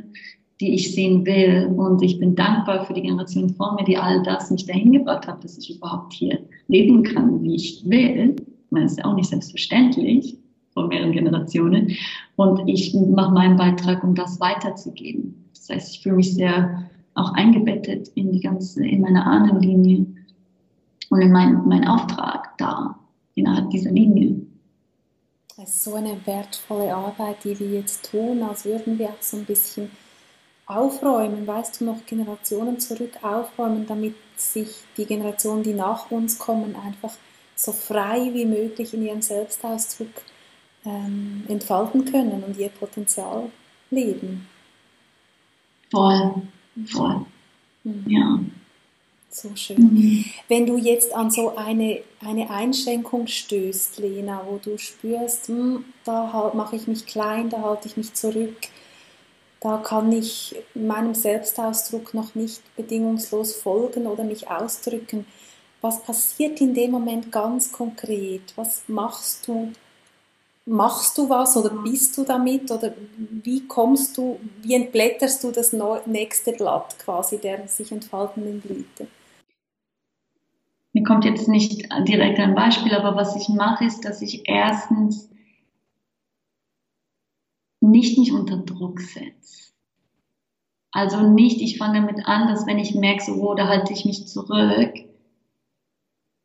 die 0.61 0.75
ich 0.75 0.95
sehen 0.95 1.27
will. 1.27 1.73
Und 1.77 2.03
ich 2.03 2.19
bin 2.19 2.35
dankbar 2.35 2.85
für 2.85 2.95
die 2.95 3.03
Generation 3.03 3.51
vor 3.51 3.75
mir, 3.75 3.85
die 3.85 3.97
all 3.97 4.23
das 4.23 4.51
nicht 4.51 4.69
dahin 4.69 4.93
gebracht 4.93 5.27
hat, 5.27 5.45
dass 5.45 5.59
ich 5.59 5.77
überhaupt 5.77 6.13
hier 6.13 6.39
leben 6.69 7.03
kann, 7.03 7.43
wie 7.43 7.55
ich 7.55 7.83
will. 7.89 8.37
Das 8.71 8.93
ist 8.93 8.99
ja 8.99 9.05
auch 9.05 9.15
nicht 9.15 9.29
selbstverständlich 9.29 10.37
von 10.73 10.89
mehreren 10.89 11.13
Generationen. 11.13 11.93
Und 12.37 12.69
ich 12.69 12.95
mache 12.95 13.33
meinen 13.33 13.57
Beitrag, 13.57 14.03
um 14.05 14.15
das 14.15 14.41
weiterzugeben. 14.41 15.47
Das 15.55 15.69
heißt, 15.71 15.95
ich 15.95 16.03
fühle 16.03 16.17
mich 16.17 16.35
sehr 16.35 16.85
auch 17.15 17.33
eingebettet 17.33 18.09
in 18.15 18.31
die 18.33 18.41
ganze, 18.41 18.87
in 18.87 19.01
meine 19.01 19.25
Ahnenlinie 19.25 20.07
und 21.09 21.21
in 21.21 21.33
meinen 21.33 21.67
mein 21.67 21.87
Auftrag 21.87 22.57
da, 22.59 22.99
innerhalb 23.35 23.71
dieser 23.71 23.91
Linie. 23.91 24.43
Das 25.57 25.71
ist 25.71 25.85
so 25.85 25.95
eine 25.95 26.15
wertvolle 26.27 26.95
Arbeit, 26.95 27.45
die 27.45 27.59
wir 27.59 27.71
jetzt 27.71 28.11
tun, 28.11 28.43
als 28.43 28.67
würden 28.67 28.99
wir 28.99 29.09
auch 29.09 29.23
so 29.23 29.39
ein 29.39 29.47
bisschen 29.47 29.89
aufräumen, 30.67 31.47
weißt 31.47 31.81
du, 31.81 31.85
noch 31.85 32.05
Generationen 32.07 32.81
zurück 32.81 33.13
aufräumen, 33.23 33.87
damit 33.87 34.15
sich 34.37 34.69
die 34.97 35.07
Generationen, 35.07 35.63
die 35.63 35.75
nach 35.75 36.11
uns 36.11 36.39
kommen, 36.39 36.77
einfach 36.77 37.13
so 37.55 37.73
frei 37.73 38.31
wie 38.35 38.45
möglich 38.45 38.93
in 38.93 39.05
ihrem 39.05 39.23
Selbstausdruck 39.23 40.09
ähm, 40.85 41.45
entfalten 41.49 42.05
können 42.05 42.43
und 42.45 42.57
ihr 42.59 42.69
Potenzial 42.69 43.51
leben. 43.91 44.47
Voll, 45.91 46.43
voll. 46.87 47.27
Mhm. 47.85 48.05
Ja. 48.09 48.39
So 49.31 49.55
schön. 49.55 49.79
Mhm. 49.79 50.25
Wenn 50.49 50.67
du 50.67 50.79
jetzt 50.79 51.15
an 51.15 51.31
so 51.31 51.57
eine, 51.57 52.03
eine 52.21 52.51
Einschränkung 52.51 53.27
stößt, 53.27 53.99
Lena, 53.99 54.43
wo 54.49 54.59
du 54.59 54.79
spürst, 54.79 55.49
hm, 55.49 55.85
da 56.05 56.33
halt, 56.33 56.55
mache 56.55 56.77
ich 56.77 56.87
mich 56.87 57.07
klein, 57.07 57.51
da 57.51 57.61
halte 57.61 57.89
ich 57.89 57.97
mich 57.97 58.15
zurück, 58.15 58.57
da 59.67 59.79
kann 59.79 60.13
ich 60.13 60.55
meinem 60.77 61.13
Selbstausdruck 61.13 62.15
noch 62.15 62.37
nicht 62.37 62.63
bedingungslos 62.77 63.57
folgen 63.57 64.07
oder 64.07 64.23
mich 64.23 64.49
ausdrücken. 64.49 65.27
Was 65.81 66.05
passiert 66.05 66.61
in 66.61 66.73
dem 66.73 66.93
Moment 66.93 67.33
ganz 67.33 67.73
konkret? 67.73 68.43
Was 68.55 68.85
machst 68.87 69.49
du? 69.49 69.73
Machst 70.67 71.19
du 71.19 71.29
was 71.29 71.57
oder 71.57 71.71
bist 71.71 72.17
du 72.17 72.23
damit 72.23 72.71
oder 72.71 72.93
wie 73.43 73.67
kommst 73.67 74.17
du, 74.17 74.39
wie 74.63 74.75
entblätterst 74.75 75.43
du 75.43 75.51
das 75.51 75.75
nächste 76.07 76.53
Blatt 76.53 76.97
quasi 77.01 77.39
der 77.39 77.67
sich 77.67 77.91
entfaltenden 77.91 78.61
Blüte? 78.61 79.09
Mir 80.93 81.03
kommt 81.03 81.25
jetzt 81.25 81.49
nicht 81.49 81.89
direkt 82.07 82.39
ein 82.39 82.55
Beispiel, 82.55 82.95
aber 82.95 83.17
was 83.17 83.35
ich 83.35 83.49
mache, 83.49 83.85
ist, 83.85 84.05
dass 84.05 84.23
ich 84.23 84.49
erstens 84.49 85.29
nicht 87.91 88.19
mich 88.19 88.33
unter 88.33 88.59
Druck 88.59 89.01
setze. 89.01 89.73
Also 90.93 91.29
nicht, 91.29 91.61
ich 91.61 91.79
fange 91.79 92.01
damit 92.01 92.27
an, 92.27 92.49
dass 92.49 92.67
wenn 92.67 92.79
ich 92.79 92.95
merke, 92.95 93.23
so, 93.23 93.35
oh, 93.35 93.55
da 93.55 93.69
halte 93.69 93.93
ich 93.93 94.05
mich 94.05 94.27
zurück, 94.27 94.95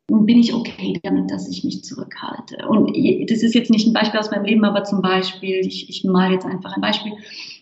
bin 0.08 0.38
ich 0.38 0.52
okay 0.52 1.00
damit, 1.02 1.30
dass 1.30 1.48
ich 1.48 1.64
mich 1.64 1.84
zurückhalte. 1.84 2.66
Und 2.68 2.94
das 3.30 3.42
ist 3.42 3.54
jetzt 3.54 3.70
nicht 3.70 3.86
ein 3.86 3.92
Beispiel 3.92 4.20
aus 4.20 4.30
meinem 4.30 4.44
Leben, 4.44 4.64
aber 4.64 4.84
zum 4.84 5.00
Beispiel, 5.00 5.60
ich, 5.66 5.88
ich 5.88 6.04
mal 6.04 6.32
jetzt 6.32 6.44
einfach 6.44 6.74
ein 6.74 6.82
Beispiel. 6.82 7.12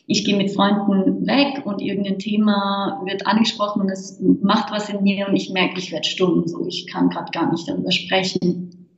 Ich 0.06 0.24
gehe 0.24 0.36
mit 0.36 0.50
Freunden 0.50 1.26
weg 1.26 1.64
und 1.64 1.80
irgendein 1.80 2.18
Thema 2.18 3.00
wird 3.04 3.26
angesprochen 3.26 3.82
und 3.82 3.90
es 3.90 4.20
macht 4.42 4.72
was 4.72 4.88
in 4.88 5.04
mir 5.04 5.28
und 5.28 5.36
ich 5.36 5.50
merke, 5.50 5.78
ich 5.78 5.92
werde 5.92 6.08
stumm, 6.08 6.48
so 6.48 6.66
ich 6.66 6.88
kann 6.88 7.10
gerade 7.10 7.30
gar 7.30 7.50
nicht 7.50 7.68
darüber 7.68 7.92
sprechen. 7.92 8.88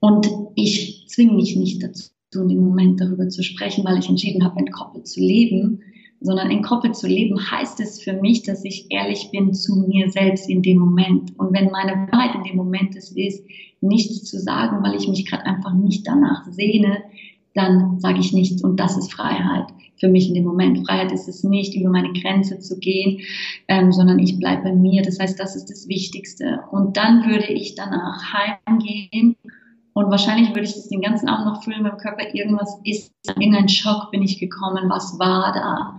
Und 0.00 0.28
ich 0.56 1.06
zwinge 1.06 1.34
mich 1.34 1.54
nicht 1.54 1.80
dazu, 1.82 2.10
in 2.40 2.48
dem 2.48 2.64
Moment 2.64 3.00
darüber 3.00 3.28
zu 3.28 3.42
sprechen, 3.42 3.84
weil 3.84 3.98
ich 3.98 4.08
entschieden 4.08 4.44
habe, 4.44 4.58
entkoppelt 4.58 5.06
zu 5.06 5.20
leben, 5.20 5.82
sondern 6.20 6.50
entkoppelt 6.50 6.96
zu 6.96 7.06
leben 7.06 7.38
heißt 7.50 7.80
es 7.80 8.00
für 8.00 8.14
mich, 8.14 8.42
dass 8.42 8.64
ich 8.64 8.86
ehrlich 8.90 9.30
bin 9.30 9.52
zu 9.52 9.76
mir 9.76 10.10
selbst 10.10 10.48
in 10.48 10.62
dem 10.62 10.78
Moment. 10.78 11.38
Und 11.38 11.52
wenn 11.52 11.70
meine 11.70 12.08
Wahrheit 12.10 12.36
in 12.36 12.44
dem 12.44 12.56
Moment 12.56 12.96
es 12.96 13.10
ist, 13.12 13.44
nichts 13.80 14.24
zu 14.24 14.38
sagen, 14.38 14.82
weil 14.82 14.94
ich 14.94 15.08
mich 15.08 15.26
gerade 15.26 15.44
einfach 15.44 15.74
nicht 15.74 16.06
danach 16.06 16.46
sehne, 16.50 17.02
dann 17.54 18.00
sage 18.00 18.20
ich 18.20 18.32
nichts 18.32 18.62
und 18.62 18.80
das 18.80 18.96
ist 18.96 19.12
Freiheit 19.12 19.66
für 20.02 20.08
mich 20.08 20.28
in 20.28 20.34
dem 20.34 20.44
Moment. 20.44 20.84
Freiheit 20.84 21.12
ist 21.12 21.28
es 21.28 21.44
nicht, 21.44 21.76
über 21.76 21.88
meine 21.88 22.12
Grenze 22.12 22.58
zu 22.58 22.78
gehen, 22.78 23.20
ähm, 23.68 23.92
sondern 23.92 24.18
ich 24.18 24.36
bleibe 24.36 24.64
bei 24.64 24.74
mir. 24.74 25.02
Das 25.02 25.20
heißt, 25.20 25.38
das 25.38 25.54
ist 25.54 25.70
das 25.70 25.86
Wichtigste. 25.88 26.58
Und 26.72 26.96
dann 26.96 27.30
würde 27.30 27.52
ich 27.52 27.76
danach 27.76 28.20
heimgehen 28.32 29.36
und 29.94 30.10
wahrscheinlich 30.10 30.50
würde 30.50 30.62
ich 30.62 30.74
das 30.74 30.88
den 30.88 31.02
ganzen 31.02 31.28
Abend 31.28 31.46
noch 31.46 31.62
fühlen, 31.62 31.84
im 31.84 31.96
Körper 31.98 32.24
irgendwas 32.32 32.80
ist, 32.84 33.12
in 33.38 33.54
einen 33.54 33.68
Schock 33.68 34.10
bin 34.10 34.22
ich 34.22 34.38
gekommen, 34.38 34.88
was 34.88 35.18
war 35.18 35.52
da? 35.52 35.98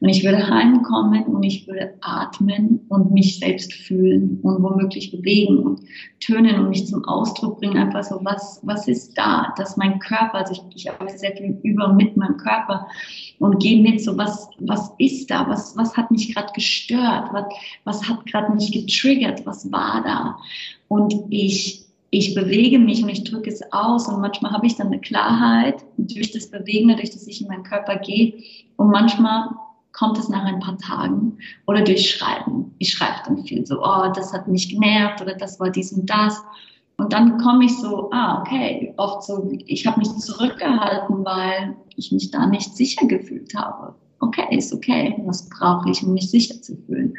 Und 0.00 0.08
ich 0.08 0.24
würde 0.24 0.48
heimkommen 0.48 1.24
und 1.24 1.42
ich 1.42 1.66
würde 1.66 1.94
atmen 2.00 2.80
und 2.88 3.12
mich 3.12 3.38
selbst 3.38 3.72
fühlen 3.72 4.38
und 4.42 4.62
womöglich 4.62 5.10
bewegen 5.10 5.58
und 5.58 5.80
tönen 6.20 6.58
und 6.60 6.70
mich 6.70 6.86
zum 6.86 7.04
Ausdruck 7.04 7.58
bringen, 7.58 7.76
einfach 7.76 8.04
so, 8.04 8.20
was, 8.22 8.60
was 8.62 8.86
ist 8.88 9.18
da? 9.18 9.52
Dass 9.56 9.76
mein 9.76 9.98
Körper, 9.98 10.38
also 10.38 10.52
ich, 10.52 10.76
ich 10.76 10.90
arbeite 10.90 11.18
sehr 11.18 11.36
viel 11.36 11.58
über 11.62 11.92
mit 11.92 12.16
meinem 12.16 12.36
Körper 12.36 12.86
und 13.38 13.60
gehe 13.60 13.82
mit 13.82 14.00
so, 14.02 14.16
was, 14.16 14.48
was 14.60 14.92
ist 14.98 15.30
da? 15.30 15.48
Was, 15.48 15.76
was 15.76 15.96
hat 15.96 16.10
mich 16.10 16.32
gerade 16.34 16.52
gestört? 16.52 17.28
Was, 17.32 17.46
was 17.84 18.08
hat 18.08 18.24
gerade 18.26 18.52
mich 18.52 18.70
getriggert? 18.72 19.44
Was 19.46 19.70
war 19.72 20.02
da? 20.04 20.38
Und 20.88 21.14
ich 21.30 21.81
ich 22.14 22.34
bewege 22.34 22.78
mich 22.78 23.02
und 23.02 23.08
ich 23.08 23.24
drücke 23.24 23.48
es 23.48 23.62
aus 23.72 24.06
und 24.06 24.20
manchmal 24.20 24.52
habe 24.52 24.66
ich 24.66 24.76
dann 24.76 24.88
eine 24.88 25.00
Klarheit 25.00 25.82
durch 25.96 26.30
das 26.30 26.50
Bewegen, 26.50 26.88
durch 26.88 27.10
das 27.10 27.26
ich 27.26 27.40
in 27.40 27.48
meinen 27.48 27.62
Körper 27.62 27.96
gehe 27.96 28.34
und 28.76 28.90
manchmal 28.90 29.48
kommt 29.92 30.18
es 30.18 30.28
nach 30.28 30.44
ein 30.44 30.60
paar 30.60 30.76
Tagen 30.76 31.38
oder 31.66 31.80
durch 31.80 32.10
Schreiben. 32.10 32.74
Ich 32.78 32.92
schreibe 32.92 33.16
dann 33.24 33.44
viel 33.44 33.64
so, 33.66 33.82
oh, 33.82 34.12
das 34.14 34.30
hat 34.34 34.46
mich 34.46 34.68
genervt 34.68 35.22
oder 35.22 35.34
das 35.34 35.58
war 35.58 35.70
dies 35.70 35.92
und 35.92 36.08
das. 36.08 36.38
Und 36.98 37.14
dann 37.14 37.38
komme 37.38 37.64
ich 37.64 37.78
so, 37.78 38.10
ah, 38.12 38.42
okay, 38.42 38.92
oft 38.98 39.22
so, 39.22 39.50
ich 39.66 39.86
habe 39.86 39.98
mich 39.98 40.10
zurückgehalten, 40.18 41.24
weil 41.24 41.74
ich 41.96 42.12
mich 42.12 42.30
da 42.30 42.46
nicht 42.46 42.76
sicher 42.76 43.06
gefühlt 43.06 43.54
habe 43.54 43.94
okay, 44.22 44.56
ist 44.56 44.72
okay, 44.72 45.14
was 45.26 45.48
brauche 45.48 45.90
ich, 45.90 46.02
um 46.02 46.14
mich 46.14 46.30
sicher 46.30 46.60
zu 46.62 46.76
fühlen. 46.86 47.14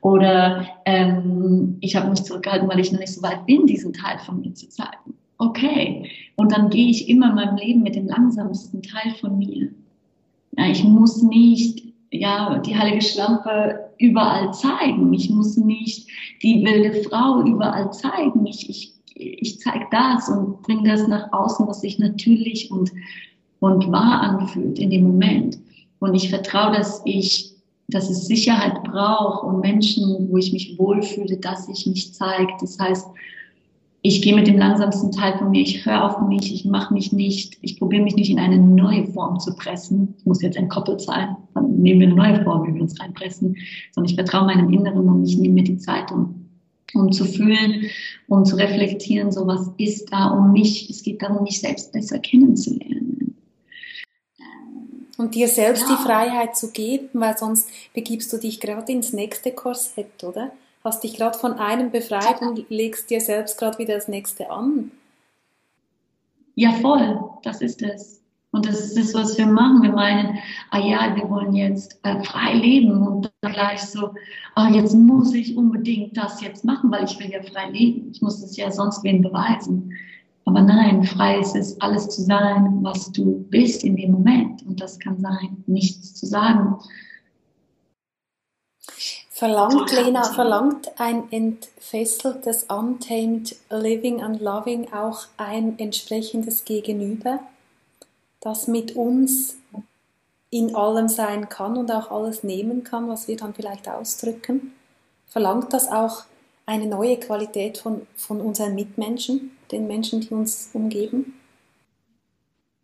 Oder 0.00 0.66
ähm, 0.84 1.76
ich 1.80 1.96
habe 1.96 2.10
mich 2.10 2.22
zurückgehalten, 2.24 2.68
weil 2.68 2.80
ich 2.80 2.92
noch 2.92 3.00
nicht 3.00 3.12
so 3.12 3.22
weit 3.22 3.46
bin, 3.46 3.66
diesen 3.66 3.92
Teil 3.92 4.18
von 4.18 4.40
mir 4.40 4.54
zu 4.54 4.68
zeigen. 4.68 5.14
Okay. 5.38 6.10
Und 6.36 6.52
dann 6.52 6.70
gehe 6.70 6.90
ich 6.90 7.08
immer 7.08 7.30
in 7.30 7.34
meinem 7.34 7.56
Leben 7.56 7.82
mit 7.82 7.94
dem 7.94 8.06
langsamsten 8.06 8.82
Teil 8.82 9.14
von 9.20 9.38
mir. 9.38 9.70
Ja, 10.56 10.66
ich 10.68 10.82
muss 10.84 11.22
nicht 11.22 11.86
ja, 12.10 12.58
die 12.58 12.76
heilige 12.76 13.02
Schlampe 13.02 13.90
überall 13.98 14.52
zeigen. 14.52 15.12
Ich 15.12 15.30
muss 15.30 15.56
nicht 15.56 16.08
die 16.42 16.64
wilde 16.64 17.02
Frau 17.02 17.42
überall 17.42 17.92
zeigen. 17.92 18.46
Ich, 18.46 18.68
ich, 18.68 18.94
ich 19.14 19.60
zeige 19.60 19.86
das 19.90 20.28
und 20.28 20.62
bringe 20.62 20.88
das 20.88 21.06
nach 21.08 21.32
außen, 21.32 21.66
was 21.66 21.80
sich 21.80 21.98
natürlich 21.98 22.70
und, 22.70 22.92
und 23.60 23.90
wahr 23.90 24.20
anfühlt 24.20 24.78
in 24.78 24.90
dem 24.90 25.04
Moment. 25.04 25.58
Und 25.98 26.14
ich 26.14 26.30
vertraue, 26.30 26.76
dass 26.76 27.02
ich, 27.04 27.54
dass 27.88 28.10
es 28.10 28.26
Sicherheit 28.26 28.82
braucht 28.84 29.44
und 29.44 29.60
Menschen, 29.60 30.28
wo 30.30 30.36
ich 30.36 30.52
mich 30.52 30.78
wohlfühle, 30.78 31.36
dass 31.38 31.68
ich 31.68 31.86
mich 31.86 32.14
zeige. 32.14 32.52
Das 32.60 32.78
heißt, 32.78 33.06
ich 34.06 34.22
gehe 34.22 34.36
mit 34.36 34.46
dem 34.46 34.56
langsamsten 34.56 35.10
Teil 35.10 35.36
von 35.36 35.50
mir, 35.50 35.62
ich 35.62 35.84
höre 35.84 36.04
auf 36.04 36.28
mich, 36.28 36.54
ich 36.54 36.64
mache 36.64 36.94
mich 36.94 37.12
nicht, 37.12 37.58
ich 37.62 37.76
probiere 37.76 38.04
mich 38.04 38.14
nicht 38.14 38.30
in 38.30 38.38
eine 38.38 38.56
neue 38.56 39.04
Form 39.08 39.40
zu 39.40 39.52
pressen. 39.56 40.14
Ich 40.18 40.24
muss 40.24 40.42
jetzt 40.42 40.56
entkoppelt 40.56 41.00
sein, 41.00 41.36
dann 41.54 41.80
nehmen 41.80 42.00
wir 42.00 42.06
eine 42.06 42.16
neue 42.16 42.44
Form, 42.44 42.68
wie 42.68 42.74
wir 42.74 42.82
uns 42.82 43.00
reinpressen, 43.00 43.56
sondern 43.92 44.08
ich 44.08 44.14
vertraue 44.14 44.46
meinem 44.46 44.72
Inneren 44.72 45.08
und 45.08 45.24
ich 45.24 45.36
nehme 45.36 45.54
mir 45.54 45.64
die 45.64 45.78
Zeit, 45.78 46.12
um, 46.12 46.46
um 46.94 47.10
zu 47.10 47.24
fühlen, 47.24 47.86
um 48.28 48.44
zu 48.44 48.54
reflektieren, 48.54 49.32
so 49.32 49.44
was 49.44 49.72
ist 49.78 50.12
da 50.12 50.28
um 50.28 50.52
mich. 50.52 50.88
Es 50.88 51.02
geht 51.02 51.20
darum, 51.20 51.42
mich 51.42 51.60
selbst 51.60 51.92
besser 51.92 52.20
kennenzulernen. 52.20 53.15
Und 55.18 55.34
dir 55.34 55.48
selbst 55.48 55.88
ja. 55.88 55.96
die 55.96 56.02
Freiheit 56.02 56.56
zu 56.56 56.72
geben, 56.72 57.08
weil 57.14 57.36
sonst 57.38 57.68
begibst 57.94 58.32
du 58.32 58.36
dich 58.36 58.60
gerade 58.60 58.92
ins 58.92 59.12
nächste 59.12 59.50
Korsett, 59.50 60.22
oder? 60.22 60.52
Hast 60.84 61.02
dich 61.02 61.16
gerade 61.16 61.38
von 61.38 61.54
einem 61.54 61.90
befreit 61.90 62.42
und 62.42 62.68
legst 62.68 63.10
dir 63.10 63.20
selbst 63.20 63.58
gerade 63.58 63.78
wieder 63.78 63.94
das 63.94 64.08
nächste 64.08 64.50
an. 64.50 64.92
Ja, 66.54 66.72
voll, 66.72 67.20
das 67.42 67.60
ist 67.60 67.82
es. 67.82 68.22
Und 68.52 68.66
das 68.66 68.80
ist 68.80 68.96
das, 68.96 69.12
was 69.12 69.36
wir 69.36 69.46
machen. 69.46 69.82
Wir 69.82 69.92
meinen, 69.92 70.38
ah 70.70 70.78
ja, 70.78 71.14
wir 71.14 71.28
wollen 71.28 71.54
jetzt 71.54 71.98
äh, 72.04 72.22
frei 72.24 72.54
leben 72.54 73.06
und 73.06 73.30
dann 73.42 73.52
gleich 73.52 73.82
so, 73.82 74.14
ah, 74.54 74.70
jetzt 74.70 74.94
muss 74.94 75.34
ich 75.34 75.56
unbedingt 75.56 76.16
das 76.16 76.40
jetzt 76.40 76.64
machen, 76.64 76.90
weil 76.90 77.04
ich 77.04 77.18
will 77.18 77.30
ja 77.30 77.42
frei 77.42 77.68
leben. 77.70 78.10
Ich 78.12 78.22
muss 78.22 78.40
das 78.40 78.56
ja 78.56 78.70
sonst 78.70 79.04
wen 79.04 79.20
beweisen. 79.20 79.92
Aber 80.46 80.62
nein, 80.62 81.02
frei 81.02 81.40
ist 81.40 81.56
es, 81.56 81.80
alles 81.80 82.08
zu 82.08 82.22
sein, 82.22 82.78
was 82.82 83.10
du 83.10 83.44
bist 83.50 83.82
in 83.82 83.96
dem 83.96 84.12
Moment. 84.12 84.64
Und 84.64 84.80
das 84.80 84.98
kann 84.98 85.20
sein, 85.20 85.64
nichts 85.66 86.14
zu 86.14 86.24
sagen. 86.24 86.78
Verlangt, 89.28 89.92
Lena, 89.92 90.22
verlangt 90.22 90.98
ein 90.98 91.30
entfesseltes, 91.30 92.64
untamed 92.64 93.56
Living 93.70 94.22
and 94.22 94.40
Loving 94.40 94.92
auch 94.92 95.26
ein 95.36 95.78
entsprechendes 95.78 96.64
Gegenüber, 96.64 97.40
das 98.40 98.68
mit 98.68 98.94
uns 98.96 99.56
in 100.50 100.74
allem 100.76 101.08
sein 101.08 101.48
kann 101.48 101.76
und 101.76 101.90
auch 101.90 102.10
alles 102.10 102.44
nehmen 102.44 102.84
kann, 102.84 103.08
was 103.08 103.26
wir 103.26 103.36
dann 103.36 103.52
vielleicht 103.52 103.88
ausdrücken? 103.88 104.72
Verlangt 105.26 105.72
das 105.72 105.88
auch 105.90 106.22
eine 106.64 106.86
neue 106.86 107.18
Qualität 107.18 107.78
von, 107.78 108.06
von 108.16 108.40
unseren 108.40 108.74
Mitmenschen, 108.74 109.55
den 109.72 109.86
Menschen, 109.86 110.20
die 110.20 110.28
uns 110.28 110.70
umgeben? 110.72 111.34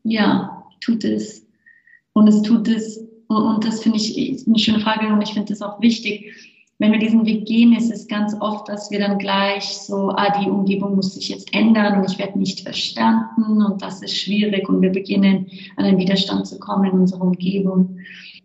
Ja, 0.04 0.64
tut 0.80 1.04
es. 1.04 1.46
Und 2.12 2.28
es 2.28 2.42
tut 2.42 2.68
es, 2.68 3.00
und 3.28 3.64
das 3.64 3.82
finde 3.82 3.98
ich 3.98 4.46
eine 4.46 4.58
schöne 4.58 4.80
Frage 4.80 5.06
und 5.08 5.22
ich 5.22 5.32
finde 5.32 5.52
das 5.52 5.62
auch 5.62 5.80
wichtig. 5.80 6.32
Wenn 6.78 6.92
wir 6.92 6.98
diesen 6.98 7.24
Weg 7.24 7.46
gehen, 7.46 7.74
ist 7.76 7.92
es 7.92 8.08
ganz 8.08 8.34
oft, 8.40 8.68
dass 8.68 8.90
wir 8.90 8.98
dann 8.98 9.18
gleich 9.18 9.64
so, 9.64 10.10
ah, 10.10 10.36
die 10.40 10.50
Umgebung 10.50 10.96
muss 10.96 11.14
sich 11.14 11.28
jetzt 11.28 11.54
ändern 11.54 12.00
und 12.00 12.10
ich 12.10 12.18
werde 12.18 12.38
nicht 12.38 12.60
verstanden 12.62 13.62
und 13.62 13.80
das 13.80 14.02
ist 14.02 14.16
schwierig 14.16 14.68
und 14.68 14.82
wir 14.82 14.90
beginnen 14.90 15.46
an 15.76 15.84
einen 15.84 15.98
Widerstand 15.98 16.46
zu 16.46 16.58
kommen 16.58 16.86
in 16.86 16.98
unserer 17.00 17.22
Umgebung. 17.22 17.98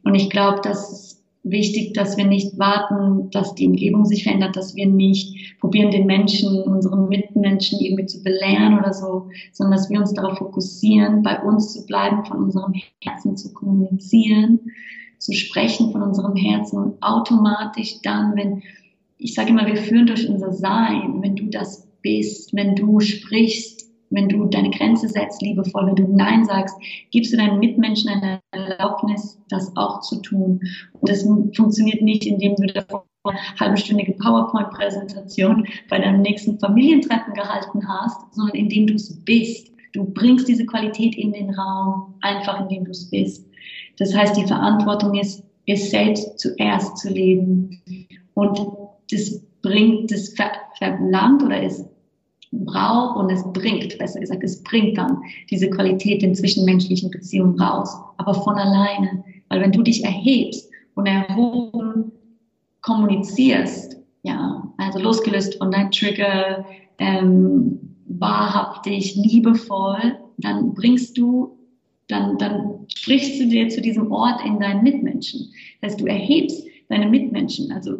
Und 0.03 0.15
ich 0.15 0.29
glaube, 0.29 0.61
dass 0.61 0.91
es 0.91 1.16
wichtig, 1.51 1.93
dass 1.93 2.17
wir 2.17 2.25
nicht 2.25 2.57
warten, 2.57 3.29
dass 3.31 3.55
die 3.55 3.67
Umgebung 3.67 4.05
sich 4.05 4.23
verändert, 4.23 4.55
dass 4.55 4.75
wir 4.75 4.87
nicht 4.87 5.59
probieren, 5.59 5.91
den 5.91 6.05
Menschen, 6.05 6.63
unseren 6.63 7.07
Mitmenschen 7.09 7.79
irgendwie 7.79 8.05
zu 8.05 8.23
belehren 8.23 8.77
oder 8.77 8.93
so, 8.93 9.29
sondern 9.51 9.77
dass 9.77 9.89
wir 9.89 9.99
uns 9.99 10.13
darauf 10.13 10.37
fokussieren, 10.37 11.23
bei 11.23 11.41
uns 11.41 11.73
zu 11.73 11.85
bleiben, 11.85 12.25
von 12.25 12.43
unserem 12.43 12.73
Herzen 13.01 13.37
zu 13.37 13.53
kommunizieren, 13.53 14.59
zu 15.17 15.33
sprechen 15.33 15.91
von 15.91 16.03
unserem 16.03 16.35
Herzen 16.35 16.77
und 16.77 17.03
automatisch 17.03 18.01
dann, 18.03 18.35
wenn, 18.35 18.63
ich 19.17 19.33
sage 19.33 19.49
immer, 19.49 19.65
wir 19.65 19.77
führen 19.77 20.07
durch 20.07 20.29
unser 20.29 20.53
Sein, 20.53 21.21
wenn 21.21 21.35
du 21.35 21.45
das 21.47 21.87
bist, 22.01 22.55
wenn 22.55 22.75
du 22.75 22.99
sprichst, 22.99 23.76
wenn 24.09 24.29
du 24.29 24.45
deine 24.45 24.69
Grenze 24.69 25.07
setzt, 25.07 25.41
liebevoll, 25.41 25.87
wenn 25.87 25.95
du 25.95 26.07
Nein 26.07 26.45
sagst, 26.45 26.75
gibst 27.11 27.33
du 27.33 27.37
deinen 27.37 27.59
Mitmenschen 27.59 28.09
eine 28.09 28.39
Erlaubnis, 28.51 29.39
das 29.49 29.75
auch 29.75 30.01
zu 30.01 30.21
tun. 30.21 30.59
Und 30.93 31.09
das 31.09 31.23
funktioniert 31.23 32.01
nicht, 32.01 32.25
indem 32.25 32.55
du 32.55 32.67
davor 32.67 33.05
eine 33.25 33.39
halbstündige 33.59 34.13
PowerPoint-Präsentation 34.13 35.67
bei 35.89 35.99
deinem 35.99 36.21
nächsten 36.21 36.59
Familientreffen 36.59 37.33
gehalten 37.33 37.87
hast, 37.87 38.33
sondern 38.33 38.55
indem 38.55 38.87
du 38.87 38.93
es 38.93 39.23
bist. 39.25 39.71
Du 39.93 40.05
bringst 40.05 40.47
diese 40.47 40.65
Qualität 40.65 41.15
in 41.15 41.33
den 41.33 41.53
Raum, 41.53 42.15
einfach 42.21 42.61
indem 42.61 42.85
du 42.85 42.91
es 42.91 43.09
bist. 43.09 43.45
Das 43.97 44.15
heißt, 44.15 44.37
die 44.37 44.45
Verantwortung 44.45 45.15
ist, 45.15 45.43
es 45.65 45.89
selbst 45.89 46.39
zuerst 46.39 46.97
zu 46.97 47.09
leben. 47.09 47.81
Und 48.33 48.59
das 49.11 49.41
bringt, 49.61 50.11
das 50.11 50.33
verlangt 50.77 51.43
oder 51.43 51.61
es 51.61 51.85
braucht 52.51 53.17
und 53.17 53.31
es 53.31 53.43
bringt, 53.53 53.97
besser 53.97 54.19
gesagt, 54.19 54.43
es 54.43 54.63
bringt 54.63 54.97
dann 54.97 55.21
diese 55.49 55.69
Qualität 55.69 56.23
in 56.23 56.35
zwischenmenschlichen 56.35 57.09
Beziehungen 57.11 57.59
raus, 57.59 57.95
aber 58.17 58.33
von 58.33 58.55
alleine. 58.55 59.23
Weil 59.49 59.61
wenn 59.61 59.71
du 59.71 59.81
dich 59.81 60.03
erhebst 60.03 60.69
und 60.95 61.05
erhoben 61.05 62.11
kommunizierst, 62.81 63.97
ja, 64.23 64.63
also 64.77 64.99
losgelöst 64.99 65.57
von 65.57 65.71
deinem 65.71 65.91
Trigger, 65.91 66.65
ähm, 66.99 67.79
wahrhaftig, 68.07 69.15
liebevoll, 69.15 70.17
dann 70.37 70.73
bringst 70.73 71.17
du, 71.17 71.57
dann, 72.07 72.37
dann 72.37 72.85
sprichst 72.95 73.39
du 73.39 73.47
dir 73.47 73.69
zu 73.69 73.81
diesem 73.81 74.11
Ort 74.11 74.43
in 74.45 74.59
deinen 74.59 74.83
Mitmenschen. 74.83 75.49
Das 75.81 75.91
heißt, 75.91 76.01
du 76.01 76.05
erhebst 76.05 76.65
deine 76.89 77.07
Mitmenschen. 77.07 77.71
Also 77.71 77.97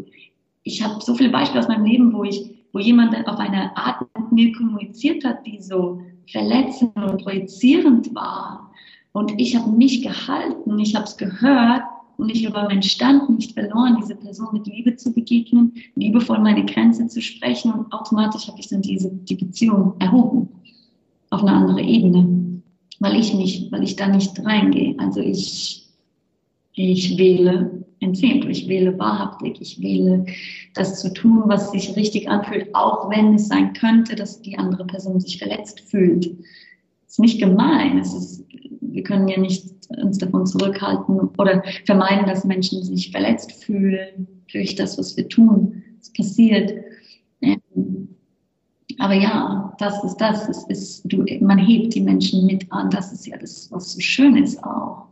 ich 0.64 0.82
habe 0.82 1.02
so 1.02 1.16
viele 1.16 1.30
Beispiele 1.30 1.60
aus 1.60 1.68
meinem 1.68 1.86
Leben, 1.86 2.14
wo 2.14 2.24
ich, 2.24 2.57
wo 2.74 2.80
jemand 2.80 3.16
auf 3.28 3.38
eine 3.38 3.76
Art 3.76 4.06
mit 4.18 4.32
mir 4.32 4.52
kommuniziert 4.54 5.24
hat, 5.24 5.46
die 5.46 5.62
so 5.62 6.02
verletzend 6.32 6.96
und 6.96 7.24
projizierend 7.24 8.14
war. 8.14 8.72
Und 9.14 9.34
ich 9.40 9.56
habe 9.56 9.72
mich 9.72 10.04
gehalten, 10.04 10.78
ich 10.80 10.96
habe 10.96 11.06
es 11.06 11.18
gehört 11.18 11.84
und 12.18 12.30
ich 12.30 12.46
habe 12.46 12.68
meinen 12.68 12.84
Stand 12.84 13.30
nicht 13.30 13.54
verloren, 13.54 13.98
diese 14.00 14.16
Person 14.16 14.50
mit 14.54 14.68
Liebe 14.68 14.96
zu 14.96 15.14
begegnen, 15.14 15.74
liebevoll 15.96 16.40
meine 16.40 16.66
Grenze 16.66 17.08
zu 17.08 17.22
sprechen 17.22 17.72
und 17.72 17.92
automatisch 17.94 18.48
habe 18.48 18.60
ich 18.60 18.68
dann 18.68 18.82
diese, 18.82 19.12
die 19.12 19.36
Beziehung 19.36 19.94
erhoben 20.00 20.50
auf 21.30 21.42
eine 21.42 21.52
andere 21.52 21.82
Ebene, 21.82 22.62
weil 23.00 23.20
ich 23.20 23.34
nicht, 23.34 23.72
weil 23.72 23.84
ich 23.84 23.96
da 23.96 24.08
nicht 24.08 24.44
reingehe. 24.44 24.96
Also 24.98 25.20
ich, 25.20 25.88
ich 26.74 27.18
wähle 27.18 27.77
entzähmt, 28.00 28.46
ich 28.46 28.68
wähle 28.68 28.98
wahrhaftig, 29.00 29.60
ich 29.62 29.82
wähle 29.82 30.26
das 30.74 31.00
zu 31.00 31.14
tun, 31.14 31.44
was 31.46 31.72
sich 31.72 31.96
richtig 31.96 32.30
anfühlt, 32.30 32.74
auch 32.74 33.10
wenn 33.10 33.34
es 33.36 33.48
sein 33.48 33.74
könnte, 33.74 34.16
dass 34.16 34.42
die 34.42 34.58
andere 34.58 34.86
Person 34.86 35.20
sich 35.20 35.38
verletzt 35.38 35.82
fühlt. 35.82 36.26
Es 37.06 37.14
ist 37.14 37.20
nicht 37.20 37.40
gemein, 37.40 37.98
es 38.00 38.14
ist, 38.14 38.46
wir 38.82 39.04
können 39.04 39.28
ja 39.28 39.40
nicht 39.40 39.66
uns 40.02 40.18
davon 40.18 40.46
zurückhalten 40.46 41.20
oder 41.38 41.64
vermeiden, 41.86 42.26
dass 42.28 42.44
Menschen 42.44 42.84
sich 42.84 43.12
verletzt 43.12 43.52
fühlen 43.64 44.28
durch 44.52 44.76
das, 44.76 44.98
was 44.98 45.16
wir 45.18 45.28
tun. 45.28 45.84
Es 46.02 46.12
passiert. 46.14 46.74
Ähm, 47.42 48.10
aber 49.00 49.14
ja, 49.14 49.76
das 49.80 50.04
ist 50.04 50.18
das. 50.18 50.50
Es 50.50 50.64
ist, 50.66 51.02
du, 51.06 51.26
man 51.42 51.58
hebt 51.58 51.94
die 51.94 52.02
Menschen 52.02 52.46
mit 52.46 52.72
an. 52.72 52.90
Das 52.90 53.12
ist 53.14 53.28
ja 53.28 53.38
das, 53.38 53.72
was 53.72 53.94
so 53.94 54.00
schön 54.00 54.36
ist 54.38 54.64
auch. 54.64 55.08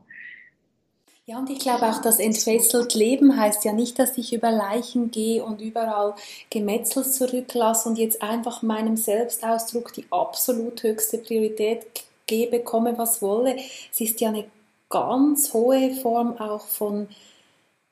Ja, 1.27 1.39
und 1.39 1.49
ich 1.49 1.57
glaube 1.57 1.87
auch, 1.87 2.01
das 2.01 2.19
entfesselt 2.19 2.93
Leben 2.93 3.35
heißt 3.35 3.65
ja 3.65 3.73
nicht, 3.73 3.97
dass 3.97 4.15
ich 4.15 4.31
über 4.31 4.51
Leichen 4.51 5.09
gehe 5.09 5.43
und 5.43 5.59
überall 5.59 6.13
Gemetzel 6.51 7.03
zurücklasse 7.03 7.89
und 7.89 7.97
jetzt 7.97 8.21
einfach 8.21 8.61
meinem 8.61 8.95
Selbstausdruck 8.95 9.91
die 9.93 10.05
absolut 10.11 10.83
höchste 10.83 11.17
Priorität 11.17 11.87
gebe, 12.27 12.59
komme 12.59 12.95
was 12.99 13.23
wolle. 13.23 13.55
Es 13.91 13.99
ist 14.01 14.21
ja 14.21 14.29
eine 14.29 14.45
ganz 14.89 15.51
hohe 15.51 15.95
Form 15.95 16.37
auch 16.37 16.67
von, 16.67 17.07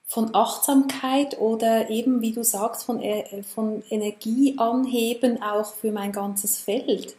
von 0.05 0.35
Achtsamkeit 0.35 1.39
oder 1.39 1.89
eben, 1.89 2.21
wie 2.21 2.33
du 2.33 2.43
sagst, 2.43 2.83
von, 2.83 3.01
äh, 3.01 3.41
von 3.41 3.81
Energieanheben 3.89 5.41
auch 5.41 5.73
für 5.73 5.91
mein 5.91 6.11
ganzes 6.11 6.59
Feld. 6.59 7.15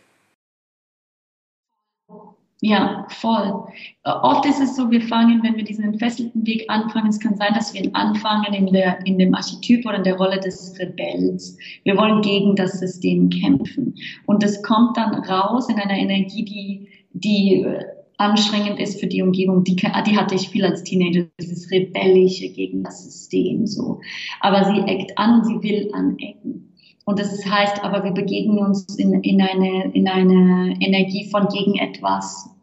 Ja, 2.67 3.07
voll. 3.11 3.63
Oft 4.05 4.47
ist 4.47 4.59
es 4.59 4.75
so, 4.75 4.91
wir 4.91 5.03
fangen, 5.03 5.43
wenn 5.43 5.55
wir 5.55 5.65
diesen 5.65 5.85
entfesselten 5.85 6.47
Weg 6.47 6.65
anfangen, 6.69 7.11
es 7.11 7.21
kann 7.21 7.37
sein, 7.37 7.53
dass 7.53 7.75
wir 7.75 7.91
anfangen 7.93 8.55
in, 8.55 8.73
der, 8.73 9.05
in 9.05 9.19
dem 9.19 9.35
Archetyp 9.35 9.85
oder 9.85 9.97
in 9.99 10.05
der 10.05 10.17
Rolle 10.17 10.41
des 10.41 10.75
Rebells. 10.79 11.59
Wir 11.83 11.95
wollen 11.99 12.23
gegen 12.23 12.57
das 12.57 12.79
System 12.79 13.29
kämpfen. 13.29 13.97
Und 14.25 14.43
das 14.43 14.63
kommt 14.63 14.97
dann 14.97 15.13
raus 15.25 15.69
in 15.69 15.79
einer 15.79 15.99
Energie, 15.99 16.43
die, 16.47 16.89
die 17.13 17.63
äh, 17.65 17.85
anstrengend 18.17 18.81
ist 18.81 18.99
für 18.99 19.09
die 19.09 19.21
Umgebung. 19.21 19.63
Die, 19.65 19.77
die 19.77 20.17
hatte 20.17 20.35
ich 20.35 20.49
viel 20.49 20.65
als 20.65 20.83
Teenager, 20.85 21.27
dieses 21.39 21.71
Rebellische 21.71 22.49
gegen 22.49 22.83
das 22.83 23.05
System, 23.05 23.67
so. 23.67 24.01
Aber 24.41 24.65
sie 24.65 24.81
eckt 24.91 25.19
an 25.19 25.45
sie 25.45 25.63
will 25.63 25.91
anecken. 25.93 26.73
Und 27.05 27.19
das 27.19 27.45
heißt 27.45 27.85
aber, 27.85 28.05
wir 28.05 28.13
begegnen 28.13 28.57
uns 28.57 28.87
in, 28.97 29.13
in, 29.23 29.43
eine, 29.43 29.93
in 29.93 30.09
eine 30.09 30.75
Energie 30.81 31.29
von 31.29 31.49
gegen 31.49 31.75
etwas, 31.75 32.54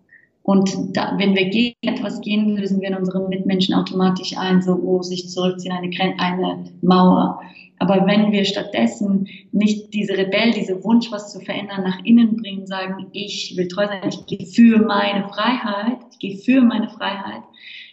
und 0.43 0.97
da, 0.97 1.13
wenn 1.17 1.35
wir 1.35 1.49
gegen 1.49 1.75
etwas 1.81 2.19
gehen, 2.21 2.55
lösen 2.55 2.81
wir 2.81 2.89
in 2.89 2.95
unseren 2.95 3.29
Mitmenschen 3.29 3.75
automatisch 3.75 4.35
ein, 4.37 4.61
so, 4.61 4.73
oh, 4.73 5.01
sich 5.01 5.29
zurückziehen, 5.29 5.73
eine, 5.73 5.89
eine 6.19 6.65
Mauer. 6.81 7.41
Aber 7.77 8.05
wenn 8.05 8.31
wir 8.31 8.45
stattdessen 8.45 9.27
nicht 9.51 9.93
diese 9.93 10.17
Rebell, 10.17 10.51
diese 10.51 10.83
Wunsch, 10.83 11.11
was 11.11 11.31
zu 11.31 11.39
verändern, 11.39 11.83
nach 11.83 12.03
innen 12.03 12.37
bringen, 12.37 12.67
sagen, 12.67 13.07
ich 13.11 13.53
will 13.55 13.67
treu 13.67 13.87
sein, 13.87 14.09
ich 14.09 14.25
gehe 14.25 14.45
für 14.45 14.85
meine 14.85 15.27
Freiheit, 15.29 15.97
ich 16.11 16.19
gehe 16.19 16.37
für 16.37 16.61
meine 16.61 16.89
Freiheit, 16.89 17.41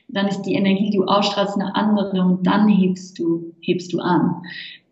dann 0.09 0.29
ist 0.29 0.43
die 0.43 0.55
Energie, 0.55 0.91
die 0.91 0.97
du 0.99 1.05
ausstrahlst, 1.05 1.55
eine 1.55 1.75
andere 1.75 2.23
und 2.23 2.47
dann 2.47 2.69
hebst 2.69 3.19
du, 3.19 3.55
hebst 3.61 3.93
du 3.93 4.01
an. 4.01 4.43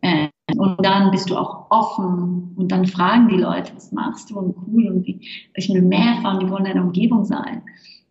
Äh, 0.03 0.29
und 0.59 0.85
dann 0.85 1.11
bist 1.11 1.31
du 1.31 1.37
auch 1.37 1.67
offen 1.71 2.55
und 2.57 2.73
dann 2.73 2.87
fragen 2.87 3.29
die 3.29 3.37
Leute, 3.37 3.73
was 3.75 3.93
machst 3.93 4.31
du 4.31 4.39
und 4.39 4.57
cool 4.67 4.89
und 4.89 5.07
wie, 5.07 5.21
ich 5.55 5.69
will 5.69 5.83
mehr 5.83 6.15
erfahren, 6.17 6.41
die 6.41 6.51
wollen 6.51 6.67
in 6.67 6.73
deiner 6.73 6.87
Umgebung 6.87 7.25
sein. 7.25 7.63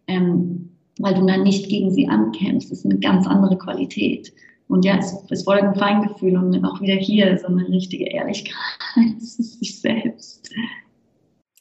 Ähm, 0.08 0.70
weil 1.00 1.14
du 1.14 1.26
dann 1.26 1.44
nicht 1.44 1.70
gegen 1.70 1.92
sie 1.92 2.08
ankämpfst. 2.08 2.72
Das 2.72 2.80
ist 2.80 2.86
eine 2.86 3.00
ganz 3.00 3.28
andere 3.28 3.58
Qualität. 3.58 4.34
Und 4.68 4.86
ja, 4.86 4.98
es, 4.98 5.14
es 5.30 5.44
folgt 5.44 5.64
ein 5.64 5.76
Feingefühl 5.76 6.38
und 6.38 6.64
auch 6.66 6.82
wieder 6.82 6.96
hier 6.96 7.38
so 7.38 7.48
eine 7.48 7.68
richtige 7.68 8.06
Ehrlichkeit 8.06 8.56
zu 9.20 9.44
sich 9.44 9.80
selbst. 9.80 10.50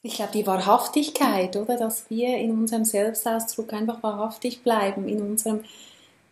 Ich 0.02 0.16
glaube, 0.16 0.32
die 0.34 0.46
Wahrhaftigkeit, 0.46 1.56
oder? 1.56 1.76
Dass 1.76 2.08
wir 2.10 2.36
in 2.38 2.52
unserem 2.52 2.84
Selbstausdruck 2.84 3.72
einfach 3.72 4.02
wahrhaftig 4.02 4.62
bleiben, 4.62 5.08
in 5.08 5.20
unserem 5.22 5.60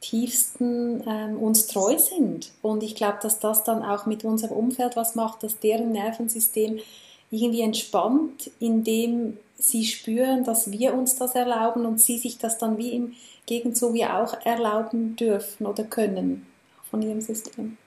tiefsten 0.02 1.02
ähm, 1.06 1.38
uns 1.38 1.66
treu 1.66 1.96
sind. 1.98 2.50
Und 2.60 2.82
ich 2.82 2.94
glaube, 2.94 3.18
dass 3.22 3.38
das 3.38 3.64
dann 3.64 3.82
auch 3.82 4.04
mit 4.04 4.24
unserem 4.24 4.56
Umfeld 4.56 4.96
was 4.96 5.14
macht, 5.14 5.42
dass 5.42 5.58
deren 5.58 5.92
Nervensystem 5.92 6.78
irgendwie 7.30 7.62
entspannt, 7.62 8.50
indem 8.60 9.38
sie 9.56 9.84
spüren, 9.84 10.44
dass 10.44 10.70
wir 10.70 10.92
uns 10.92 11.16
das 11.16 11.34
erlauben 11.34 11.86
und 11.86 12.00
sie 12.00 12.18
sich 12.18 12.36
das 12.36 12.58
dann 12.58 12.76
wie 12.76 12.90
im 12.90 13.12
Gegenzug 13.46 13.94
wie 13.94 14.04
auch 14.04 14.34
erlauben 14.44 15.16
dürfen 15.16 15.66
oder 15.66 15.84
können 15.84 16.46
von 16.90 17.00
ihrem 17.00 17.20
System. 17.20 17.78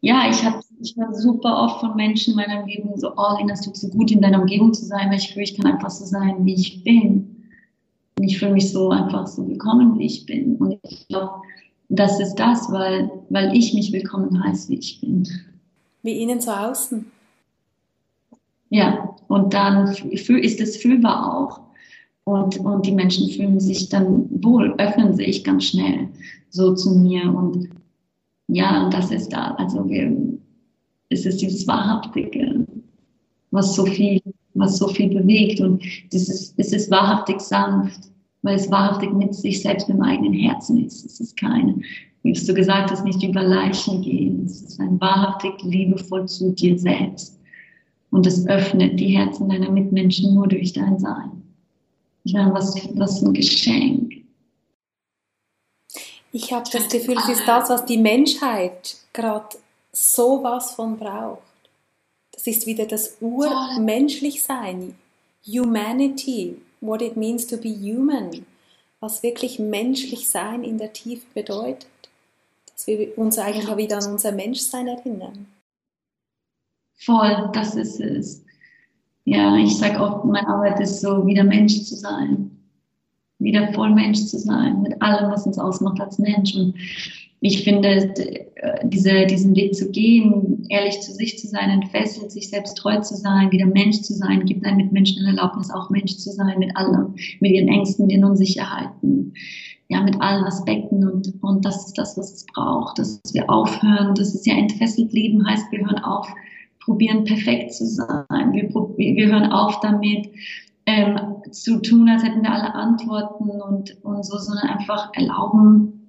Ja, 0.00 0.30
ich 0.30 0.42
habe 0.42 0.62
ich 0.80 0.96
war 0.96 1.12
super 1.12 1.62
oft 1.62 1.80
von 1.80 1.94
Menschen 1.94 2.32
in 2.32 2.36
meiner 2.36 2.60
Umgebung 2.60 2.96
so, 2.96 3.12
oh, 3.14 3.36
Lena, 3.36 3.52
es 3.52 3.60
tut 3.60 3.76
so 3.76 3.88
gut, 3.88 4.10
in 4.10 4.22
deiner 4.22 4.40
Umgebung 4.40 4.72
zu 4.72 4.86
sein, 4.86 5.10
weil 5.10 5.18
ich 5.18 5.32
fühle, 5.32 5.44
ich 5.44 5.56
kann 5.56 5.70
einfach 5.70 5.90
so 5.90 6.06
sein, 6.06 6.44
wie 6.46 6.54
ich 6.54 6.82
bin. 6.82 7.29
Und 8.20 8.28
ich 8.28 8.38
fühle 8.38 8.52
mich 8.52 8.70
so 8.70 8.90
einfach 8.90 9.26
so 9.26 9.48
willkommen, 9.48 9.98
wie 9.98 10.04
ich 10.04 10.26
bin. 10.26 10.56
Und 10.56 10.78
ich 10.82 11.08
glaube, 11.08 11.40
das 11.88 12.20
ist 12.20 12.34
das, 12.34 12.70
weil, 12.70 13.10
weil 13.30 13.56
ich 13.56 13.72
mich 13.72 13.92
willkommen 13.92 14.44
heiße, 14.44 14.68
wie 14.68 14.78
ich 14.78 15.00
bin. 15.00 15.26
Wie 16.02 16.20
innen 16.22 16.38
zu 16.38 16.54
außen. 16.54 17.06
Ja, 18.68 19.16
und 19.28 19.54
dann 19.54 19.94
ist 20.10 20.60
es 20.60 20.76
fühlbar 20.76 21.34
auch. 21.34 21.60
Und, 22.24 22.58
und 22.58 22.84
die 22.84 22.92
Menschen 22.92 23.26
fühlen 23.30 23.58
sich 23.58 23.88
dann 23.88 24.28
wohl, 24.44 24.74
öffnen 24.76 25.14
sich 25.14 25.42
ganz 25.42 25.64
schnell 25.64 26.08
so 26.50 26.74
zu 26.74 26.90
mir. 26.98 27.22
Und 27.24 27.70
ja, 28.48 28.84
und 28.84 28.92
das 28.92 29.10
ist 29.10 29.30
da. 29.30 29.54
Also 29.54 29.88
wir, 29.88 30.14
es 31.08 31.24
ist 31.24 31.40
dieses 31.40 31.66
Wahrhaftige, 31.66 32.66
was 33.50 33.74
so 33.74 33.86
viel, 33.86 34.20
was 34.52 34.76
so 34.76 34.88
viel 34.88 35.08
bewegt. 35.08 35.62
Und 35.62 35.82
dieses, 36.12 36.52
es 36.58 36.74
ist 36.74 36.90
wahrhaftig 36.90 37.40
sanft 37.40 38.09
weil 38.42 38.56
es 38.56 38.70
wahrhaftig 38.70 39.12
mit 39.12 39.34
sich 39.34 39.62
selbst 39.62 39.88
im 39.88 40.02
eigenen 40.02 40.34
Herzen 40.34 40.84
ist. 40.84 41.04
Es 41.04 41.20
ist 41.20 41.38
kein, 41.38 41.84
wie 42.22 42.32
du 42.32 42.54
gesagt 42.54 42.90
hast, 42.90 43.04
nicht 43.04 43.22
über 43.22 43.42
Leichen 43.42 44.02
gehen. 44.02 44.44
Es 44.46 44.62
ist 44.62 44.80
ein 44.80 45.00
wahrhaftig 45.00 45.52
liebevoll 45.62 46.26
zu 46.26 46.52
dir 46.52 46.78
selbst. 46.78 47.38
Und 48.10 48.26
es 48.26 48.46
öffnet 48.46 48.98
die 48.98 49.16
Herzen 49.16 49.48
deiner 49.48 49.70
Mitmenschen 49.70 50.34
nur 50.34 50.48
durch 50.48 50.72
dein 50.72 50.98
Sein. 50.98 51.42
Ich 52.24 52.32
meine, 52.32 52.52
was, 52.52 52.74
was 52.94 53.22
ein 53.22 53.32
Geschenk. 53.32 54.14
Ich 56.32 56.52
habe 56.52 56.68
das 56.70 56.88
Gefühl, 56.88 57.16
es 57.18 57.28
ist 57.28 57.46
das, 57.46 57.70
was 57.70 57.84
die 57.86 57.98
Menschheit 57.98 58.96
gerade 59.12 59.56
sowas 59.92 60.72
von 60.72 60.96
braucht. 60.96 61.42
Das 62.32 62.46
ist 62.46 62.66
wieder 62.66 62.86
das 62.86 63.16
Urmenschlichsein. 63.20 64.94
Humanity, 65.46 66.56
what 66.80 67.02
it 67.02 67.16
means 67.16 67.46
to 67.46 67.56
be 67.56 67.70
human, 67.70 68.46
was 69.00 69.22
wirklich 69.22 69.58
menschlich 69.58 70.28
sein 70.28 70.62
in 70.62 70.78
der 70.78 70.92
Tiefe 70.92 71.26
bedeutet. 71.34 71.88
Dass 72.72 72.86
wir 72.86 73.16
uns 73.18 73.38
eigentlich 73.38 73.76
wieder 73.76 73.98
an 73.98 74.12
unser 74.12 74.32
Menschsein 74.32 74.88
erinnern. 74.88 75.46
Voll, 76.96 77.50
das 77.52 77.74
ist 77.74 78.00
es. 78.00 78.44
Ja, 79.24 79.56
ich 79.56 79.76
sage 79.76 80.00
oft, 80.00 80.24
meine 80.24 80.48
Arbeit 80.48 80.80
ist 80.80 81.00
so, 81.00 81.26
wieder 81.26 81.44
Mensch 81.44 81.84
zu 81.84 81.94
sein. 81.94 82.50
Wieder 83.38 83.72
voll 83.72 83.90
Mensch 83.90 84.26
zu 84.26 84.38
sein, 84.38 84.82
mit 84.82 85.00
allem, 85.00 85.30
was 85.30 85.46
uns 85.46 85.58
ausmacht 85.58 86.00
als 86.00 86.18
Mensch. 86.18 86.54
Und 86.54 86.74
ich 87.40 87.64
finde, 87.64 88.14
diese, 88.84 89.26
diesen 89.26 89.56
Weg 89.56 89.74
zu 89.74 89.90
gehen, 89.90 90.66
ehrlich 90.68 91.00
zu 91.00 91.12
sich 91.12 91.38
zu 91.38 91.46
sein, 91.46 91.70
entfesselt, 91.70 92.30
sich 92.30 92.50
selbst 92.50 92.76
treu 92.76 93.00
zu 93.00 93.16
sein, 93.16 93.50
wieder 93.50 93.66
Mensch 93.66 94.02
zu 94.02 94.12
sein, 94.12 94.44
gibt 94.44 94.64
einem 94.64 94.76
Mitmenschen 94.76 95.24
eine 95.24 95.36
Erlaubnis, 95.36 95.70
auch 95.70 95.88
Mensch 95.88 96.16
zu 96.16 96.30
sein, 96.30 96.58
mit 96.58 96.76
allem, 96.76 97.14
mit 97.40 97.52
ihren 97.52 97.68
Ängsten, 97.68 98.06
mit 98.06 98.14
ihren 98.14 98.24
Unsicherheiten, 98.24 99.32
ja, 99.88 100.02
mit 100.02 100.20
allen 100.20 100.44
Aspekten. 100.44 101.08
Und, 101.08 101.32
und 101.42 101.64
das 101.64 101.86
ist 101.86 101.96
das, 101.96 102.18
was 102.18 102.32
es 102.32 102.46
braucht, 102.46 102.98
dass 102.98 103.22
wir 103.32 103.48
aufhören, 103.48 104.14
das 104.14 104.34
ist 104.34 104.46
ja 104.46 104.56
entfesselt 104.56 105.12
Leben 105.12 105.46
heißt, 105.46 105.72
wir 105.72 105.80
hören 105.80 105.98
auf, 105.98 106.28
probieren 106.84 107.24
perfekt 107.24 107.72
zu 107.72 107.86
sein, 107.86 108.52
wir, 108.52 108.68
wir 108.68 109.26
hören 109.26 109.50
auf 109.50 109.80
damit, 109.80 110.28
ähm, 110.86 111.18
zu 111.50 111.80
tun, 111.80 112.08
als 112.08 112.22
hätten 112.22 112.42
wir 112.42 112.52
alle 112.52 112.74
Antworten 112.74 113.48
und, 113.48 113.96
und 114.02 114.24
so, 114.24 114.36
sondern 114.38 114.68
einfach 114.68 115.10
erlauben, 115.14 115.99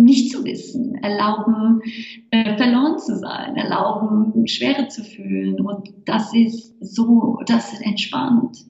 nicht 0.00 0.32
zu 0.32 0.44
wissen, 0.44 0.94
erlauben, 0.96 1.82
äh, 2.30 2.56
verloren 2.56 2.98
zu 2.98 3.16
sein, 3.16 3.56
erlauben, 3.56 4.46
Schwere 4.46 4.88
zu 4.88 5.04
fühlen. 5.04 5.60
Und 5.60 5.92
das 6.06 6.34
ist 6.34 6.74
so, 6.80 7.40
das 7.46 7.72
ist 7.72 7.82
entspannt. 7.82 8.64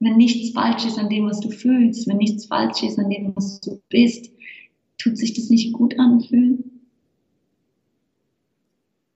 Wenn 0.00 0.16
nichts 0.16 0.50
falsch 0.50 0.84
ist 0.84 0.98
an 0.98 1.08
dem, 1.08 1.26
was 1.26 1.40
du 1.40 1.50
fühlst, 1.50 2.08
wenn 2.08 2.16
nichts 2.16 2.46
falsch 2.46 2.82
ist 2.82 2.98
an 2.98 3.08
dem, 3.08 3.32
was 3.36 3.60
du 3.60 3.80
bist, 3.88 4.30
tut 4.98 5.16
sich 5.16 5.34
das 5.34 5.48
nicht 5.48 5.72
gut 5.72 5.98
anfühlen? 5.98 6.72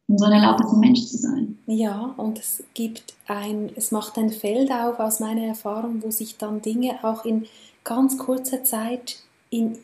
Und 0.09 0.19
so 0.19 0.27
eine 0.27 0.37
Erlaubnis, 0.37 0.73
ein 0.73 0.81
Mensch 0.81 1.05
zu 1.07 1.17
sein. 1.17 1.59
Ja, 1.67 2.15
und 2.17 2.39
es 2.39 2.63
gibt 2.75 3.15
ein, 3.27 3.71
es 3.75 3.91
macht 3.91 4.17
ein 4.19 4.31
Feld 4.31 4.71
auf 4.71 5.01
aus 5.01 5.19
meiner 5.19 5.43
Erfahrung, 5.43 6.03
wo 6.03 6.11
sich 6.11 6.37
dann 6.37 6.63
Dinge 6.63 7.03
auch 7.03 7.25
in 7.25 7.47
ganz 7.83 8.17
kurzer 8.17 8.63
Zeit 8.63 9.17
in 9.51 9.79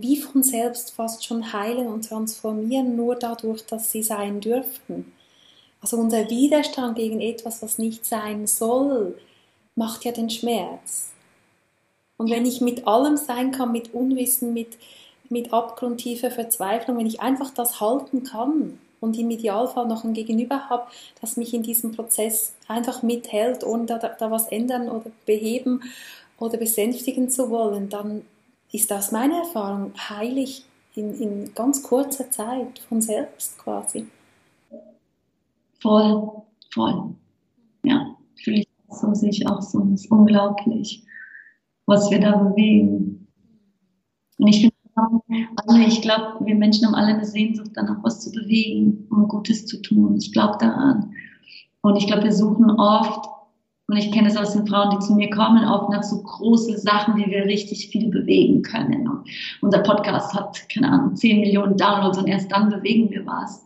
wie 0.00 0.18
von 0.18 0.42
selbst 0.42 0.92
fast 0.92 1.24
schon 1.24 1.52
heilen 1.52 1.86
und 1.86 2.08
transformieren, 2.08 2.96
nur 2.96 3.16
dadurch, 3.16 3.64
dass 3.64 3.90
sie 3.90 4.02
sein 4.02 4.40
dürften. 4.40 5.12
Also 5.80 5.96
unser 5.96 6.28
Widerstand 6.28 6.96
gegen 6.96 7.20
etwas, 7.20 7.62
was 7.62 7.78
nicht 7.78 8.04
sein 8.04 8.46
soll, 8.46 9.18
macht 9.74 10.04
ja 10.04 10.12
den 10.12 10.28
Schmerz. 10.28 11.12
Und 12.18 12.30
wenn 12.30 12.44
ich 12.46 12.60
mit 12.60 12.86
allem 12.86 13.16
sein 13.16 13.52
kann, 13.52 13.72
mit 13.72 13.94
Unwissen, 13.94 14.52
mit, 14.52 14.76
mit 15.28 15.52
abgrundtiefer 15.52 16.30
Verzweiflung, 16.30 16.98
wenn 16.98 17.06
ich 17.06 17.20
einfach 17.20 17.50
das 17.50 17.80
halten 17.80 18.24
kann 18.24 18.78
und 19.00 19.18
im 19.18 19.30
Idealfall 19.30 19.86
noch 19.86 20.04
ein 20.04 20.14
Gegenüber 20.14 20.68
habe, 20.68 20.88
das 21.20 21.36
mich 21.36 21.54
in 21.54 21.62
diesem 21.62 21.92
Prozess 21.92 22.54
einfach 22.68 23.02
mithält, 23.02 23.64
ohne 23.64 23.86
da, 23.86 23.98
da 23.98 24.30
was 24.30 24.48
ändern 24.48 24.88
oder 24.88 25.10
beheben 25.24 25.82
oder 26.38 26.58
besänftigen 26.58 27.30
zu 27.30 27.50
wollen, 27.50 27.88
dann 27.88 28.22
ist 28.72 28.92
aus 28.92 29.12
meiner 29.12 29.38
Erfahrung 29.38 29.92
heilig 29.96 30.64
in, 30.94 31.14
in 31.20 31.54
ganz 31.54 31.82
kurzer 31.82 32.30
Zeit 32.30 32.78
von 32.88 33.00
selbst 33.00 33.58
quasi. 33.58 34.06
Voll, 35.80 36.32
voll. 36.72 37.14
Ja, 37.84 38.16
fühle 38.42 38.58
ich 38.58 38.68
so, 38.90 39.14
sehe 39.14 39.30
ich 39.30 39.48
auch 39.48 39.62
so. 39.62 39.82
Es 39.94 40.04
ist 40.04 40.10
unglaublich, 40.10 41.04
was 41.86 42.10
wir 42.10 42.20
da 42.20 42.36
bewegen. 42.36 43.28
Und 44.38 44.46
ich 44.48 44.60
finde, 44.60 45.86
ich 45.86 46.02
glaube, 46.02 46.44
wir 46.44 46.54
Menschen 46.54 46.86
haben 46.86 46.94
alle 46.94 47.14
eine 47.14 47.26
Sehnsucht 47.26 47.70
danach, 47.74 48.02
was 48.02 48.20
zu 48.20 48.32
bewegen, 48.32 49.06
um 49.10 49.28
Gutes 49.28 49.66
zu 49.66 49.80
tun. 49.82 50.16
Ich 50.16 50.32
glaube 50.32 50.56
daran. 50.58 51.12
Und 51.82 51.96
ich 51.96 52.06
glaube, 52.06 52.24
wir 52.24 52.32
suchen 52.32 52.70
oft 52.70 53.28
und 53.88 53.96
ich 53.96 54.10
kenne 54.10 54.28
es 54.28 54.36
aus 54.36 54.52
den 54.52 54.66
Frauen, 54.66 54.90
die 54.90 54.98
zu 54.98 55.14
mir 55.14 55.30
kommen, 55.30 55.64
auch 55.64 55.88
nach 55.90 56.02
so 56.02 56.20
großen 56.20 56.76
Sachen, 56.76 57.16
wie 57.16 57.30
wir 57.30 57.44
richtig 57.44 57.88
viel 57.88 58.10
bewegen 58.10 58.62
können. 58.62 59.08
Und 59.08 59.28
unser 59.60 59.78
Podcast 59.78 60.34
hat, 60.34 60.68
keine 60.68 60.90
Ahnung, 60.90 61.14
10 61.14 61.40
Millionen 61.40 61.76
Downloads 61.76 62.18
und 62.18 62.26
erst 62.26 62.50
dann 62.50 62.68
bewegen 62.68 63.10
wir 63.10 63.24
was. 63.26 63.65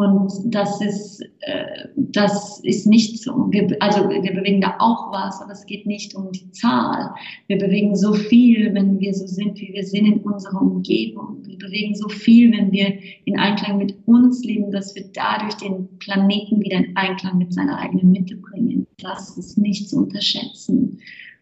Und 0.00 0.54
das 0.54 0.80
ist, 0.80 1.20
äh, 1.40 1.88
das 1.94 2.60
ist 2.60 2.86
nicht 2.86 3.22
so. 3.22 3.50
Also 3.80 4.08
wir 4.08 4.32
bewegen 4.32 4.62
da 4.62 4.76
auch 4.78 5.12
was, 5.12 5.42
aber 5.42 5.52
es 5.52 5.66
geht 5.66 5.84
nicht 5.84 6.14
um 6.14 6.32
die 6.32 6.50
Zahl. 6.52 7.10
Wir 7.48 7.58
bewegen 7.58 7.94
so 7.94 8.14
viel, 8.14 8.72
wenn 8.72 8.98
wir 8.98 9.12
so 9.12 9.26
sind, 9.26 9.60
wie 9.60 9.74
wir 9.74 9.84
sind 9.84 10.06
in 10.06 10.20
unserer 10.20 10.62
Umgebung. 10.62 11.42
Wir 11.44 11.58
bewegen 11.58 11.94
so 11.94 12.08
viel, 12.08 12.50
wenn 12.52 12.72
wir 12.72 12.98
in 13.26 13.38
Einklang 13.38 13.76
mit 13.76 13.94
uns 14.06 14.42
leben, 14.42 14.70
dass 14.70 14.94
wir 14.94 15.04
dadurch 15.12 15.54
den 15.56 15.86
Planeten 15.98 16.62
wieder 16.62 16.78
in 16.78 16.96
Einklang 16.96 17.36
mit 17.36 17.52
seiner 17.52 17.78
eigenen 17.78 18.10
Mitte 18.10 18.36
bringen. 18.36 18.86
Das 19.02 19.36
ist 19.36 19.58
nicht 19.58 19.90
zu 19.90 19.98
unterschätzen. 19.98 20.98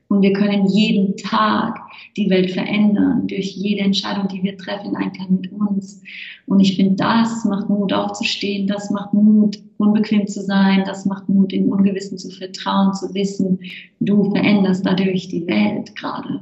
Und 0.09 0.23
wir 0.23 0.33
können 0.33 0.67
jeden 0.67 1.17
Tag 1.19 1.79
die 2.17 2.31
Welt 2.31 2.51
verändern 2.51 3.27
durch 3.27 3.53
jede 3.53 3.83
Entscheidung, 3.83 4.27
die 4.29 4.43
wir 4.43 4.57
treffen, 4.57 4.91
in 4.91 4.97
Einklang 4.97 5.41
mit 5.41 5.53
uns. 5.53 6.03
Und 6.47 6.61
ich 6.61 6.77
finde, 6.77 6.95
das 6.95 7.45
macht 7.45 7.69
Mut 7.69 7.93
aufzustehen, 7.93 8.67
das 8.67 8.91
macht 8.91 9.13
Mut, 9.13 9.63
unbequem 9.77 10.27
zu 10.27 10.41
sein, 10.43 10.83
das 10.87 11.05
macht 11.05 11.29
Mut, 11.29 11.53
im 11.53 11.71
Ungewissen 11.71 12.17
zu 12.17 12.31
vertrauen, 12.31 12.95
zu 12.95 13.13
wissen, 13.13 13.61
du 14.01 14.31
veränderst 14.31 14.85
dadurch 14.85 15.29
die 15.29 15.47
Welt 15.47 15.95
gerade. 15.95 16.41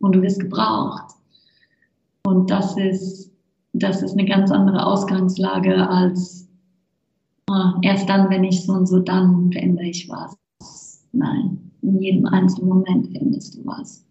Und 0.00 0.14
du 0.14 0.22
wirst 0.22 0.40
gebraucht. 0.40 1.14
Und 2.24 2.50
das 2.50 2.76
ist, 2.76 3.32
das 3.72 4.02
ist 4.02 4.12
eine 4.12 4.26
ganz 4.26 4.50
andere 4.50 4.84
Ausgangslage 4.84 5.88
als 5.88 6.46
ah, 7.48 7.74
erst 7.80 8.08
dann, 8.08 8.28
wenn 8.28 8.44
ich 8.44 8.62
so 8.62 8.72
und 8.72 8.86
so, 8.86 8.98
dann 8.98 9.50
verändere 9.50 9.86
ich 9.86 10.08
was. 10.10 10.36
Nein 11.12 11.71
in 11.82 12.00
jedem 12.00 12.26
einzelnen 12.26 12.68
Moment 12.68 13.08
findest 13.16 13.56
du 13.56 13.66
was. 13.66 14.04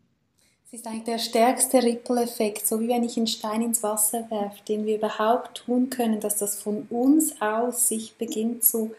Es 0.74 0.80
ist 0.80 0.88
eigentlich 0.88 1.04
der 1.04 1.18
stärkste 1.18 1.84
Ripple-Effekt, 1.84 2.66
so 2.66 2.80
wie 2.80 2.88
wenn 2.88 3.04
ich 3.04 3.18
einen 3.18 3.28
Stein 3.28 3.62
ins 3.62 3.84
Wasser 3.84 4.26
werfe, 4.30 4.64
den 4.68 4.86
wir 4.86 4.96
überhaupt 4.96 5.66
tun 5.66 5.90
können, 5.90 6.22
dass 6.22 6.38
das 6.38 6.62
von 6.62 6.88
uns 6.90 7.42
aus 7.42 7.90
sich 7.90 8.16
beginnt 8.18 8.64
zu, 8.64 8.92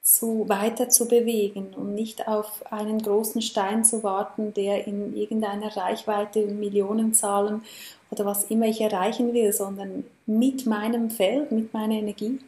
zu 0.00 0.48
weiter 0.48 0.88
zu 0.88 1.06
bewegen 1.06 1.74
und 1.76 1.94
nicht 1.94 2.26
auf 2.26 2.64
einen 2.72 3.02
großen 3.02 3.42
Stein 3.42 3.84
zu 3.84 4.02
warten, 4.02 4.54
der 4.54 4.86
in 4.86 5.14
irgendeiner 5.14 5.76
Reichweite 5.76 6.46
Millionenzahlen 6.46 7.62
oder 8.10 8.24
was 8.24 8.44
immer 8.44 8.64
ich 8.64 8.80
erreichen 8.80 9.34
will, 9.34 9.52
sondern 9.52 10.04
mit 10.24 10.64
meinem 10.64 11.10
Feld, 11.10 11.52
mit 11.52 11.74
meiner 11.74 11.96
Energie 11.96 12.38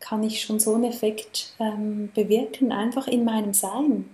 kann 0.00 0.22
ich 0.22 0.40
schon 0.40 0.58
so 0.58 0.74
einen 0.74 0.84
Effekt 0.84 1.54
ähm, 1.58 2.10
bewirken, 2.14 2.72
einfach 2.72 3.08
in 3.08 3.24
meinem 3.24 3.52
Sein. 3.52 4.08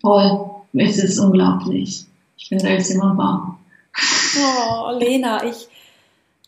Voll. 0.00 0.50
Es 0.72 0.98
ist 0.98 1.18
unglaublich. 1.18 2.04
Ich 2.36 2.50
bin 2.50 2.58
selbst 2.58 2.90
immer 2.90 3.16
wahr. 3.16 3.58
Oh, 4.38 4.90
Lena, 4.98 5.44
ich, 5.44 5.68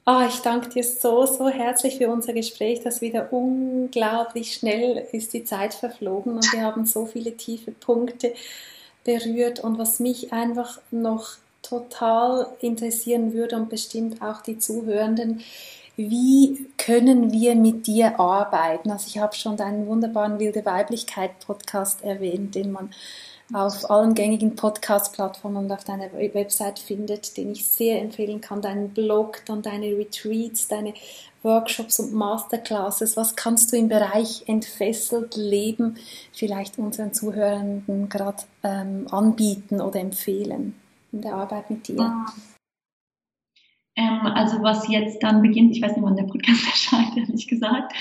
oh, 0.06 0.20
ich 0.28 0.40
danke 0.40 0.68
dir 0.68 0.84
so, 0.84 1.24
so 1.24 1.48
herzlich 1.48 1.96
für 1.96 2.10
unser 2.10 2.34
Gespräch, 2.34 2.82
das 2.82 3.00
wieder 3.00 3.32
unglaublich 3.32 4.52
schnell 4.54 5.06
ist 5.12 5.32
die 5.32 5.44
Zeit 5.44 5.72
verflogen 5.72 6.34
und 6.34 6.52
wir 6.52 6.62
haben 6.62 6.84
so 6.84 7.06
viele 7.06 7.36
tiefe 7.36 7.72
Punkte 7.72 8.34
berührt 9.04 9.60
und 9.60 9.78
was 9.78 10.00
mich 10.00 10.32
einfach 10.32 10.78
noch 10.90 11.30
total 11.62 12.48
interessieren 12.60 13.32
würde 13.32 13.56
und 13.56 13.70
bestimmt 13.70 14.20
auch 14.20 14.42
die 14.42 14.58
Zuhörenden, 14.58 15.40
wie 15.96 16.66
können 16.76 17.32
wir 17.32 17.56
mit 17.56 17.86
dir 17.86 18.20
arbeiten? 18.20 18.90
Also 18.90 19.06
ich 19.08 19.18
habe 19.18 19.34
schon 19.34 19.56
deinen 19.56 19.86
wunderbaren 19.86 20.38
Wilde 20.38 20.64
Weiblichkeit 20.64 21.40
Podcast 21.44 22.04
erwähnt, 22.04 22.54
den 22.54 22.70
man 22.70 22.90
auf 23.52 23.90
allen 23.90 24.14
gängigen 24.14 24.56
Podcast-Plattformen 24.56 25.64
und 25.64 25.72
auf 25.72 25.84
deiner 25.84 26.12
Website 26.12 26.78
findet, 26.78 27.36
den 27.36 27.52
ich 27.52 27.66
sehr 27.66 28.00
empfehlen 28.00 28.40
kann. 28.40 28.60
Deinen 28.60 28.90
Blog, 28.90 29.42
dann 29.46 29.62
deine 29.62 29.96
Retreats, 29.96 30.68
deine 30.68 30.92
Workshops 31.42 31.98
und 31.98 32.12
Masterclasses. 32.12 33.16
Was 33.16 33.36
kannst 33.36 33.72
du 33.72 33.76
im 33.76 33.88
Bereich 33.88 34.44
entfesselt 34.46 35.36
Leben 35.36 35.96
vielleicht 36.32 36.78
unseren 36.78 37.14
Zuhörenden 37.14 38.08
gerade 38.08 38.42
ähm, 38.62 39.06
anbieten 39.10 39.80
oder 39.80 40.00
empfehlen 40.00 40.74
in 41.12 41.22
der 41.22 41.34
Arbeit 41.34 41.70
mit 41.70 41.88
dir? 41.88 42.00
Ah. 42.00 42.26
Ähm, 43.96 44.26
also 44.26 44.62
was 44.62 44.86
jetzt 44.88 45.22
dann 45.22 45.42
beginnt, 45.42 45.74
ich 45.74 45.82
weiß 45.82 45.96
nicht, 45.96 46.04
wann 46.04 46.16
der 46.16 46.24
Podcast 46.24 46.66
erscheint, 46.66 47.16
ehrlich 47.16 47.48
gesagt, 47.48 47.92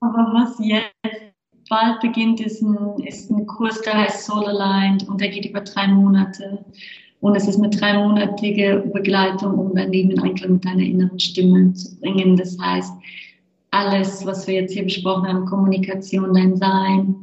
aber 0.00 0.32
was 0.32 0.56
jetzt 0.58 1.33
bald 1.68 2.00
beginnt, 2.00 2.40
ist 2.40 2.62
ein, 2.62 2.98
ist 3.04 3.30
ein 3.30 3.46
Kurs, 3.46 3.80
der 3.82 3.94
heißt 3.94 4.24
Soul 4.24 4.46
Aligned 4.46 5.08
und 5.08 5.20
der 5.20 5.28
geht 5.28 5.46
über 5.46 5.60
drei 5.60 5.88
Monate. 5.88 6.64
Und 7.20 7.36
es 7.36 7.48
ist 7.48 7.58
eine 7.58 7.70
dreimonatige 7.70 8.84
Begleitung, 8.92 9.58
um 9.58 9.74
dein 9.74 9.92
Leben 9.92 10.10
in 10.10 10.20
Einklang 10.20 10.52
mit 10.54 10.64
deiner 10.64 10.82
inneren 10.82 11.18
Stimme 11.18 11.72
zu 11.72 11.98
bringen. 11.98 12.36
Das 12.36 12.58
heißt, 12.60 12.92
alles, 13.70 14.24
was 14.26 14.46
wir 14.46 14.54
jetzt 14.54 14.72
hier 14.72 14.84
besprochen 14.84 15.26
haben, 15.26 15.46
Kommunikation, 15.46 16.34
dein 16.34 16.56
Sein, 16.56 17.16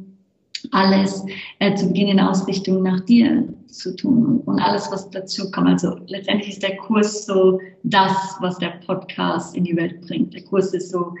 alles 0.70 1.24
äh, 1.58 1.74
zu 1.74 1.86
Beginn 1.88 2.08
in 2.08 2.20
Ausrichtung 2.20 2.82
nach 2.82 3.00
dir 3.00 3.48
zu 3.68 3.96
tun 3.96 4.42
und 4.44 4.60
alles, 4.60 4.90
was 4.90 5.08
dazu 5.10 5.50
kommt. 5.50 5.68
Also 5.68 5.96
letztendlich 6.06 6.50
ist 6.50 6.62
der 6.62 6.76
Kurs 6.76 7.26
so 7.26 7.58
das, 7.84 8.36
was 8.40 8.58
der 8.58 8.80
Podcast 8.86 9.56
in 9.56 9.64
die 9.64 9.76
Welt 9.76 10.00
bringt. 10.02 10.34
Der 10.34 10.42
Kurs 10.42 10.72
ist 10.74 10.90
so 10.90 11.14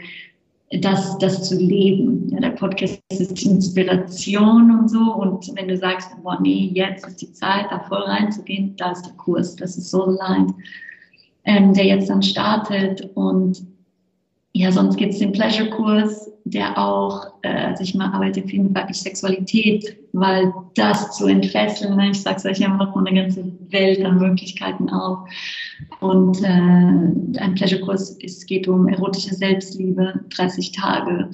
das, 0.80 1.18
das 1.18 1.48
zu 1.48 1.56
leben. 1.56 2.28
Ja, 2.30 2.40
der 2.40 2.50
Podcast 2.50 3.00
ist 3.10 3.42
Inspiration 3.44 4.78
und 4.78 4.88
so. 4.88 5.14
Und 5.14 5.50
wenn 5.54 5.68
du 5.68 5.76
sagst, 5.76 6.10
boah, 6.22 6.38
nee, 6.40 6.70
jetzt 6.72 7.06
ist 7.06 7.20
die 7.20 7.32
Zeit, 7.32 7.66
da 7.70 7.80
voll 7.80 8.02
reinzugehen, 8.02 8.74
da 8.76 8.92
ist 8.92 9.04
der 9.04 9.12
Kurs, 9.14 9.56
das 9.56 9.76
ist 9.76 9.90
so 9.90 10.04
Aligned, 10.04 10.54
ähm, 11.44 11.74
der 11.74 11.84
jetzt 11.84 12.08
dann 12.08 12.22
startet. 12.22 13.10
Und 13.14 13.66
ja, 14.54 14.70
sonst 14.70 14.96
gibt 14.96 15.14
es 15.14 15.18
den 15.18 15.32
Pleasure-Kurs, 15.32 16.30
der 16.44 16.76
auch, 16.76 17.26
äh, 17.42 17.48
also 17.48 17.82
ich 17.82 17.94
mal 17.94 18.12
arbeite 18.12 18.42
viel 18.42 18.62
mit 18.62 18.74
weiblicher 18.74 19.04
Sexualität, 19.04 19.96
weil 20.12 20.52
das 20.74 21.16
zu 21.16 21.26
entfesseln, 21.26 21.96
ne, 21.96 22.10
ich 22.10 22.20
sag's 22.20 22.44
euch, 22.44 22.58
ja, 22.58 22.68
macht 22.68 22.94
man 22.94 23.06
eine 23.06 23.22
ganze 23.22 23.44
Welt 23.70 24.04
an 24.04 24.18
Möglichkeiten 24.18 24.90
auf. 24.90 25.20
Und 26.00 26.42
äh, 26.42 26.48
ein 26.48 27.54
Pleasure-Kurs, 27.54 28.18
es 28.22 28.44
geht 28.44 28.68
um 28.68 28.88
erotische 28.88 29.34
Selbstliebe, 29.34 30.20
30 30.28 30.72
Tage. 30.72 31.30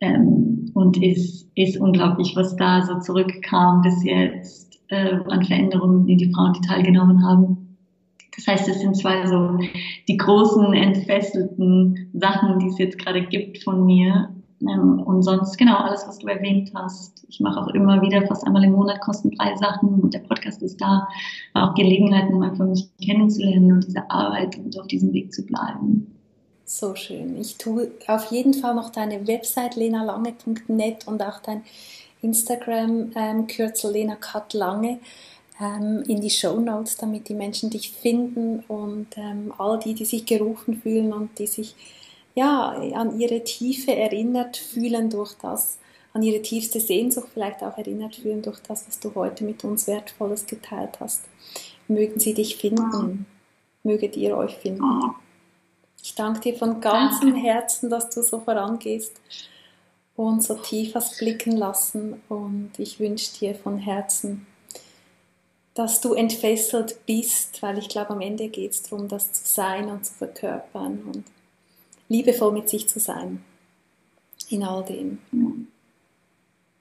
Ähm, 0.00 0.70
und 0.74 1.02
ist, 1.02 1.48
ist 1.56 1.76
unglaublich, 1.76 2.34
was 2.36 2.54
da 2.56 2.82
so 2.86 3.00
zurückkam 3.00 3.82
bis 3.82 4.02
jetzt 4.04 4.80
äh, 4.88 5.16
an 5.28 5.44
Veränderungen, 5.44 6.06
die 6.06 6.16
die 6.16 6.32
Frauen, 6.32 6.52
die 6.52 6.66
teilgenommen 6.66 7.24
haben. 7.24 7.69
Das 8.36 8.46
heißt, 8.46 8.68
es 8.68 8.80
sind 8.80 8.96
zwei 8.96 9.26
so 9.26 9.58
die 10.08 10.16
großen 10.16 10.72
entfesselten 10.72 12.10
Sachen, 12.14 12.58
die 12.58 12.68
es 12.68 12.78
jetzt 12.78 12.98
gerade 12.98 13.26
gibt 13.26 13.62
von 13.62 13.84
mir. 13.84 14.30
Ähm, 14.62 15.00
und 15.00 15.22
sonst, 15.22 15.56
genau, 15.56 15.76
alles, 15.76 16.06
was 16.06 16.18
du 16.18 16.26
erwähnt 16.26 16.70
hast. 16.74 17.24
Ich 17.28 17.40
mache 17.40 17.60
auch 17.60 17.68
immer 17.68 18.02
wieder 18.02 18.26
fast 18.26 18.46
einmal 18.46 18.64
im 18.64 18.72
Monat 18.72 19.00
kostenfreie 19.00 19.56
Sachen 19.56 20.00
und 20.00 20.12
der 20.12 20.18
Podcast 20.20 20.62
ist 20.62 20.80
da. 20.80 21.08
Auch 21.54 21.74
Gelegenheiten, 21.74 22.38
mal 22.38 22.54
für 22.54 22.64
mich 22.64 22.88
kennenzulernen 23.02 23.72
und 23.72 23.86
diese 23.86 24.10
Arbeit 24.10 24.58
und 24.58 24.78
auf 24.78 24.86
diesem 24.86 25.12
Weg 25.12 25.32
zu 25.32 25.46
bleiben. 25.46 26.14
So 26.64 26.94
schön. 26.94 27.36
Ich 27.40 27.56
tue 27.56 27.90
auf 28.06 28.30
jeden 28.30 28.54
Fall 28.54 28.74
noch 28.74 28.90
deine 28.90 29.26
Website 29.26 29.76
lenalange.net 29.76 31.06
und 31.08 31.22
auch 31.22 31.40
dein 31.40 31.62
Instagram-Kürzel 32.22 33.90
ähm, 33.90 33.94
Lena 33.94 34.14
Kat 34.16 34.52
Lange 34.52 34.98
ähm, 35.60 36.02
in 36.08 36.20
die 36.20 36.30
Show 36.30 36.58
Notes, 36.58 36.96
damit 36.96 37.28
die 37.28 37.34
Menschen 37.34 37.70
dich 37.70 37.92
finden 37.92 38.60
und 38.68 39.08
ähm, 39.16 39.52
all 39.58 39.78
die, 39.78 39.94
die 39.94 40.04
sich 40.04 40.24
gerufen 40.24 40.80
fühlen 40.80 41.12
und 41.12 41.38
die 41.38 41.46
sich 41.46 41.74
ja 42.34 42.70
an 42.94 43.18
ihre 43.18 43.44
Tiefe 43.44 43.94
erinnert 43.94 44.56
fühlen 44.56 45.10
durch 45.10 45.34
das, 45.34 45.78
an 46.12 46.22
ihre 46.22 46.42
tiefste 46.42 46.80
Sehnsucht 46.80 47.28
vielleicht 47.32 47.62
auch 47.62 47.76
erinnert 47.76 48.16
fühlen 48.16 48.42
durch 48.42 48.60
das, 48.60 48.86
was 48.86 48.98
du 48.98 49.14
heute 49.14 49.44
mit 49.44 49.64
uns 49.64 49.86
Wertvolles 49.86 50.46
geteilt 50.46 51.00
hast. 51.00 51.22
Mögen 51.88 52.20
sie 52.20 52.34
dich 52.34 52.56
finden, 52.56 53.26
möget 53.82 54.16
ihr 54.16 54.36
euch 54.36 54.56
finden. 54.56 55.14
Ich 56.02 56.14
danke 56.14 56.40
dir 56.40 56.56
von 56.56 56.80
ganzem 56.80 57.34
Herzen, 57.34 57.90
dass 57.90 58.08
du 58.10 58.22
so 58.22 58.40
vorangehst 58.40 59.20
und 60.16 60.42
so 60.42 60.54
tief 60.54 60.94
hast 60.94 61.18
blicken 61.18 61.56
lassen 61.56 62.22
und 62.28 62.70
ich 62.78 63.00
wünsche 63.00 63.38
dir 63.38 63.54
von 63.54 63.78
Herzen 63.78 64.46
dass 65.74 66.00
du 66.00 66.14
entfesselt 66.14 67.06
bist, 67.06 67.62
weil 67.62 67.78
ich 67.78 67.88
glaube, 67.88 68.10
am 68.10 68.20
Ende 68.20 68.48
geht 68.48 68.72
es 68.72 68.82
darum, 68.82 69.08
das 69.08 69.32
zu 69.32 69.42
sein 69.44 69.88
und 69.88 70.04
zu 70.04 70.14
verkörpern 70.14 71.00
und 71.06 71.24
liebevoll 72.08 72.52
mit 72.52 72.68
sich 72.68 72.88
zu 72.88 72.98
sein. 72.98 73.42
In 74.48 74.64
all 74.64 74.84
dem. 74.84 75.18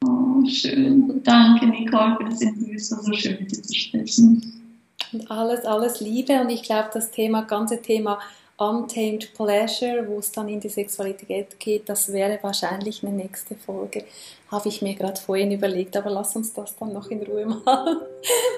Oh, 0.04 0.46
schön. 0.48 1.22
Danke, 1.24 1.68
Nicole, 1.68 2.18
für 2.18 2.26
das 2.26 2.42
Interview. 2.42 2.76
Es 2.76 2.92
war 2.92 3.04
so 3.04 3.14
schön, 3.14 3.38
mit 3.40 3.52
dir 3.52 3.62
zu 3.62 3.74
sprechen. 3.74 4.74
Und 5.12 5.30
alles, 5.30 5.66
alles 5.66 6.00
Liebe. 6.00 6.42
Und 6.42 6.50
ich 6.50 6.64
glaube, 6.64 6.90
das 6.94 7.12
Thema, 7.12 7.44
ganze 7.44 7.82
Thema 7.82 8.20
Untamed 8.60 9.34
Pleasure, 9.34 10.06
wo 10.08 10.20
es 10.20 10.32
dann 10.32 10.50
in 10.50 10.60
die 10.60 10.68
Sexualität 10.68 11.58
geht, 11.60 11.88
das 11.88 12.12
wäre 12.12 12.40
wahrscheinlich 12.42 13.04
eine 13.04 13.16
nächste 13.16 13.56
Folge. 13.56 14.04
Habe 14.52 14.68
ich 14.68 14.82
mir 14.82 14.96
gerade 14.96 15.20
vorhin 15.20 15.52
überlegt, 15.52 15.96
aber 15.96 16.10
lass 16.10 16.36
uns 16.36 16.54
das 16.54 16.76
dann 16.76 16.92
noch 16.92 17.10
in 17.10 17.24
Ruhe 17.24 17.46
mal 17.66 18.02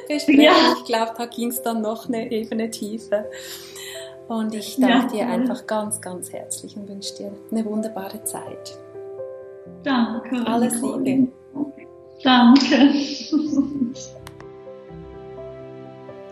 besprechen. 0.08 0.42
Ja. 0.42 0.76
Ich 0.78 0.86
glaube, 0.86 1.12
da 1.16 1.28
ging 1.28 1.50
es 1.50 1.62
dann 1.62 1.82
noch 1.82 2.08
eine 2.08 2.32
Ebene 2.32 2.72
tiefer. 2.72 3.26
Und 4.28 4.56
ich 4.56 4.78
danke 4.78 5.18
ja. 5.18 5.26
dir 5.26 5.30
einfach 5.34 5.68
ganz, 5.68 6.02
ganz 6.02 6.32
herzlich 6.32 6.76
und 6.76 6.88
wünsche 6.88 7.16
dir 7.16 7.32
eine 7.52 7.64
wunderbare 7.66 8.24
Zeit. 8.24 8.78
Danke. 9.84 10.48
Alles 10.48 10.82
Liebe. 10.82 11.28
Danke. 12.24 12.94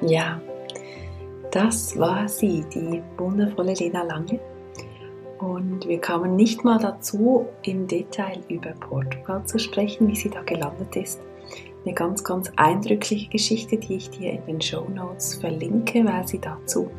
ja. 0.02 0.42
Das 1.52 1.97
war 1.97 2.28
sie, 2.28 2.64
die 2.74 3.02
wundervolle 3.18 3.74
Lena 3.74 4.04
Lange. 4.04 4.39
Und 5.39 5.88
wir 5.88 6.00
kamen 6.00 6.36
nicht 6.36 6.64
mal 6.64 6.78
dazu, 6.80 7.47
im 7.64 7.88
Detail 7.88 8.39
über 8.50 8.72
Portugal 8.72 9.43
zu 9.45 9.58
sprechen, 9.58 10.08
wie 10.08 10.16
sie 10.16 10.30
da 10.30 10.41
gelandet 10.41 10.95
ist. 10.95 11.22
Eine 11.86 11.93
ganz, 11.93 12.24
ganz 12.24 12.52
eindrückliche 12.58 13.30
Geschichte, 13.30 13.78
die 13.78 13.95
ich 13.95 14.10
dir 14.10 14.34
in 14.34 14.45
den 14.45 14.62
Show 14.62 14.86
Notes 14.93 15.36
verlinke, 15.36 16.06
weil 16.06 16.28
sie 16.28 16.39
dazu 16.39 16.91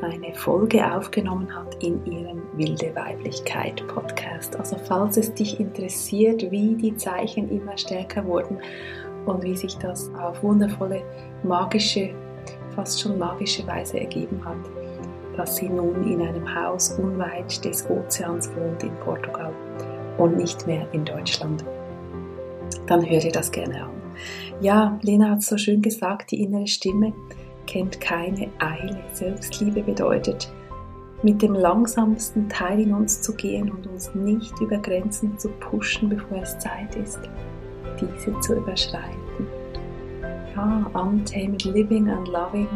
eine 0.00 0.34
Folge 0.34 0.84
aufgenommen 0.94 1.54
hat 1.54 1.82
in 1.84 2.04
ihrem 2.06 2.42
Wilde 2.56 2.92
Weiblichkeit 2.96 3.86
Podcast. 3.86 4.56
Also 4.56 4.76
falls 4.76 5.16
es 5.16 5.32
dich 5.32 5.60
interessiert, 5.60 6.50
wie 6.50 6.74
die 6.74 6.96
Zeichen 6.96 7.48
immer 7.50 7.76
stärker 7.78 8.24
wurden 8.24 8.58
und 9.26 9.44
wie 9.44 9.56
sich 9.56 9.76
das 9.76 10.10
auf 10.14 10.42
wundervolle, 10.42 11.02
magische 11.44 12.12
fast 12.74 13.00
schon 13.00 13.18
magische 13.18 13.66
Weise 13.66 14.00
ergeben 14.00 14.44
hat, 14.44 14.56
dass 15.36 15.56
sie 15.56 15.68
nun 15.68 16.06
in 16.10 16.20
einem 16.20 16.54
Haus 16.54 16.98
unweit 16.98 17.64
des 17.64 17.88
Ozeans 17.88 18.50
wohnt 18.54 18.82
in 18.82 18.94
Portugal 18.96 19.52
und 20.18 20.36
nicht 20.36 20.66
mehr 20.66 20.86
in 20.92 21.04
Deutschland. 21.04 21.64
Dann 22.86 23.08
hör 23.08 23.20
dir 23.20 23.32
das 23.32 23.50
gerne 23.50 23.84
an. 23.84 23.90
Ja, 24.60 24.98
Lena 25.02 25.30
hat 25.30 25.42
so 25.42 25.56
schön 25.56 25.82
gesagt, 25.82 26.30
die 26.30 26.42
innere 26.42 26.66
Stimme 26.66 27.12
kennt 27.66 28.00
keine 28.00 28.50
Eile. 28.58 29.02
Selbstliebe 29.12 29.82
bedeutet, 29.82 30.52
mit 31.22 31.40
dem 31.40 31.54
langsamsten 31.54 32.48
Teil 32.48 32.80
in 32.80 32.92
uns 32.92 33.22
zu 33.22 33.34
gehen 33.34 33.70
und 33.70 33.86
uns 33.86 34.14
nicht 34.14 34.60
über 34.60 34.78
Grenzen 34.78 35.38
zu 35.38 35.48
pushen, 35.48 36.08
bevor 36.08 36.42
es 36.42 36.58
Zeit 36.58 36.94
ist, 36.96 37.20
diese 38.00 38.38
zu 38.40 38.56
überschreiten 38.56 39.21
ja, 40.54 40.90
untamed 40.94 41.64
living 41.64 42.10
and 42.10 42.28
loving, 42.28 42.68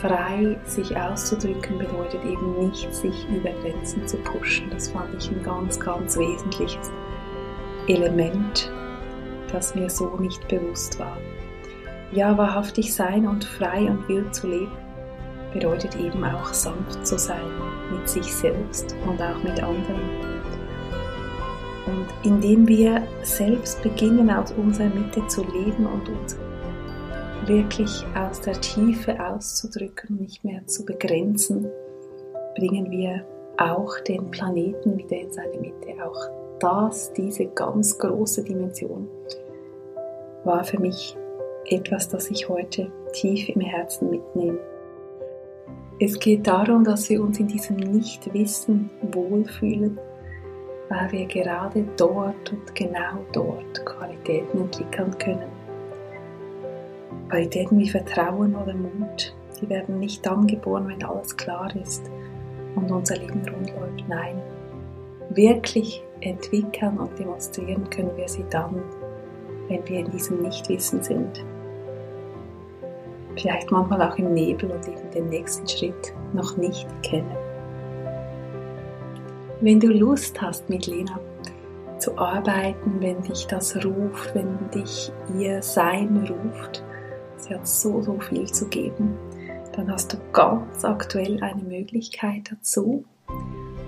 frei 0.00 0.58
sich 0.64 0.96
auszudrücken, 0.96 1.78
bedeutet 1.78 2.24
eben 2.24 2.66
nicht, 2.66 2.92
sich 2.94 3.26
über 3.28 3.50
Grenzen 3.62 4.06
zu 4.06 4.16
pushen. 4.18 4.70
Das 4.70 4.88
fand 4.88 5.14
ich 5.18 5.30
ein 5.30 5.42
ganz, 5.42 5.78
ganz 5.78 6.16
wesentliches 6.16 6.90
Element, 7.88 8.70
das 9.50 9.74
mir 9.74 9.90
so 9.90 10.16
nicht 10.18 10.46
bewusst 10.48 10.98
war. 10.98 11.16
Ja, 12.12 12.36
wahrhaftig 12.36 12.94
sein 12.94 13.26
und 13.26 13.44
frei 13.44 13.86
und 13.90 14.08
wild 14.08 14.34
zu 14.34 14.46
leben 14.48 14.72
bedeutet 15.52 15.96
eben 15.96 16.24
auch 16.24 16.52
sanft 16.52 17.06
zu 17.06 17.18
sein 17.18 17.44
mit 17.90 18.08
sich 18.08 18.34
selbst 18.34 18.96
und 19.06 19.20
auch 19.20 19.42
mit 19.42 19.62
anderen. 19.62 20.00
Und 21.86 22.06
indem 22.22 22.66
wir 22.66 23.02
selbst 23.22 23.82
beginnen, 23.82 24.30
aus 24.30 24.52
unserer 24.52 24.88
Mitte 24.88 25.26
zu 25.26 25.42
leben 25.52 25.86
und 25.86 26.08
uns 26.08 26.36
wirklich 27.46 28.04
aus 28.14 28.40
der 28.40 28.60
Tiefe 28.60 29.18
auszudrücken, 29.24 30.16
nicht 30.16 30.44
mehr 30.44 30.66
zu 30.66 30.84
begrenzen, 30.84 31.68
bringen 32.56 32.90
wir 32.90 33.24
auch 33.58 33.98
den 34.00 34.30
Planeten 34.30 34.96
wieder 34.96 35.18
in 35.18 35.32
seine 35.32 35.58
Mitte. 35.58 35.88
Auch 36.04 36.28
das, 36.60 37.12
diese 37.12 37.46
ganz 37.46 37.98
große 37.98 38.44
Dimension, 38.44 39.08
war 40.44 40.64
für 40.64 40.78
mich 40.78 41.16
etwas, 41.66 42.08
das 42.08 42.30
ich 42.30 42.48
heute 42.48 42.90
tief 43.12 43.48
im 43.48 43.60
Herzen 43.60 44.10
mitnehme. 44.10 44.58
Es 46.00 46.18
geht 46.18 46.46
darum, 46.46 46.84
dass 46.84 47.08
wir 47.10 47.22
uns 47.22 47.38
in 47.38 47.46
diesem 47.46 47.76
Nichtwissen 47.76 48.90
wohlfühlen, 49.12 49.98
weil 50.88 51.12
wir 51.12 51.26
gerade 51.26 51.84
dort 51.96 52.52
und 52.52 52.74
genau 52.74 53.24
dort 53.32 53.86
Qualitäten 53.86 54.62
entwickeln 54.62 55.16
können 55.18 55.61
Qualitäten 57.28 57.78
wie 57.78 57.88
Vertrauen 57.88 58.54
oder 58.54 58.74
Mut, 58.74 59.34
die 59.60 59.68
werden 59.68 59.98
nicht 59.98 60.24
dann 60.26 60.46
geboren, 60.46 60.88
wenn 60.88 61.02
alles 61.04 61.36
klar 61.36 61.74
ist 61.76 62.10
und 62.74 62.90
unser 62.90 63.16
Leben 63.16 63.42
rund 63.48 63.70
läuft. 63.70 64.08
Nein, 64.08 64.40
wirklich 65.30 66.02
entwickeln 66.20 66.98
und 66.98 67.18
demonstrieren 67.18 67.88
können 67.90 68.16
wir 68.16 68.28
sie 68.28 68.44
dann, 68.50 68.82
wenn 69.68 69.86
wir 69.88 70.00
in 70.00 70.10
diesem 70.10 70.42
Nichtwissen 70.42 71.02
sind. 71.02 71.44
Vielleicht 73.36 73.70
manchmal 73.70 74.02
auch 74.02 74.16
im 74.18 74.34
Nebel 74.34 74.70
und 74.70 74.86
eben 74.86 75.10
den 75.14 75.28
nächsten 75.28 75.66
Schritt 75.66 76.12
noch 76.32 76.56
nicht 76.56 76.86
kennen. 77.02 77.34
Wenn 79.60 79.80
du 79.80 79.88
Lust 79.88 80.40
hast, 80.42 80.68
mit 80.68 80.86
Lena 80.86 81.18
zu 81.98 82.18
arbeiten, 82.18 82.96
wenn 82.98 83.22
dich 83.22 83.46
das 83.46 83.76
ruft, 83.76 84.34
wenn 84.34 84.58
dich 84.74 85.12
ihr 85.38 85.62
Sein 85.62 86.26
ruft, 86.28 86.82
Sie 87.42 87.54
hat 87.54 87.66
so, 87.66 88.00
so 88.02 88.18
viel 88.20 88.46
zu 88.46 88.68
geben. 88.68 89.16
Dann 89.72 89.90
hast 89.90 90.12
du 90.12 90.16
ganz 90.32 90.84
aktuell 90.84 91.42
eine 91.42 91.62
Möglichkeit 91.62 92.52
dazu. 92.52 93.04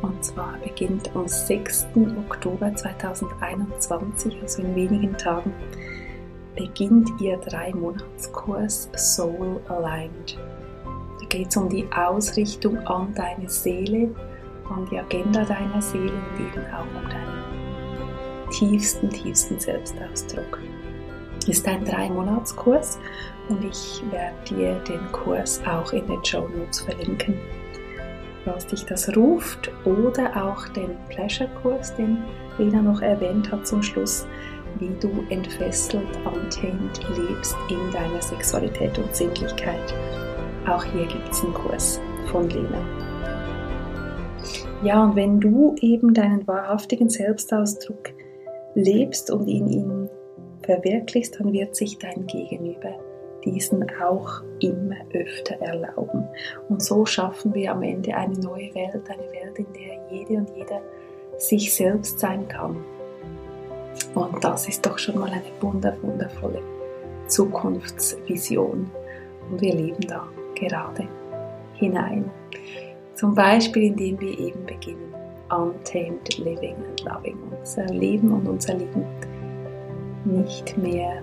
Und 0.02 0.24
zwar 0.24 0.58
beginnt 0.58 1.14
am 1.14 1.28
6. 1.28 1.86
Oktober 2.28 2.74
2021, 2.74 4.42
also 4.42 4.62
in 4.62 4.74
wenigen 4.74 5.16
Tagen, 5.16 5.52
beginnt 6.56 7.10
ihr 7.20 7.36
Drei-Monats-Kurs 7.36 8.90
Soul 8.96 9.60
Aligned. 9.68 10.36
Da 11.20 11.26
geht 11.28 11.48
es 11.48 11.56
um 11.56 11.68
die 11.68 11.86
Ausrichtung 11.92 12.78
an 12.86 13.14
deine 13.14 13.48
Seele 13.48 14.10
an 14.70 14.86
die 14.90 14.98
Agenda 14.98 15.44
deiner 15.44 15.80
Seele 15.80 16.12
und 16.12 16.40
eben 16.40 16.64
auch 16.72 16.86
um 17.02 17.08
deinen 17.08 18.50
tiefsten, 18.50 19.10
tiefsten 19.10 19.58
Selbstausdruck. 19.60 20.58
Ist 21.46 21.66
ein 21.68 21.84
Drei-Monats-Kurs 21.84 22.98
und 23.48 23.64
ich 23.64 24.02
werde 24.10 24.34
dir 24.48 24.74
den 24.88 25.12
Kurs 25.12 25.60
auch 25.66 25.92
in 25.92 26.06
den 26.06 26.24
Show 26.24 26.48
Notes 26.48 26.80
verlinken. 26.80 27.34
Falls 28.44 28.66
dich 28.66 28.84
das 28.84 29.14
ruft 29.16 29.70
oder 29.84 30.30
auch 30.36 30.68
den 30.68 30.96
Pleasure-Kurs, 31.08 31.94
den 31.96 32.18
Lena 32.58 32.82
noch 32.82 33.00
erwähnt 33.00 33.50
hat 33.50 33.66
zum 33.66 33.82
Schluss, 33.82 34.26
wie 34.78 34.90
du 35.00 35.24
entfesselt, 35.30 36.06
untamed 36.24 37.00
lebst 37.16 37.56
in 37.70 37.92
deiner 37.92 38.20
Sexualität 38.20 38.98
und 38.98 39.14
Sinnlichkeit. 39.14 39.94
Auch 40.68 40.84
hier 40.84 41.06
gibt 41.06 41.30
es 41.30 41.42
einen 41.42 41.54
Kurs 41.54 42.00
von 42.30 42.48
Lena. 42.50 42.82
Ja, 44.82 45.02
und 45.04 45.16
wenn 45.16 45.40
du 45.40 45.74
eben 45.80 46.12
deinen 46.12 46.46
wahrhaftigen 46.46 47.08
Selbstausdruck 47.08 48.10
lebst 48.74 49.30
und 49.30 49.48
in 49.48 49.68
ihn 49.68 50.10
verwirklichst, 50.62 51.40
dann 51.40 51.52
wird 51.52 51.74
sich 51.74 51.98
dein 51.98 52.26
Gegenüber 52.26 52.94
diesen 53.44 53.84
auch 54.02 54.42
immer 54.60 54.96
öfter 55.12 55.56
erlauben. 55.60 56.26
Und 56.68 56.82
so 56.82 57.04
schaffen 57.06 57.54
wir 57.54 57.72
am 57.72 57.82
Ende 57.82 58.14
eine 58.14 58.38
neue 58.38 58.74
Welt, 58.74 59.02
eine 59.08 59.30
Welt, 59.32 59.58
in 59.58 59.72
der 59.72 59.98
jede 60.10 60.34
und 60.34 60.50
jeder 60.56 60.80
sich 61.38 61.74
selbst 61.74 62.18
sein 62.18 62.46
kann. 62.48 62.76
Und 64.14 64.42
das 64.42 64.68
ist 64.68 64.84
doch 64.84 64.98
schon 64.98 65.18
mal 65.18 65.30
eine 65.30 65.42
wundervolle 65.60 66.60
Zukunftsvision. 67.28 68.90
Und 69.50 69.60
wir 69.60 69.74
leben 69.74 70.06
da 70.08 70.26
gerade 70.54 71.06
hinein. 71.74 72.30
Zum 73.14 73.34
Beispiel, 73.34 73.84
indem 73.84 74.20
wir 74.20 74.38
eben 74.38 74.64
beginnen, 74.66 75.14
untamed 75.50 76.38
living 76.38 76.76
and 76.76 77.04
loving, 77.04 77.38
unser 77.58 77.86
Leben 77.86 78.32
und 78.32 78.48
unser 78.48 78.74
Leben 78.74 79.04
nicht 80.24 80.76
mehr 80.78 81.22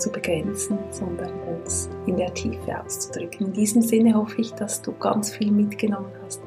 zu 0.00 0.10
begrenzen, 0.10 0.78
sondern 0.90 1.32
uns 1.62 1.88
in 2.06 2.16
der 2.16 2.32
Tiefe 2.34 2.80
auszudrücken. 2.82 3.48
In 3.48 3.52
diesem 3.52 3.82
Sinne 3.82 4.14
hoffe 4.14 4.40
ich, 4.40 4.52
dass 4.54 4.82
du 4.82 4.92
ganz 4.92 5.30
viel 5.30 5.52
mitgenommen 5.52 6.10
hast 6.24 6.42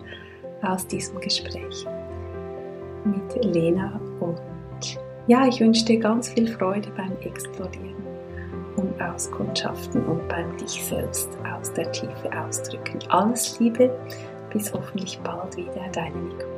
aus 0.62 0.88
diesem 0.88 1.20
Gespräch 1.20 1.86
mit 3.06 3.45
Lena 3.45 3.99
und 4.20 4.39
ja, 5.28 5.47
ich 5.47 5.60
wünsche 5.62 5.86
dir 5.86 5.99
ganz 5.99 6.30
viel 6.30 6.47
Freude 6.47 6.89
beim 6.97 7.14
Explodieren 7.22 7.95
und 8.76 9.01
Auskundschaften 9.01 10.06
und 10.06 10.28
beim 10.28 10.58
dich 10.58 10.84
selbst 10.84 11.30
aus 11.56 11.72
der 11.74 11.89
Tiefe 11.91 12.30
ausdrücken. 12.38 12.99
Alles 13.10 13.60
Liebe, 13.60 13.89
bis 14.51 14.74
hoffentlich 14.74 15.20
bald 15.24 15.56
wieder, 15.56 15.88
deine 15.93 16.18
Nico. 16.18 16.53